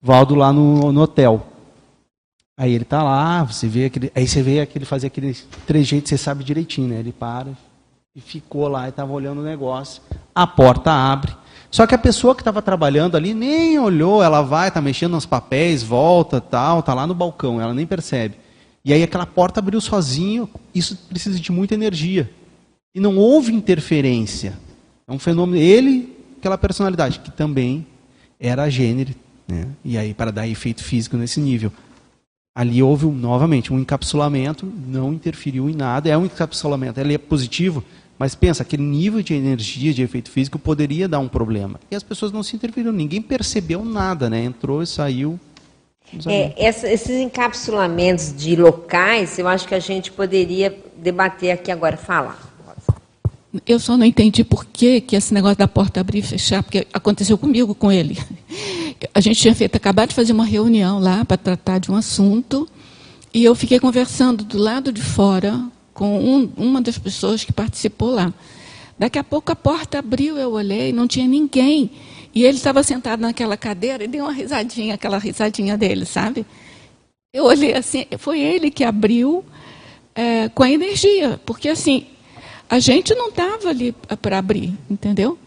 [0.00, 1.46] Valdo lá no, no hotel.
[2.56, 5.34] Aí ele tá lá, você vê aquele, aí você vê aquele fazer aquele
[5.66, 7.00] trejeito, você sabe direitinho, né?
[7.00, 7.52] Ele para
[8.14, 10.02] e ficou lá e estava olhando o negócio.
[10.34, 11.32] A porta abre.
[11.72, 15.24] Só que a pessoa que estava trabalhando ali nem olhou, ela vai, está mexendo nos
[15.24, 18.36] papéis, volta, tal, tá lá no balcão, ela nem percebe.
[18.84, 22.30] E aí aquela porta abriu sozinho, isso precisa de muita energia.
[22.94, 24.52] E não houve interferência.
[25.08, 25.56] É um fenômeno.
[25.56, 27.86] Ele, aquela personalidade, que também
[28.38, 29.14] era gênero,
[29.48, 29.66] né?
[29.82, 31.72] e aí para dar efeito físico nesse nível.
[32.54, 36.10] Ali houve, novamente, um encapsulamento, não interferiu em nada.
[36.10, 37.82] É um encapsulamento, ele é positivo,
[38.22, 41.80] mas pensa, aquele nível de energia, de efeito físico, poderia dar um problema.
[41.90, 44.44] E as pessoas não se interferiram, ninguém percebeu nada, né?
[44.44, 45.40] Entrou e saiu.
[46.28, 51.96] É, essa, esses encapsulamentos de locais, eu acho que a gente poderia debater aqui agora,
[51.96, 52.38] falar.
[53.66, 56.86] Eu só não entendi por que, que esse negócio da porta abrir e fechar, porque
[56.92, 58.16] aconteceu comigo com ele.
[59.12, 62.68] A gente tinha feito, acabado de fazer uma reunião lá para tratar de um assunto,
[63.34, 65.60] e eu fiquei conversando do lado de fora
[65.94, 68.32] com um, uma das pessoas que participou lá.
[68.98, 71.90] Daqui a pouco a porta abriu, eu olhei, não tinha ninguém.
[72.34, 76.46] E ele estava sentado naquela cadeira e deu uma risadinha, aquela risadinha dele, sabe?
[77.34, 79.44] Eu olhei assim, foi ele que abriu
[80.14, 82.06] é, com a energia, porque assim,
[82.68, 85.38] a gente não estava ali para abrir, entendeu?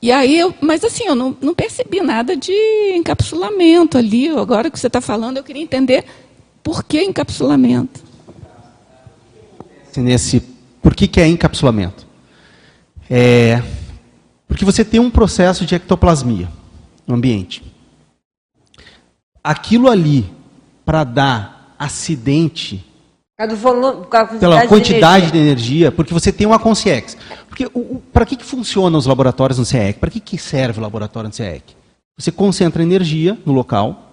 [0.00, 2.52] E aí, eu, mas assim, eu não, não percebi nada de
[2.94, 4.28] encapsulamento ali.
[4.28, 6.04] Agora que você está falando, eu queria entender
[6.62, 8.02] por que encapsulamento.
[9.96, 10.40] Nesse,
[10.82, 12.06] por que, que é encapsulamento?
[13.08, 13.62] É,
[14.46, 16.48] porque você tem um processo de ectoplasmia
[17.06, 17.62] no ambiente.
[19.42, 20.30] Aquilo ali,
[20.84, 22.84] para dar acidente
[23.56, 24.06] Volume,
[24.38, 25.38] pela quantidade de energia.
[25.38, 25.92] de energia.
[25.92, 27.16] porque você tem uma consciex.
[27.48, 27.68] Porque
[28.12, 29.98] para que, que funciona os laboratórios no CEEC?
[29.98, 31.74] Para que, que serve o laboratório no CEEC?
[32.16, 34.12] Você concentra energia no local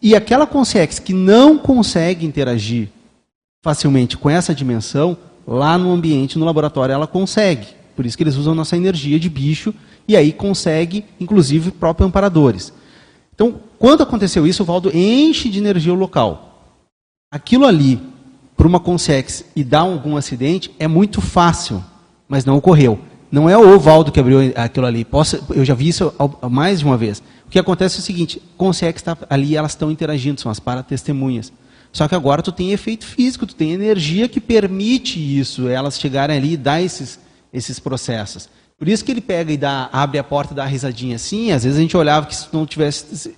[0.00, 2.88] e aquela consciex que não consegue interagir
[3.64, 5.16] facilmente com essa dimensão,
[5.46, 7.68] lá no ambiente, no laboratório, ela consegue.
[7.96, 9.72] Por isso que eles usam nossa energia de bicho
[10.06, 12.74] e aí consegue, inclusive, próprios amparadores.
[13.34, 16.74] Então, quando aconteceu isso, o Valdo enche de energia o local.
[17.32, 17.98] Aquilo ali
[18.54, 21.82] para uma Consex e dar algum acidente é muito fácil,
[22.28, 23.00] mas não ocorreu.
[23.32, 25.06] Não é o Valdo que abriu aquilo ali.
[25.06, 26.12] Posso, eu já vi isso
[26.50, 27.22] mais de uma vez.
[27.46, 31.50] O que acontece é o seguinte: Consex está ali, elas estão interagindo, são as para-testemunhas.
[31.94, 36.36] Só que agora tu tem efeito físico, tu tem energia que permite isso, elas chegarem
[36.36, 37.20] ali e dar esses,
[37.52, 38.48] esses processos.
[38.76, 41.52] Por isso que ele pega e dá, abre a porta e dá a risadinha assim.
[41.52, 43.36] Às vezes a gente olhava que se não tivesse.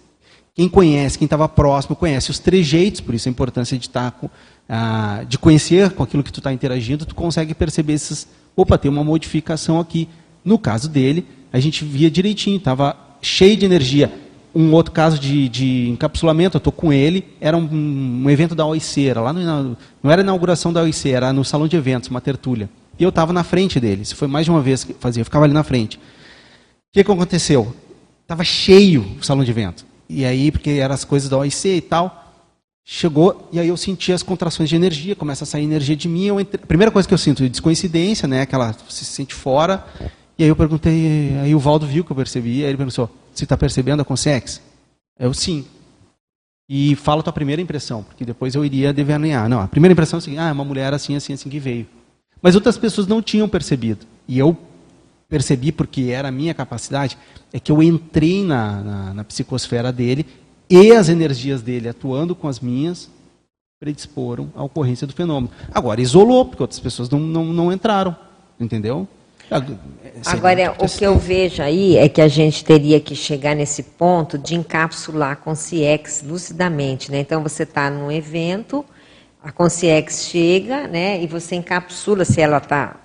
[0.54, 4.30] Quem conhece, quem estava próximo, conhece os trejeitos, por isso a importância de estar com,
[4.66, 8.26] ah, de conhecer com aquilo que tu está interagindo, tu consegue perceber esses.
[8.56, 10.08] Opa, tem uma modificação aqui.
[10.42, 14.10] No caso dele, a gente via direitinho, estava cheio de energia.
[14.56, 17.68] Um outro caso de, de encapsulamento, eu estou com ele, era um,
[18.24, 21.44] um, evento da OIC, era lá no, não era a inauguração da OIC, era no
[21.44, 22.70] salão de eventos, uma tertúlia.
[22.98, 25.24] E eu estava na frente dele, isso foi mais de uma vez que fazia, eu
[25.24, 25.98] ficava ali na frente.
[25.98, 26.00] O
[26.92, 27.74] que, que aconteceu?
[28.22, 29.84] Estava cheio o salão de evento.
[30.08, 32.26] E aí, porque eram as coisas da OIC e tal,
[32.88, 36.28] Chegou e aí eu senti as contrações de energia, começa a sair energia de mim.
[36.38, 36.62] Entre...
[36.62, 38.42] A primeira coisa que eu sinto descoincidência, né?
[38.42, 39.84] Aquela você se sente fora.
[40.38, 43.44] E aí eu perguntei, aí o Valdo viu que eu percebi, aí ele perguntou: "Você
[43.44, 44.60] está percebendo a Consex?"
[45.18, 45.64] Eu sim.
[46.68, 49.48] E fala a tua primeira impressão, porque depois eu iria devanear.
[49.48, 51.86] Não, a primeira impressão é assim: ah, é uma mulher assim, assim, assim que veio.
[52.42, 54.06] Mas outras pessoas não tinham percebido.
[54.28, 54.56] E eu
[55.28, 57.16] percebi, porque era a minha capacidade,
[57.52, 60.26] é que eu entrei na, na, na psicosfera dele
[60.68, 63.08] e as energias dele atuando com as minhas
[63.78, 65.52] predisporam a ocorrência do fenômeno.
[65.72, 68.16] Agora, isolou, porque outras pessoas não, não, não entraram,
[68.58, 69.06] entendeu?
[70.24, 74.38] Agora, o que eu vejo aí é que a gente teria que chegar nesse ponto
[74.38, 77.12] de encapsular a Conciex lucidamente.
[77.12, 77.20] Né?
[77.20, 78.84] Então, você está num evento,
[79.42, 82.96] a Conciex chega né, e você encapsula, se ela está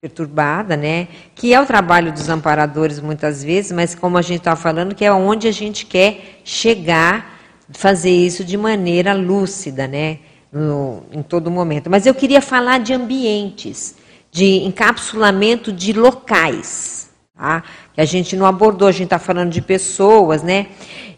[0.00, 1.08] perturbada, né?
[1.34, 5.04] Que é o trabalho dos amparadores muitas vezes, mas como a gente está falando, que
[5.04, 7.40] é onde a gente quer chegar,
[7.70, 10.20] fazer isso de maneira lúcida, né?
[10.52, 11.90] No, em todo momento.
[11.90, 13.96] Mas eu queria falar de ambientes,
[14.38, 17.64] de encapsulamento de locais, tá?
[17.92, 20.68] Que a gente não abordou, a gente está falando de pessoas, né?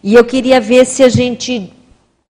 [0.03, 1.71] E eu queria ver se a gente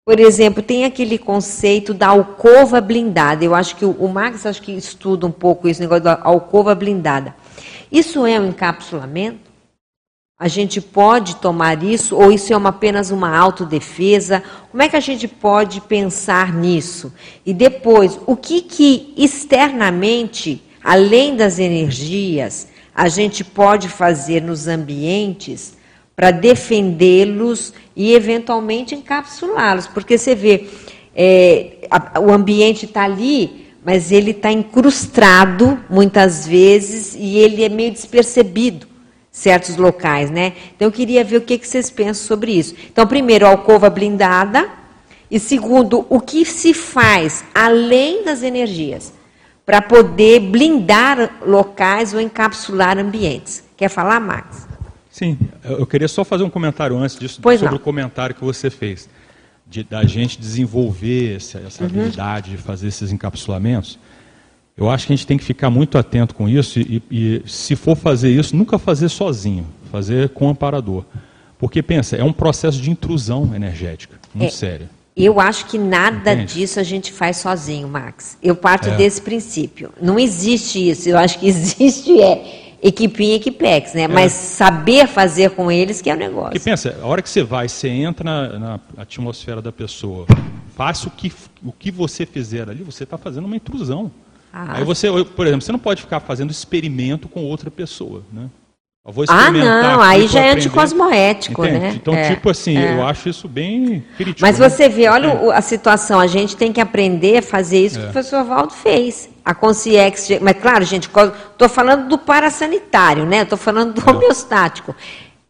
[0.03, 3.45] por exemplo, tem aquele conceito da alcova blindada.
[3.45, 7.36] Eu acho que o, Max acho que estuda um pouco esse negócio da alcova blindada.
[7.91, 9.52] Isso é um encapsulamento?
[10.40, 14.41] A gente pode tomar isso ou isso é uma, apenas uma autodefesa?
[14.72, 17.14] Como é que a gente pode pensar nisso?
[17.45, 25.77] E depois, o que que externamente além das energias, a gente pode fazer nos ambientes
[26.15, 29.88] para defendê-los e eventualmente encapsulá-los?
[29.88, 30.68] Porque você vê,
[31.15, 37.69] é, a, o ambiente está ali, mas ele está incrustado muitas vezes e ele é
[37.69, 38.88] meio despercebido
[39.31, 40.53] certos locais, né?
[40.76, 42.76] Então eu queria ver o que, que vocês pensam sobre isso.
[42.91, 44.69] Então, primeiro, alcova blindada,
[45.31, 49.14] e segundo, o que se faz além das energias
[49.70, 53.64] para poder blindar locais ou encapsular ambientes.
[53.78, 54.68] Quer falar, Max?
[55.12, 57.78] Sim, eu queria só fazer um comentário antes disso Pois sobre não.
[57.80, 59.08] o comentário que você fez
[59.68, 61.90] de, da gente desenvolver essa, essa Uhum.
[61.90, 64.00] habilidade de fazer esses encapsulamentos.
[64.76, 67.76] Eu acho que a gente tem que ficar muito atento com isso e, e, se
[67.76, 71.06] for fazer isso, nunca fazer sozinho, fazer com amparador.
[71.60, 74.52] Porque, pensa, é um processo de intrusão energética, muito É.
[74.52, 74.90] sério.
[75.15, 76.53] Eu acho que nada Entende?
[76.53, 78.38] disso a gente faz sozinho, Max.
[78.41, 78.95] Eu parto É.
[78.95, 79.91] desse princípio.
[80.02, 81.10] Não existe isso.
[81.10, 84.07] Eu acho que existe é equipinha e equipex, né?
[84.07, 86.52] Mas saber fazer com eles que é o negócio.
[86.52, 90.26] Porque pensa, a hora que você vai, você entra na, na atmosfera da pessoa,
[90.76, 91.34] faça o que,
[91.64, 94.10] o que você fizer ali, você está fazendo uma intrusão.
[94.53, 94.77] Ah.
[94.77, 98.49] Aí você, por exemplo, você não pode ficar fazendo experimento com outra pessoa, né?
[99.05, 101.80] Eu vou Ah, experimentar não, aqui aí já é anticosmoético, Entende?
[101.80, 101.93] né?
[101.95, 102.95] Então, É, tipo assim, é.
[102.95, 104.41] eu acho isso bem crítico.
[104.41, 104.69] Mas né?
[104.69, 108.05] você vê, olha o- a situação, a gente tem que aprender a fazer isso que
[108.05, 108.09] É.
[108.09, 109.30] o professor Valdo fez.
[109.43, 113.41] A Conciex, mas claro, gente, estou falando do parasanitário, né?
[113.41, 114.01] Estou falando É.
[114.01, 114.93] do homeostático.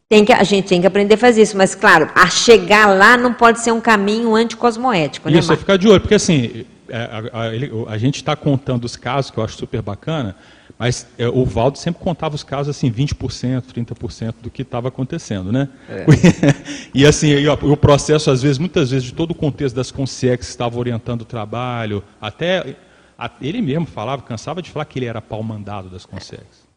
[0.08, 3.18] Tem que, a gente tem que aprender a fazer isso, mas claro, a chegar lá
[3.18, 6.66] não pode ser um caminho anticosmoético, né, Isso, é ficar de olho, porque assim, é,
[6.94, 10.36] a, a- ele- a gente está contando os casos, que eu acho super bacana,
[10.78, 15.52] mas é, o Valdo sempre contava os casos assim, 20%, 30% do que estava acontecendo,
[15.52, 15.68] né?
[16.94, 19.92] e assim, e, ó, o processo, às vezes, muitas vezes, de todo o contexto das
[19.92, 22.76] consciências que estavam orientando o trabalho, até
[23.18, 26.69] a- ele mesmo falava, cansava de falar que ele era pau mandado das consciências.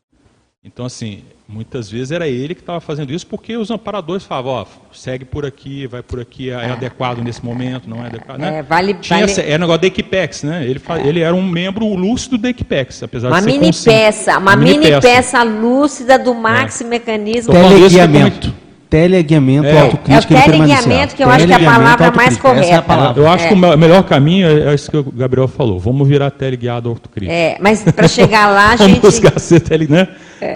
[0.64, 4.66] Então, assim, muitas vezes era ele que estava fazendo isso, porque os amparadores falavam, ó,
[4.92, 8.38] segue por aqui, vai por aqui, é, adequado nesse momento, não é adequado.
[8.38, 8.58] Né?
[8.58, 10.64] É, vale- Tinha vale- essa- era negócio da Equipex, né?
[10.64, 13.98] Ele, fa- ele era um membro lúcido da Equipex, apesar Uma de ser mini consciente.
[13.98, 17.52] peça, uma mini peça lúcida do maxi mecanismo.
[17.52, 18.54] Teleguiamento.
[18.92, 19.80] Teleguiamento, É.
[19.80, 22.28] autocrítica É o teleguiamento que eu acho que é a palavra mais.
[22.36, 22.82] Essa é a correta.
[22.82, 23.22] palavra.
[23.22, 23.48] Eu acho É.
[23.48, 25.80] que o me- melhor caminho é isso que o Gabriel falou.
[25.80, 27.32] Vamos virar teleguiado autocrítico.
[27.32, 29.00] É, mas para chegar lá, a Vamos gente.
[29.02, 30.08] buscar ser tele, né?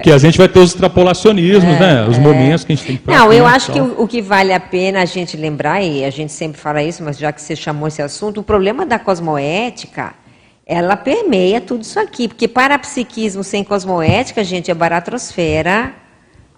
[0.02, 2.04] Que a gente vai ter os extrapolacionismos, né?
[2.06, 4.06] Os momentos que a gente tem que É, Não, eu praticar acho que o, o
[4.06, 7.32] que vale a pena a gente lembrar, e a gente sempre fala isso, mas já
[7.32, 10.12] que você chamou esse assunto, o problema da cosmoética,
[10.66, 12.28] ela permeia tudo isso aqui.
[12.28, 15.92] Porque parapsiquismo sem cosmoética, gente, é baratrosfera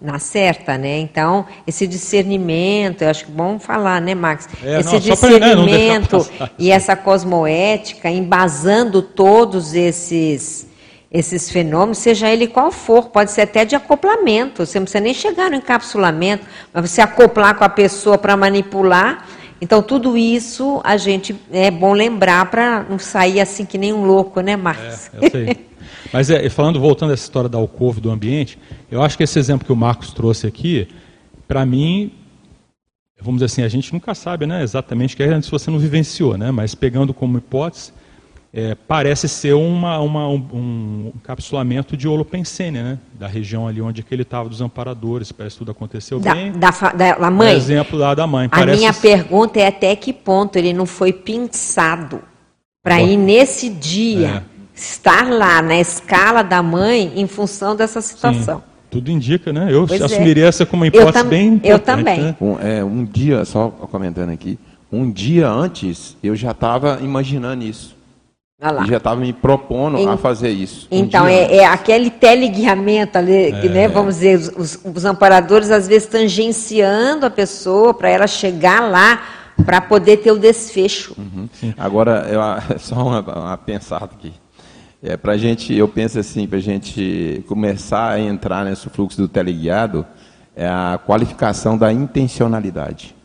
[0.01, 0.99] na certa, né?
[0.99, 4.47] Então, esse discernimento, eu acho que é bom falar, né, Max?
[4.63, 10.69] É, esse não, pra, né, discernimento e essa cosmoética, embasando todos esses
[11.11, 15.11] esses fenômenos, seja ele qual for, pode ser até de acoplamento, você não precisa nem
[15.11, 19.25] chegar no encapsulamento, mas você acoplar com a pessoa para manipular.
[19.59, 24.05] Então, tudo isso a gente é bom lembrar para não sair assim que nem um
[24.05, 25.09] louco, né, Marcos?
[25.13, 25.65] É, eu sei.
[26.11, 28.57] Mas é, falando, voltando a essa história da alcove do ambiente,
[28.91, 30.87] eu acho que esse exemplo que o Marcos trouxe aqui,
[31.47, 32.11] para mim,
[33.21, 35.77] vamos dizer assim, a gente nunca sabe né, exatamente o que é se você não
[35.79, 36.51] vivenciou, né?
[36.51, 37.91] mas pegando como hipótese,
[38.51, 42.97] é, parece ser uma, uma- um, um encapsulamento de Holopensene, né?
[43.13, 46.51] da região ali onde ele estava, dos amparadores, parece que tudo aconteceu Da, bem.
[46.53, 48.47] da, da- da mãe, exemplo lá da mãe.
[48.47, 52.21] a Parece minha pergunta é até que ponto ele não foi pinçado
[52.81, 54.43] para ir nesse dia,
[54.79, 58.63] estar lá na escala da mãe em função dessa situação.
[58.89, 59.67] Tudo indica, né?
[59.71, 60.05] Eu Pois é.
[60.05, 62.19] assumiria essa como uma Eu hipótese bem eu importante, também.
[62.21, 62.35] né?
[62.41, 64.57] Um, é, um dia, só comentando aqui,
[64.91, 67.95] um dia antes eu já estava imaginando isso.
[68.83, 70.85] E já estava me propondo Em- a fazer isso.
[70.91, 73.69] Um Então, dia é, é aquele teleguiamento ali, que, É.
[73.69, 78.81] né, vamos dizer, os, os- os amparadores às vezes tangenciando a pessoa para ela chegar
[78.89, 79.21] lá
[79.65, 81.15] para poder ter o desfecho.
[81.17, 81.47] Uhum.
[81.77, 82.39] Agora, eu,
[82.79, 84.33] só uma, uma pensada aqui.
[85.01, 89.27] É, pra gente, eu penso assim, para a gente começar a entrar nesse fluxo do
[89.27, 90.05] teleguiado,
[90.55, 93.15] é a qualificação da intencionalidade.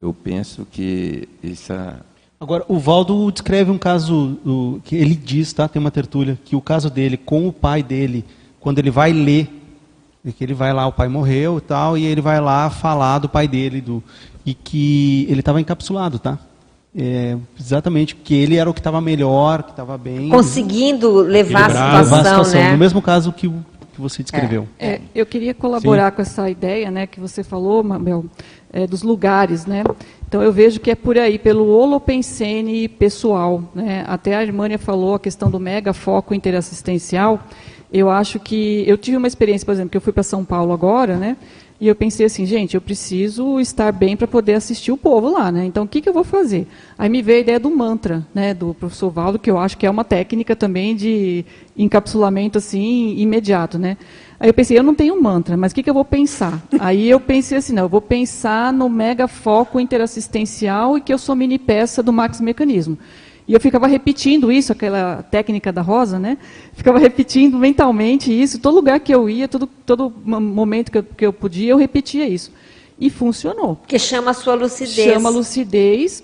[0.00, 1.94] Eu penso que isso é,
[2.42, 5.68] Agora, o Valdo descreve um caso que ele diz, tá?
[5.68, 8.24] Tem uma tertúlia, que o caso dele com o pai dele,
[8.58, 9.46] quando ele vai ler,
[10.34, 13.28] que ele vai lá, o pai morreu e tal, e ele vai lá falar do
[13.28, 14.02] pai dele, do,
[14.46, 16.38] e que ele estava encapsulado, tá?
[16.96, 20.28] É, exatamente, que ele era o que estava melhor, que estava bem.
[20.28, 22.60] Conseguindo levar a situação, levar a situação.
[22.60, 22.72] né?
[22.72, 23.64] No mesmo caso que o,
[23.94, 24.66] que você descreveu.
[24.78, 26.16] É, eu queria colaborar Sim.
[26.16, 28.24] com essa ideia né, que você falou, Mabel,
[28.72, 29.66] é, dos lugares.
[29.66, 29.84] Né?
[30.26, 33.62] Então, eu vejo que é por aí, pelo holopensene pessoal.
[33.74, 34.04] Né?
[34.08, 37.40] Até a Irmânia falou a questão do mega foco interassistencial.
[37.92, 38.84] Eu acho que...
[38.86, 41.36] Eu tive uma experiência, por exemplo, que eu fui para São Paulo agora, né?
[41.80, 45.50] E eu pensei assim, gente, eu preciso estar bem para poder assistir o povo lá,
[45.50, 45.64] né?
[45.64, 46.66] Então, o que, que eu vou fazer?
[46.98, 49.86] Aí me veio a ideia do mantra, né, do professor Valdo, que eu acho que
[49.86, 51.42] é uma técnica também de
[51.74, 53.96] encapsulamento assim imediato, né?
[54.38, 56.62] Aí eu pensei, eu não tenho mantra, mas o que, que eu vou pensar?
[56.78, 61.18] Aí eu pensei assim, não, eu vou pensar no mega foco interassistencial e que eu
[61.18, 62.98] sou mini peça do Max Mecanismo.
[63.50, 66.38] E eu ficava repetindo isso, aquela técnica da Rosa, né?
[66.72, 68.60] Ficava repetindo mentalmente isso.
[68.60, 72.28] Todo lugar que eu ia, todo, todo momento que eu, que eu podia, eu repetia
[72.28, 72.52] isso.
[72.96, 73.74] E funcionou.
[73.74, 75.12] Porque chama a sua lucidez.
[75.12, 76.22] Chama a lucidez.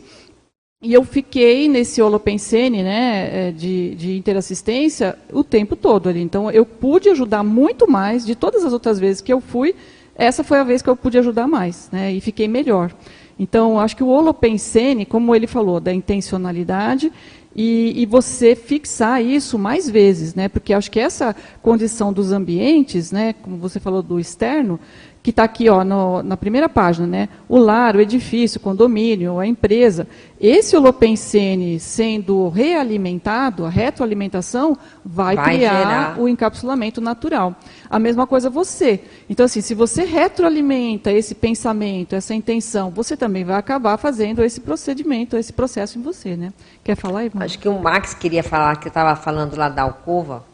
[0.81, 6.23] E eu fiquei nesse holopensene né, é, de, de interassistência o tempo todo ali.
[6.23, 9.75] Então, eu pude ajudar muito mais de todas as outras vezes que eu fui.
[10.15, 12.95] Essa foi a vez que eu pude ajudar mais, né, e fiquei melhor.
[13.39, 17.13] Então, acho que o holopensene, como ele falou, da intencionalidade
[17.55, 20.47] e, e, você fixar isso mais vezes, né?
[20.47, 23.35] Porque acho que essa condição dos ambientes, né?
[23.43, 24.79] Como você falou do externo,
[25.27, 27.29] que está aqui ó, no, na primeira página, né?
[27.49, 30.07] o lar, o edifício, o condomínio, a empresa.
[30.41, 36.21] Esse holopensene sendo realimentado, a retroalimentação, vai, vai criar gerar.
[36.21, 37.57] o encapsulamento natural.
[37.91, 39.01] A mesma coisa você.
[39.29, 44.61] Então, assim, se você retroalimenta esse pensamento, essa intenção, você também vai acabar fazendo esse
[44.61, 46.37] procedimento, esse processo em você.
[46.37, 46.53] Né?
[46.85, 47.43] Quer falar, Ivan?
[47.43, 50.45] Acho que o Max queria falar, que eu estava falando lá da alcova.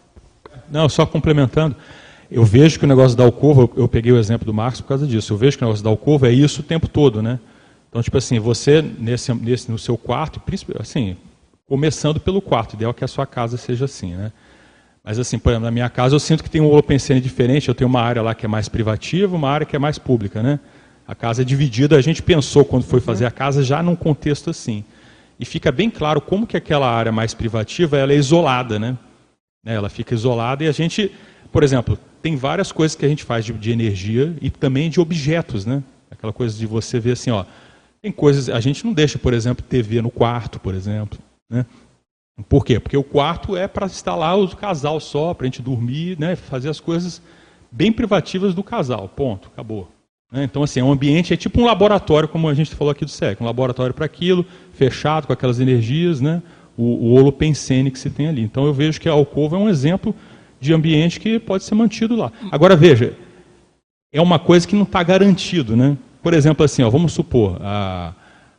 [0.70, 1.77] Não, só complementando.
[2.34, 5.06] Eu vejo que o negócio da alcova, eu peguei o exemplo do Marcos por causa
[5.06, 7.38] disso, eu vejo que o negócio da alcova é isso o tempo todo, né?
[7.90, 10.40] Então, tipo assim, você nesse, nesse, no seu quarto,
[10.80, 11.14] assim,
[11.66, 14.32] começando pelo quarto, ideal é que a sua casa seja assim, né?
[15.04, 17.74] Mas assim, por exemplo, na minha casa eu sinto que tem um OpenCN diferente, eu
[17.74, 20.59] tenho uma área lá que é mais privativa, uma área que é mais pública, né?
[21.06, 24.48] A casa é dividida, a gente pensou quando foi fazer a casa já num contexto
[24.48, 24.84] assim.
[25.38, 28.96] E fica bem claro como que aquela área mais privativa, ela é isolada, né?
[29.66, 31.12] Ela fica isolada e a gente,
[31.53, 35.01] por exemplo, tem várias coisas que a gente faz de, de, energia e também de
[35.01, 35.83] objetos, né?
[36.11, 37.45] Aquela coisa de você ver assim, ó,
[38.01, 41.19] tem coisas, a gente não deixa, por exemplo, TV no quarto, por exemplo,
[41.51, 41.66] né?
[42.49, 42.81] Por quê?
[42.81, 46.35] Porque o quarto é para instalar o casal só, para a gente dormir, né?
[46.35, 47.20] Fazer as coisas
[47.70, 49.89] bem privativas do casal, ponto, acabou.
[50.33, 50.45] Né?
[50.45, 53.41] Então, assim, é ambiente é tipo um laboratório, como a gente falou aqui do SEC,
[53.41, 56.43] um laboratório para aquilo, fechado, com aquelas energias, né?
[56.74, 58.41] O, o holopensene que se tem ali.
[58.41, 60.15] Então, eu vejo que a alcova é um exemplo
[60.62, 62.30] de ambiente que pode ser mantido lá.
[62.51, 63.14] Agora, veja,
[64.12, 65.76] é uma coisa que não está garantido.
[65.76, 65.97] Né?
[66.22, 68.12] Por exemplo, assim, ó, vamos supor, a,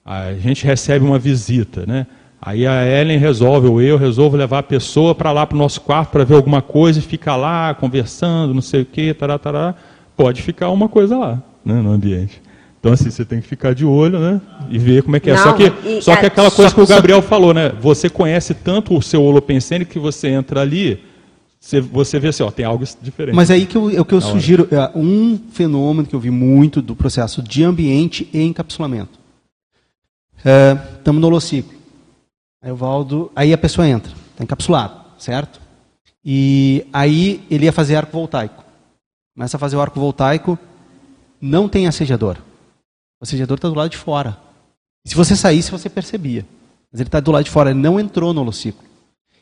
[0.05, 2.05] a gente recebe uma visita, né?
[2.45, 5.79] Aí a Ellen resolve, ou eu resolvo levar a pessoa para lá para o nosso
[5.79, 9.73] quarto para ver alguma coisa e ficar lá conversando, não sei o quê, tará, tará.
[10.17, 12.41] Pode ficar uma coisa lá, né, no ambiente.
[12.81, 14.41] Então, assim, você tem que ficar de olho, né?
[14.69, 15.35] E ver como é que é.
[15.35, 17.71] Não, só que, e, só que aquela coisa que o Gabriel falou, né?
[17.79, 20.99] Você conhece tanto o seu holopensene que você entra ali,
[21.63, 23.33] você, você vê assim, ó, tem algo diferente.
[23.33, 26.29] Mas aí que eu, é o que eu sugiro, é um fenômeno que eu vi
[26.29, 29.17] muito do processo de ambiente e encapsulamento.
[30.35, 31.73] Estamos é, no holociclo.
[32.61, 35.61] Aí o Valdo, aí a pessoa entra, está encapsulado, certo?
[36.23, 38.61] E aí ele ia fazer arco voltaico.
[39.33, 40.59] Começa a fazer o arco voltaico,
[41.39, 42.35] não tem assediador.
[43.21, 44.37] O assediador está do lado de fora.
[45.05, 46.45] E se você saísse, você percebia.
[46.91, 48.83] Mas ele está do lado de fora, ele não entrou no holociclo.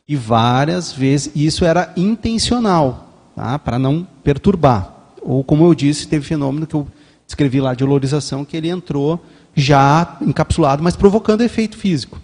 [0.07, 3.57] E várias vezes, isso era intencional, tá?
[3.57, 4.93] para não perturbar.
[5.21, 6.87] Ou, como eu disse, teve fenômeno que eu
[7.25, 9.23] descrevi lá de olorização, que ele entrou
[9.55, 12.19] já encapsulado, mas provocando efeito físico.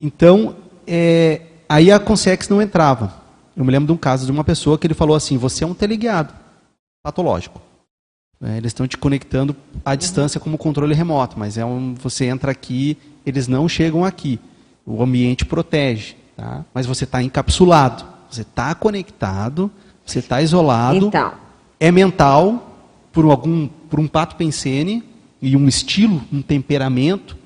[0.00, 0.56] Então,
[0.86, 3.14] é, aí a Consex não entrava.
[3.56, 5.66] Eu me lembro de um caso de uma pessoa que ele falou assim: você é
[5.66, 6.32] um teleguiado
[7.02, 7.60] patológico.
[8.42, 9.54] É, eles estão te conectando
[9.84, 14.40] à distância como controle remoto, mas é um, você entra aqui, eles não chegam aqui.
[14.84, 16.16] O ambiente protege.
[16.36, 16.64] Tá?
[16.72, 19.70] Mas você está encapsulado, você está conectado,
[20.04, 21.06] você está isolado.
[21.06, 21.32] Então.
[21.78, 22.76] É mental,
[23.12, 25.04] por, algum, por um pato pensene
[25.40, 27.36] e um estilo, um temperamento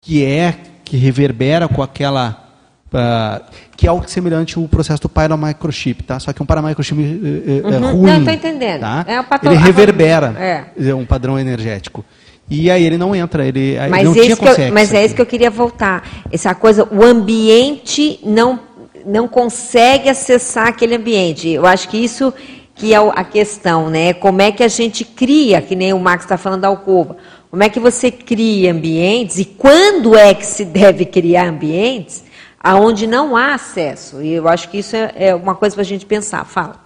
[0.00, 2.42] que é, que reverbera com aquela.
[2.86, 3.44] Uh,
[3.76, 6.20] que é algo semelhante ao processo do Pyramicrochip, tá?
[6.20, 7.92] Só que um Pyramicrochip uh, uh, uhum.
[7.92, 8.10] ruim.
[8.10, 8.80] Não, estou entendendo.
[8.80, 9.04] Tá?
[9.08, 10.94] É Ele reverbera é.
[10.94, 12.04] um padrão energético.
[12.48, 14.70] E aí ele não entra, ele mas não tinha consegue.
[14.70, 16.06] Mas é isso que eu queria voltar.
[16.30, 18.60] Essa coisa, o ambiente não,
[19.06, 21.48] não consegue acessar aquele ambiente.
[21.48, 22.32] Eu acho que isso
[22.74, 24.12] que é a questão, né?
[24.12, 27.16] Como é que a gente cria, que nem o Max está falando da alcova,
[27.50, 32.24] como é que você cria ambientes e quando é que se deve criar ambientes
[32.58, 34.20] aonde não há acesso?
[34.20, 36.44] E eu acho que isso é, é uma coisa para a gente pensar.
[36.44, 36.80] Fala,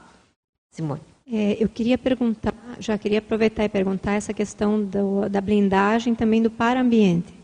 [0.71, 1.01] Simone.
[1.31, 6.43] É, eu queria perguntar, já queria aproveitar e perguntar essa questão do, da blindagem também
[6.43, 7.35] do para-ambiente.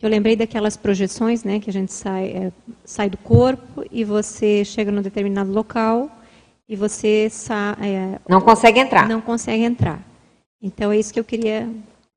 [0.00, 2.52] Eu lembrei daquelas projeções, né, que a gente sai, é,
[2.84, 6.10] sai do corpo e você chega num determinado local
[6.66, 9.08] e você sa, é, não consegue entrar.
[9.08, 10.00] Não consegue entrar.
[10.62, 11.68] Então é isso que eu queria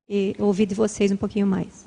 [0.08, 1.86] e, ouvir de vocês um pouquinho mais.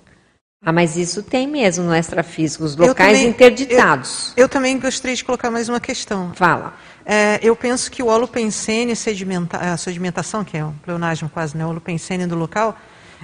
[0.61, 4.33] Ah, mas isso tem mesmo no extrafísico, os locais também, interditados.
[4.35, 6.33] Eu, eu, também gostaria de colocar mais uma questão.
[6.33, 6.73] Fala.
[7.09, 11.65] É, eu penso que o holopensene, sedimenta, a sedimentação, que é um pleonasmo quase, né,
[11.65, 12.77] o holopensene do local,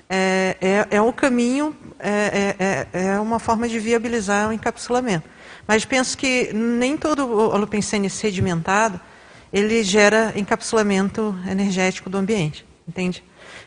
[0.10, 5.28] é, é, é o caminho, é, é, é, é uma forma de viabilizar o encapsulamento.
[5.68, 9.02] Mas penso que nem todo holopensene sedimentado,
[9.52, 13.22] ele gera encapsulamento energético do ambiente, entende?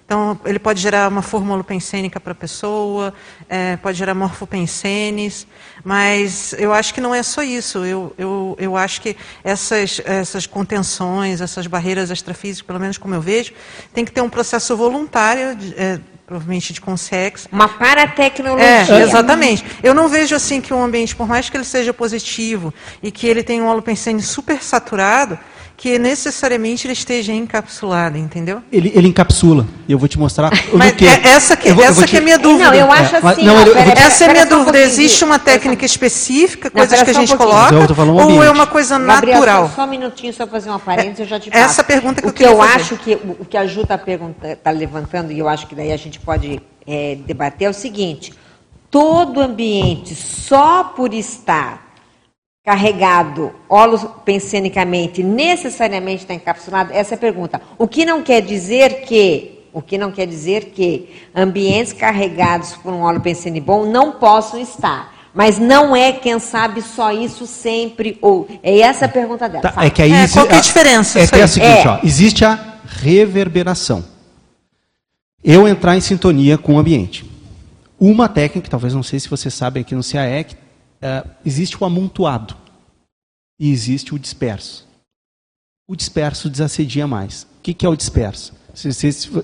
[0.07, 3.13] Então, ele pode gerar uma fórmula pensênica para a pessoa,
[3.49, 5.49] é, pode gerar morfopensenes,
[5.85, 7.85] mas eu acho que não é só isso.
[7.85, 13.21] Eu, eu, eu acho que essas, essas contenções, essas barreiras extrafísicas, pelo menos como eu
[13.21, 13.53] vejo,
[13.93, 17.49] tem que ter um processo voluntário, de, é, provavelmente de consex.
[17.51, 18.65] Uma paratecnologia.
[18.65, 19.65] É, exatamente.
[19.83, 22.73] Eu não vejo assim que um ambiente, por mais que ele seja positivo
[23.03, 25.37] e que ele tenha um holopensene super saturado,
[25.77, 28.63] que necessariamente ele esteja encapsulado, entendeu?
[28.73, 29.67] Ele, ele encapsula.
[29.87, 31.07] E eu vou te mostrar Mas que.
[31.07, 32.71] É essa que, vou, essa que é a minha dúvida.
[32.71, 33.45] Não, eu acho é, assim.
[33.45, 34.79] Não, ó, pera, essa é a minha dúvida.
[34.79, 37.77] Um Existe uma técnica específica, coisas que a gente um coloca,
[38.11, 39.71] ou é uma coisa Gabriel, natural?
[39.75, 41.65] Só um minutinho, só fazer uma parênteses, eu já te passo.
[41.65, 42.73] Essa pergunta que o eu queria eu fazer.
[42.73, 43.99] acho que o que a Ju está
[44.63, 48.33] tá levantando, e eu acho que daí a gente pode é, debater, é o seguinte:
[48.91, 51.86] todo ambiente, só por estar
[52.67, 56.93] carregado holopensenicamente necessariamente está encapsulado?
[56.93, 57.63] Essa é a pergunta.
[57.79, 62.93] O que não quer dizer que, o que não quer dizer que ambientes carregados por
[62.93, 65.15] um holopensene bom não possam estar.
[65.33, 69.63] Mas não é, quem sabe, só isso sempre, ou é essa a pergunta dela.
[69.63, 71.21] Tá, é que aí é, qual que é a diferença?
[71.21, 71.89] É, é a seguinte, é.
[71.89, 74.05] Ó, existe a reverberação.
[75.45, 77.31] Eu entrar em sintonia com o ambiente.
[78.01, 80.57] Uma técnica, talvez não sei se vocês sabem aqui no CAEC,
[81.01, 82.57] é, existe o amontoado
[83.59, 84.87] e existe o disperso.
[85.89, 87.45] O disperso desassedia mais.
[87.59, 88.53] O que, que é o disperso?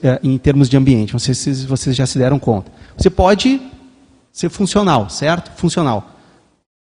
[0.03, 2.71] É, em termos de ambiente, não sei se vocês já se deram conta.
[2.97, 3.61] Você pode
[4.31, 5.51] ser funcional, certo?
[5.53, 6.11] Funcional.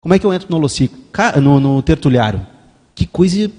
[0.01, 0.97] Como é que eu entro no holociclo?
[1.41, 2.45] No, no tertuliário.
[2.95, 3.51] Que coisa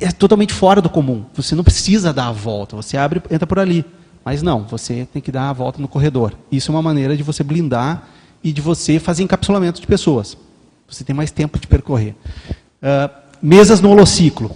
[0.00, 1.24] é totalmente fora do comum.
[1.34, 2.74] Você não precisa dar a volta.
[2.76, 3.84] Você abre, entra por ali.
[4.24, 6.32] Mas não, você tem que dar a volta no corredor.
[6.50, 8.08] Isso é uma maneira de você blindar
[8.44, 10.36] e de você fazer encapsulamento de pessoas.
[10.86, 12.14] Você tem mais tempo de percorrer.
[12.82, 13.10] Uh,
[13.40, 14.54] mesas no holociclo.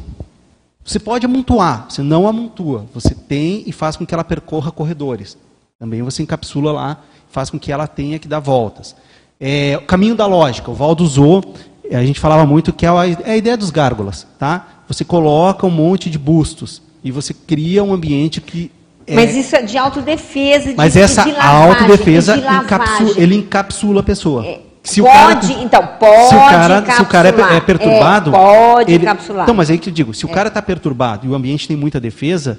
[0.85, 2.87] Você pode amontoar, você não amontoa.
[2.93, 5.39] Você tem e faz com que ela percorra corredores.
[5.79, 8.95] Também você encapsula lá, faz com que ela tenha que dar voltas.
[9.41, 11.55] É, o caminho da lógica, o Valdo usou,
[11.91, 14.27] a gente falava muito que é a, é ideia dos gárgulas.
[14.39, 14.83] Tá?
[14.87, 18.71] Você coloca um monte de bustos e você cria um ambiente que
[19.15, 24.01] mas isso é de autodefesa, de, Mas essa de lavagem, autodefesa, de encapsula, ele encapsula
[24.01, 24.47] a pessoa.
[24.47, 25.13] É, se pode,
[25.47, 28.31] o cara, então, pode se o cara, se o cara é, é perturbado...
[28.31, 29.43] É, pode ele, encapsular.
[29.45, 31.77] Então, mas aí que eu digo, se o cara está perturbado e o ambiente tem
[31.77, 32.59] muita defesa,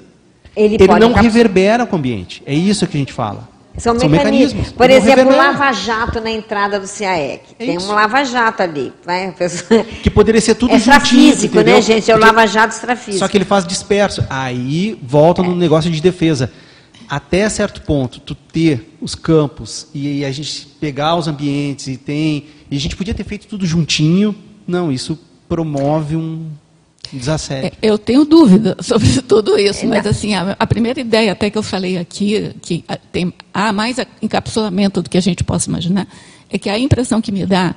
[0.56, 2.42] ele, ele não reverbera com o ambiente.
[2.46, 3.48] É isso que a gente fala.
[3.78, 4.52] São, São mecanismos.
[4.54, 4.72] mecanismos.
[4.72, 7.42] Por exemplo, o lava-jato na entrada do CIAEC.
[7.58, 8.92] É Tem um lava-jato ali.
[9.04, 9.84] Vai, pessoa...
[10.02, 12.10] Que poderia ser tudo é juntinho, extrafísico, né, gente?
[12.10, 13.18] É o lava-jato extrafísico.
[13.18, 14.24] Só que ele faz disperso.
[14.28, 15.44] Aí volta é.
[15.44, 16.52] no negócio de defesa
[17.10, 22.46] até certo ponto, tu ter os campos e a gente pegar os ambientes e tem.
[22.70, 24.32] E a gente podia ter feito tudo juntinho.
[24.64, 25.18] Não, isso
[25.48, 26.46] promove um
[27.12, 27.66] desassédio.
[27.66, 31.58] É, eu tenho dúvida sobre tudo isso, mas assim, a, a, primeira ideia até que
[31.58, 36.06] eu falei aqui, que tem, há mais encapsulamento do que a gente possa imaginar,
[36.48, 37.74] é que a impressão que me dá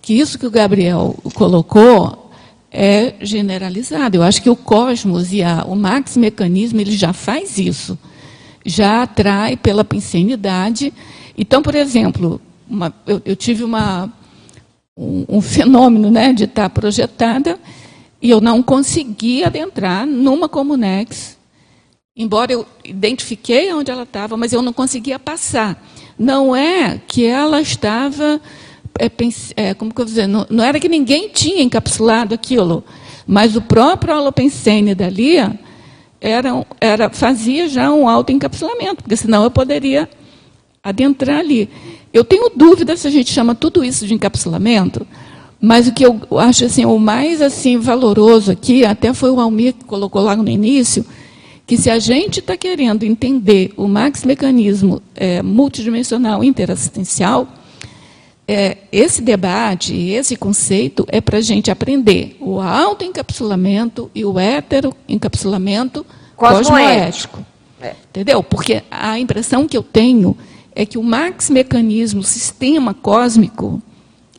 [0.00, 2.30] que isso que o Gabriel colocou
[2.70, 4.16] é generalizado.
[4.16, 7.96] Eu acho que o cosmos e a, o max mecanismo ele já faz isso
[8.64, 10.92] já atrai pela pensenidade.
[11.36, 14.10] Então, por exemplo, uma, eu, eu, tive uma,
[14.96, 17.58] um, um, fenômeno né, de estar projetada
[18.22, 21.36] e eu não consegui adentrar numa Comunex,
[22.16, 25.84] embora eu identifiquei onde ela estava, mas eu não conseguia passar.
[26.16, 28.40] Não é que ela estava,
[28.96, 29.10] é,
[29.56, 32.84] é, como que eu vou dizer, não, não, era que ninguém tinha encapsulado aquilo,
[33.26, 35.38] mas o próprio holopensene dali
[36.20, 40.08] era, era, fazia já um autoencapsulamento, porque senão eu poderia
[40.80, 41.68] adentrar ali.
[42.12, 45.04] Eu tenho dúvida se a gente chama tudo isso de encapsulamento,
[45.62, 49.74] mas o que eu acho assim, o mais assim valoroso aqui, até foi o Almir
[49.74, 51.06] que colocou lá no início,
[51.64, 57.46] que se a gente está querendo entender o max mecanismo é, multidimensional interassistencial,
[58.48, 66.04] é, esse debate, esse conceito é para a gente aprender o autoencapsulamento e o heteroencapsulamento
[66.34, 66.72] cosmoético.
[66.72, 67.46] cosmoético.
[67.80, 67.94] É.
[68.10, 68.42] Entendeu?
[68.42, 70.36] Porque a impressão que eu tenho
[70.74, 73.80] é que o max mecanismo, o sistema cósmico,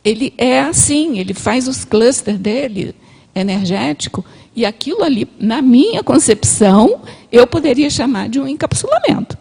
[0.04, 2.94] ele é assim, ele faz os clusters dele
[3.34, 4.24] energético
[4.54, 7.00] e aquilo ali, na minha concepção,
[7.32, 9.36] eu poderia chamar de um encapsulamento.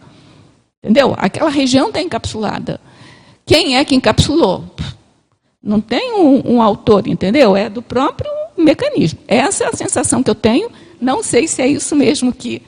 [0.82, 1.14] Entendeu?
[1.18, 2.82] Aquela região está encapsulada.
[3.46, 4.64] Quem é que encapsulou?
[5.62, 7.56] Não tem um, um, autor, entendeu?
[7.56, 9.20] É do próprio mecanismo.
[9.28, 10.70] Essa é a sensação que eu tenho.
[11.00, 12.62] Não sei se é isso mesmo que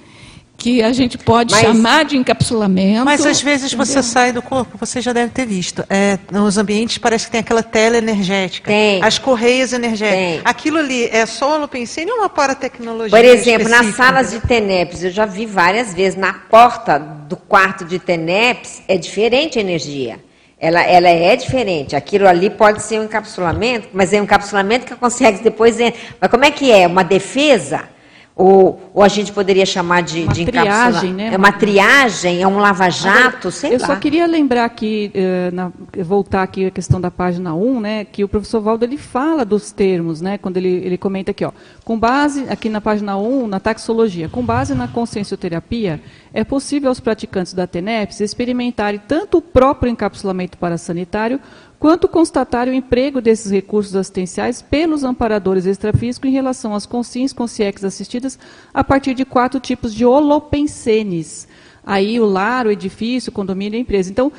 [0.57, 3.05] que a gente pode mas, chamar de encapsulamento.
[3.05, 3.85] Mas às vezes entendeu?
[3.85, 5.83] você sai do corpo, você já deve ter visto.
[5.89, 8.67] É, nos ambientes parece que tem aquela tela energética.
[8.67, 9.03] Tem.
[9.03, 10.17] As correias energéticas.
[10.17, 10.41] Tem.
[10.43, 15.11] Aquilo ali é só holopensene ou uma paratecnologia Por exemplo, nas salas de TENEPS, eu
[15.11, 20.19] já vi várias vezes, na porta do quarto de TENEPS é diferente a energia.
[20.57, 21.95] Ela, ela é diferente.
[21.95, 25.77] Aquilo ali pode ser um encapsulamento, mas é um encapsulamento que consegue depois...
[26.19, 26.87] Mas como é que é?
[26.87, 27.94] Uma defesa?
[28.37, 31.33] Ou, ou a gente poderia chamar de, uma de triagem, né?
[31.33, 33.83] É uma triagem, é um lava-jato, sei eu lá.
[33.83, 35.71] Eu só queria lembrar aqui, eh, na,
[36.03, 39.71] voltar aqui a questão da página 1, né, que o professor Valdo ele fala dos
[39.71, 41.53] termos, né, quando ele, ele comenta aqui, ó,
[41.85, 46.01] com base, aqui na página 1, na taxologia, com base na consciencioterapia,
[46.33, 51.39] é possível aos praticantes da TENEPS experimentarem tanto o próprio encapsulamento parasanitário,
[51.79, 57.83] quanto constatar o emprego desses recursos assistenciais pelos amparadores extrafísicos em relação às consciências consciex
[57.83, 58.39] assistidas
[58.73, 61.47] a partir de quatro tipos de holopensenes.
[61.85, 64.09] Aí o lar, o edifício, o condomínio e a empresa.
[64.09, 64.31] Então,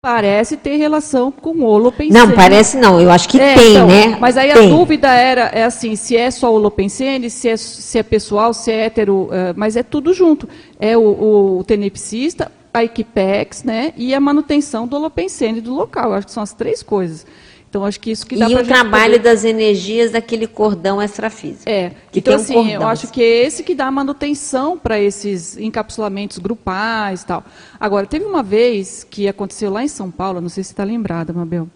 [0.00, 2.18] parece ter relação com o holopensene.
[2.18, 4.16] Não, parece não, eu acho que é, tem, então, né?
[4.20, 4.66] Mas aí tem.
[4.66, 8.70] a dúvida era, é assim, se é só holopensene, se é, se é pessoal, se
[8.70, 10.48] é hétero, uh, mas é tudo junto.
[10.78, 16.10] É o, o tenepsista, a Equipex, né, e a manutenção do holopensene do local.
[16.10, 17.26] Eu acho que são as três coisas.
[17.68, 19.18] Então, acho que isso que dá E o trabalho poder...
[19.18, 21.68] das energias daquele cordão extrafísico.
[21.68, 21.92] É.
[22.14, 27.22] então, assim, um eu acho que é esse que dá manutenção para esses encapsulamentos grupais
[27.22, 27.44] e tal.
[27.78, 31.32] Agora, teve uma vez que aconteceu lá em São Paulo, não sei se está lembrada,
[31.32, 31.68] Mabel.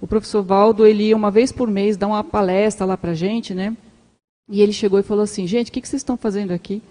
[0.00, 3.54] O professor Valdo, ele ia uma vez por mês dar uma palestra lá para gente,
[3.54, 3.76] né?
[4.50, 6.82] E ele chegou e falou assim, gente, o que, que vocês estão fazendo aqui?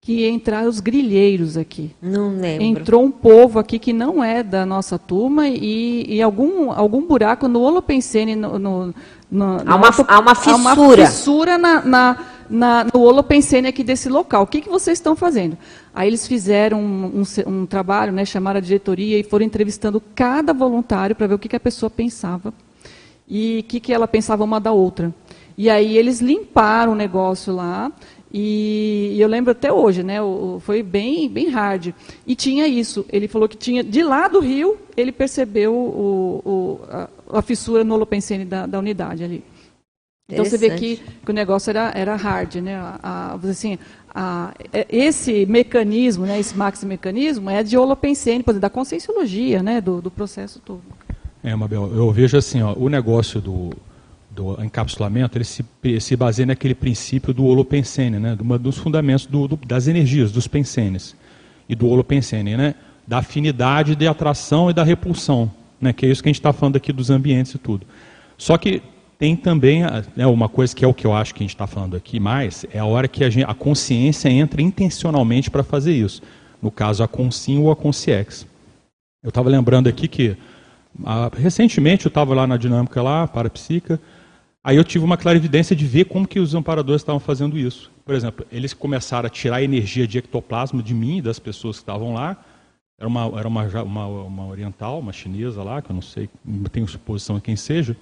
[0.00, 1.94] Que entraram os grilheiros aqui.
[2.00, 2.64] Não lembro.
[2.64, 7.48] Entrou um povo aqui que não é da nossa turma e, e algum, algum buraco
[7.48, 8.34] no Holopensene.
[8.34, 8.94] No, no,
[9.30, 10.56] no, há, uma, há uma fissura.
[10.56, 14.44] Há uma fissura na, na, na, no Holopensene aqui desse local.
[14.44, 15.58] O que, que vocês estão fazendo?
[15.94, 20.54] Aí eles fizeram um, um, um trabalho, né, chamaram a diretoria e foram entrevistando cada
[20.54, 22.54] voluntário para ver o que, que a pessoa pensava
[23.28, 25.12] e o que, que ela pensava uma da outra.
[25.56, 27.92] E aí eles limparam o negócio lá
[28.32, 30.20] e, e, eu lembro até hoje, né?
[30.20, 31.94] O, foi bem, bem hard.
[32.26, 33.06] E tinha isso.
[33.10, 37.84] Ele falou que tinha de lá do rio ele percebeu o, o, a, a, fissura
[37.84, 39.44] no holopensene da, da unidade ali.
[40.30, 42.76] Então você vê que, que, o negócio era, era hard, né?
[42.76, 43.78] A, a, assim,
[44.14, 46.38] a, é, esse mecanismo, né?
[46.38, 49.80] Esse maxi mecanismo é de holopensene, por exemplo, da conscienciologia, né?
[49.80, 50.82] Do, do processo todo.
[51.42, 53.70] É, Mabel, eu vejo assim, ó, o negócio do,
[54.38, 55.64] do encapsulamento, ele se,
[56.00, 60.46] se baseia naquele princípio do holopensene, né, um dos fundamentos do, do, das energias, dos
[60.46, 61.16] pensenes,
[61.68, 65.50] e do holopensene, né, da afinidade de atração e da repulsão,
[65.80, 67.84] né, que é isso que a gente está falando aqui dos ambientes e tudo.
[68.36, 68.80] Só que
[69.18, 69.82] tem também
[70.14, 72.20] né, uma coisa que é o que eu acho que a gente está falando aqui
[72.20, 76.22] mais, é a hora que a, gente, a consciência entra intencionalmente para fazer isso.
[76.62, 78.46] No caso, a consim ou a consciex.
[79.20, 80.36] Eu estava lembrando aqui que,
[81.04, 84.00] ah, recentemente, eu estava lá na dinâmica lá, parapsíquica,
[84.64, 87.90] Aí eu tive uma clarividência de ver como que os amparadores estavam fazendo isso.
[88.04, 91.76] Por exemplo, eles começaram a tirar a energia de ectoplasma de mim e das pessoas
[91.76, 92.36] que estavam lá.
[92.98, 96.64] Era uma, era uma, uma, uma oriental, uma chinesa lá, que eu não sei, não
[96.64, 97.96] tenho suposição de quem seja.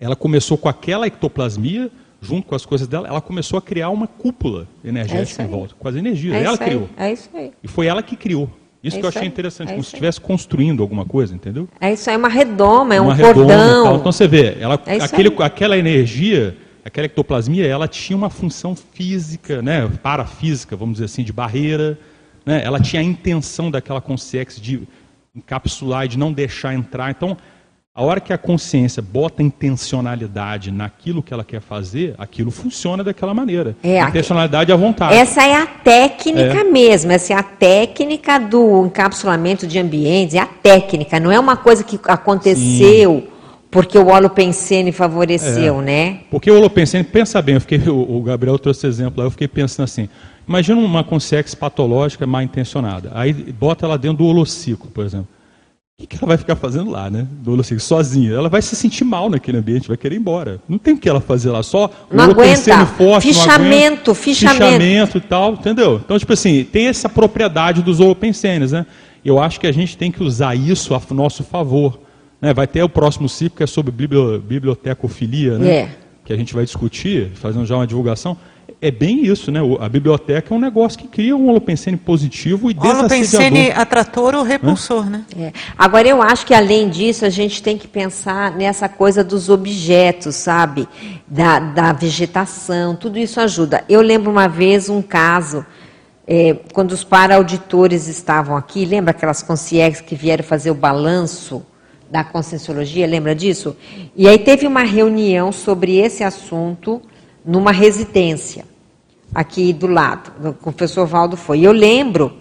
[0.00, 1.90] Ela começou com aquela ectoplasmia,
[2.20, 5.74] junto com as coisas dela, ela começou a criar uma cúpula energética é em volta,
[5.74, 6.34] com as energias.
[6.34, 6.88] É ela criou.
[6.96, 7.52] É isso aí.
[7.62, 8.50] E foi ela que criou.
[8.82, 11.68] Isso é que eu achei interessante, é como se estivesse construindo alguma coisa, entendeu?
[11.80, 13.96] É isso aí, uma redoma, é uma um redoma cordão.
[13.96, 19.62] Então você vê, ela, é aquele, aquela energia, aquela ectoplasmia, ela tinha uma função física,
[19.62, 21.96] né, parafísica, vamos dizer assim, de barreira.
[22.44, 24.82] Né, ela tinha a intenção daquela consciência de
[25.34, 27.10] encapsular e de não deixar entrar.
[27.10, 27.36] Então,
[27.94, 33.34] a hora que a consciência bota intencionalidade naquilo que ela quer fazer, aquilo funciona daquela
[33.34, 33.76] maneira.
[33.82, 35.14] É, a intencionalidade à vontade.
[35.14, 36.64] Essa é a técnica é.
[36.64, 41.54] mesmo, essa é a técnica do encapsulamento de ambientes, é a técnica, não é uma
[41.54, 43.28] coisa que aconteceu Sim.
[43.70, 45.84] porque o holopensene favoreceu, é.
[45.84, 46.20] né?
[46.30, 49.84] Porque o holopensene, pensa bem, eu fiquei, o Gabriel trouxe exemplo lá, eu fiquei pensando
[49.84, 50.08] assim,
[50.48, 55.28] imagina uma consciência patológica mal intencionada, aí bota ela dentro do holociclo, por exemplo.
[56.02, 57.26] O que, ela vai ficar fazendo lá, né?
[57.60, 58.32] Assim, sozinha.
[58.32, 60.60] Ela vai se sentir mal naquele ambiente, vai querer ir embora.
[60.68, 62.84] Não tem o que ela fazer lá, só não aguenta.
[62.86, 64.64] Forte, fichamento, não fichamento.
[64.64, 66.00] Fichamento e tal, entendeu?
[66.04, 68.84] Então, tipo assim, tem essa propriedade dos open scenes, né?
[69.24, 72.00] Eu acho que a gente tem que usar isso a nosso favor.
[72.40, 72.52] Né?
[72.52, 75.70] Vai ter o próximo ciclo que é sobre bibliotecofilia, né?
[75.70, 75.88] É.
[76.24, 78.36] Que a gente vai discutir, fazendo já uma divulgação
[78.82, 79.60] é bem isso, né?
[79.78, 83.06] A biblioteca é um negócio que cria um holopensene positivo e desassediador.
[83.06, 85.24] Holopensene atrator ou repulsor, né?
[85.38, 85.52] É.
[85.78, 90.34] Agora, eu acho que, além disso, a gente tem que pensar nessa coisa dos objetos,
[90.34, 90.88] sabe?
[91.28, 93.84] Da, da vegetação, tudo isso ajuda.
[93.88, 95.64] Eu lembro uma vez um caso,
[96.26, 101.64] é, quando os para-auditores estavam aqui, lembra aquelas concierges que vieram fazer o balanço
[102.10, 103.76] da conscienciologia, lembra disso?
[104.16, 107.00] E aí teve uma reunião sobre esse assunto
[107.44, 108.64] numa residência
[109.34, 110.56] aqui do lado.
[110.62, 111.60] O professor Valdo foi.
[111.60, 112.36] Eu lembro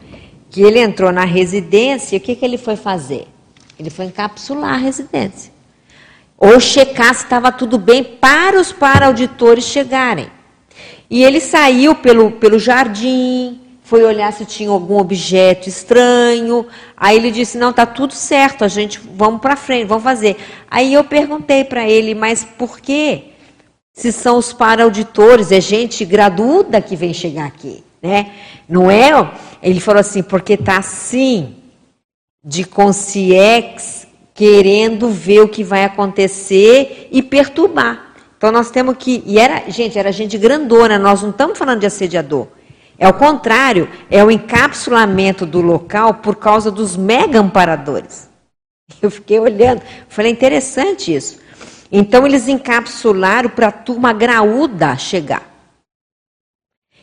[0.50, 3.28] que ele entrou na residência, o que, que ele foi fazer?
[3.80, 5.52] Ele foi encapsular a residência.
[6.38, 10.28] Ou checar se estava tudo bem para os para-auditores chegarem.
[11.10, 16.66] E ele saiu pelo, pelo jardim, foi olhar se tinha algum objeto estranho.
[16.96, 20.38] Aí ele disse: Não, está tudo certo, a gente vamos para frente, vamos fazer.
[20.70, 23.31] Aí eu perguntei para ele: Mas por quê?
[23.94, 28.32] Se são os para-auditores, é gente graduada que vem chegar aqui, né?
[28.68, 29.32] Não é?
[29.62, 31.56] Ele falou assim, porque tá assim,
[32.44, 38.14] de consciex, querendo ver o que vai acontecer e perturbar.
[38.38, 41.86] Então nós temos que, e era, gente, era gente grandona, nós não estamos falando de
[41.86, 42.48] assediador.
[42.98, 48.30] É o contrário, é o encapsulamento do local por causa dos mega amparadores.
[49.02, 51.41] Eu fiquei olhando, falei, interessante isso.
[51.92, 55.50] Então eles encapsularam para a turma graúda chegar.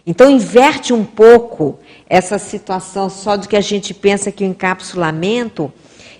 [0.07, 1.79] Então inverte um pouco
[2.09, 5.71] essa situação só do que a gente pensa que o encapsulamento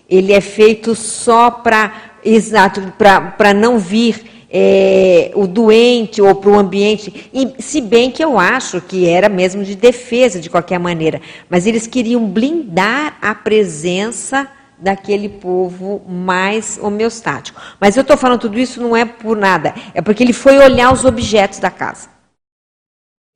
[0.09, 6.59] ele é feito só para exato para não vir é, o doente ou para o
[6.59, 11.21] ambiente, e, se bem que eu acho que era mesmo de defesa de qualquer maneira,
[11.49, 14.49] mas eles queriam blindar a presença
[14.81, 17.61] daquele povo mais homeostático.
[17.81, 20.93] Mas eu estou falando tudo isso não é por nada, é porque ele foi olhar
[20.93, 22.09] os objetos da casa.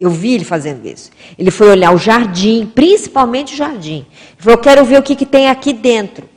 [0.00, 1.10] Eu vi ele fazendo isso.
[1.38, 4.04] Ele foi olhar o jardim, principalmente o jardim.
[4.32, 6.28] Ele falou: Eu quero ver o que, que tem aqui dentro,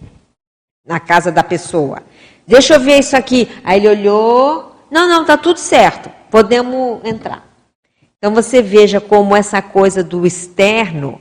[0.86, 2.04] na casa da pessoa.
[2.46, 3.50] Deixa eu ver isso aqui.
[3.64, 7.44] Aí ele olhou: Não, não, está tudo certo, podemos entrar.
[8.20, 11.20] Então você veja como essa coisa do externo,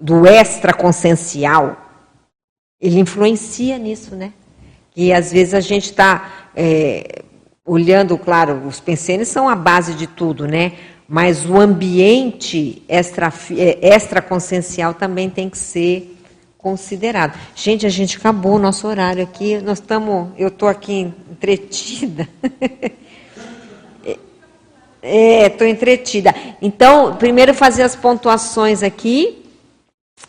[0.00, 1.76] do extraconsciencial,
[2.80, 4.32] ele influencia nisso, né?
[4.96, 7.22] E às vezes a gente está é,
[7.64, 10.72] olhando, claro, os pensenes são a base de tudo, né?
[11.08, 16.16] Mas o ambiente extra, é, extraconsciencial também tem que ser
[16.56, 17.38] considerado.
[17.54, 19.58] Gente, a gente acabou o nosso horário aqui.
[19.58, 22.28] Nós estamos, eu estou aqui entretida.
[25.02, 26.34] É, estou entretida.
[26.60, 29.39] Então, primeiro fazer as pontuações aqui.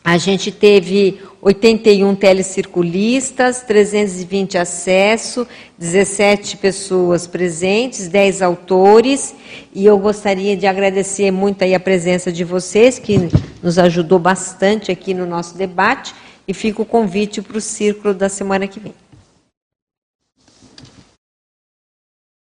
[0.04, 5.46] A gente teve 81 telecirculistas, 320 acessos,
[5.78, 9.36] 17 pessoas presentes, 10 autores,
[9.74, 13.30] e eu gostaria de agradecer muito aí a presença de vocês, que
[13.62, 16.16] nos ajudou bastante aqui no nosso debate,
[16.48, 18.94] e fica o convite para o círculo da semana que vem.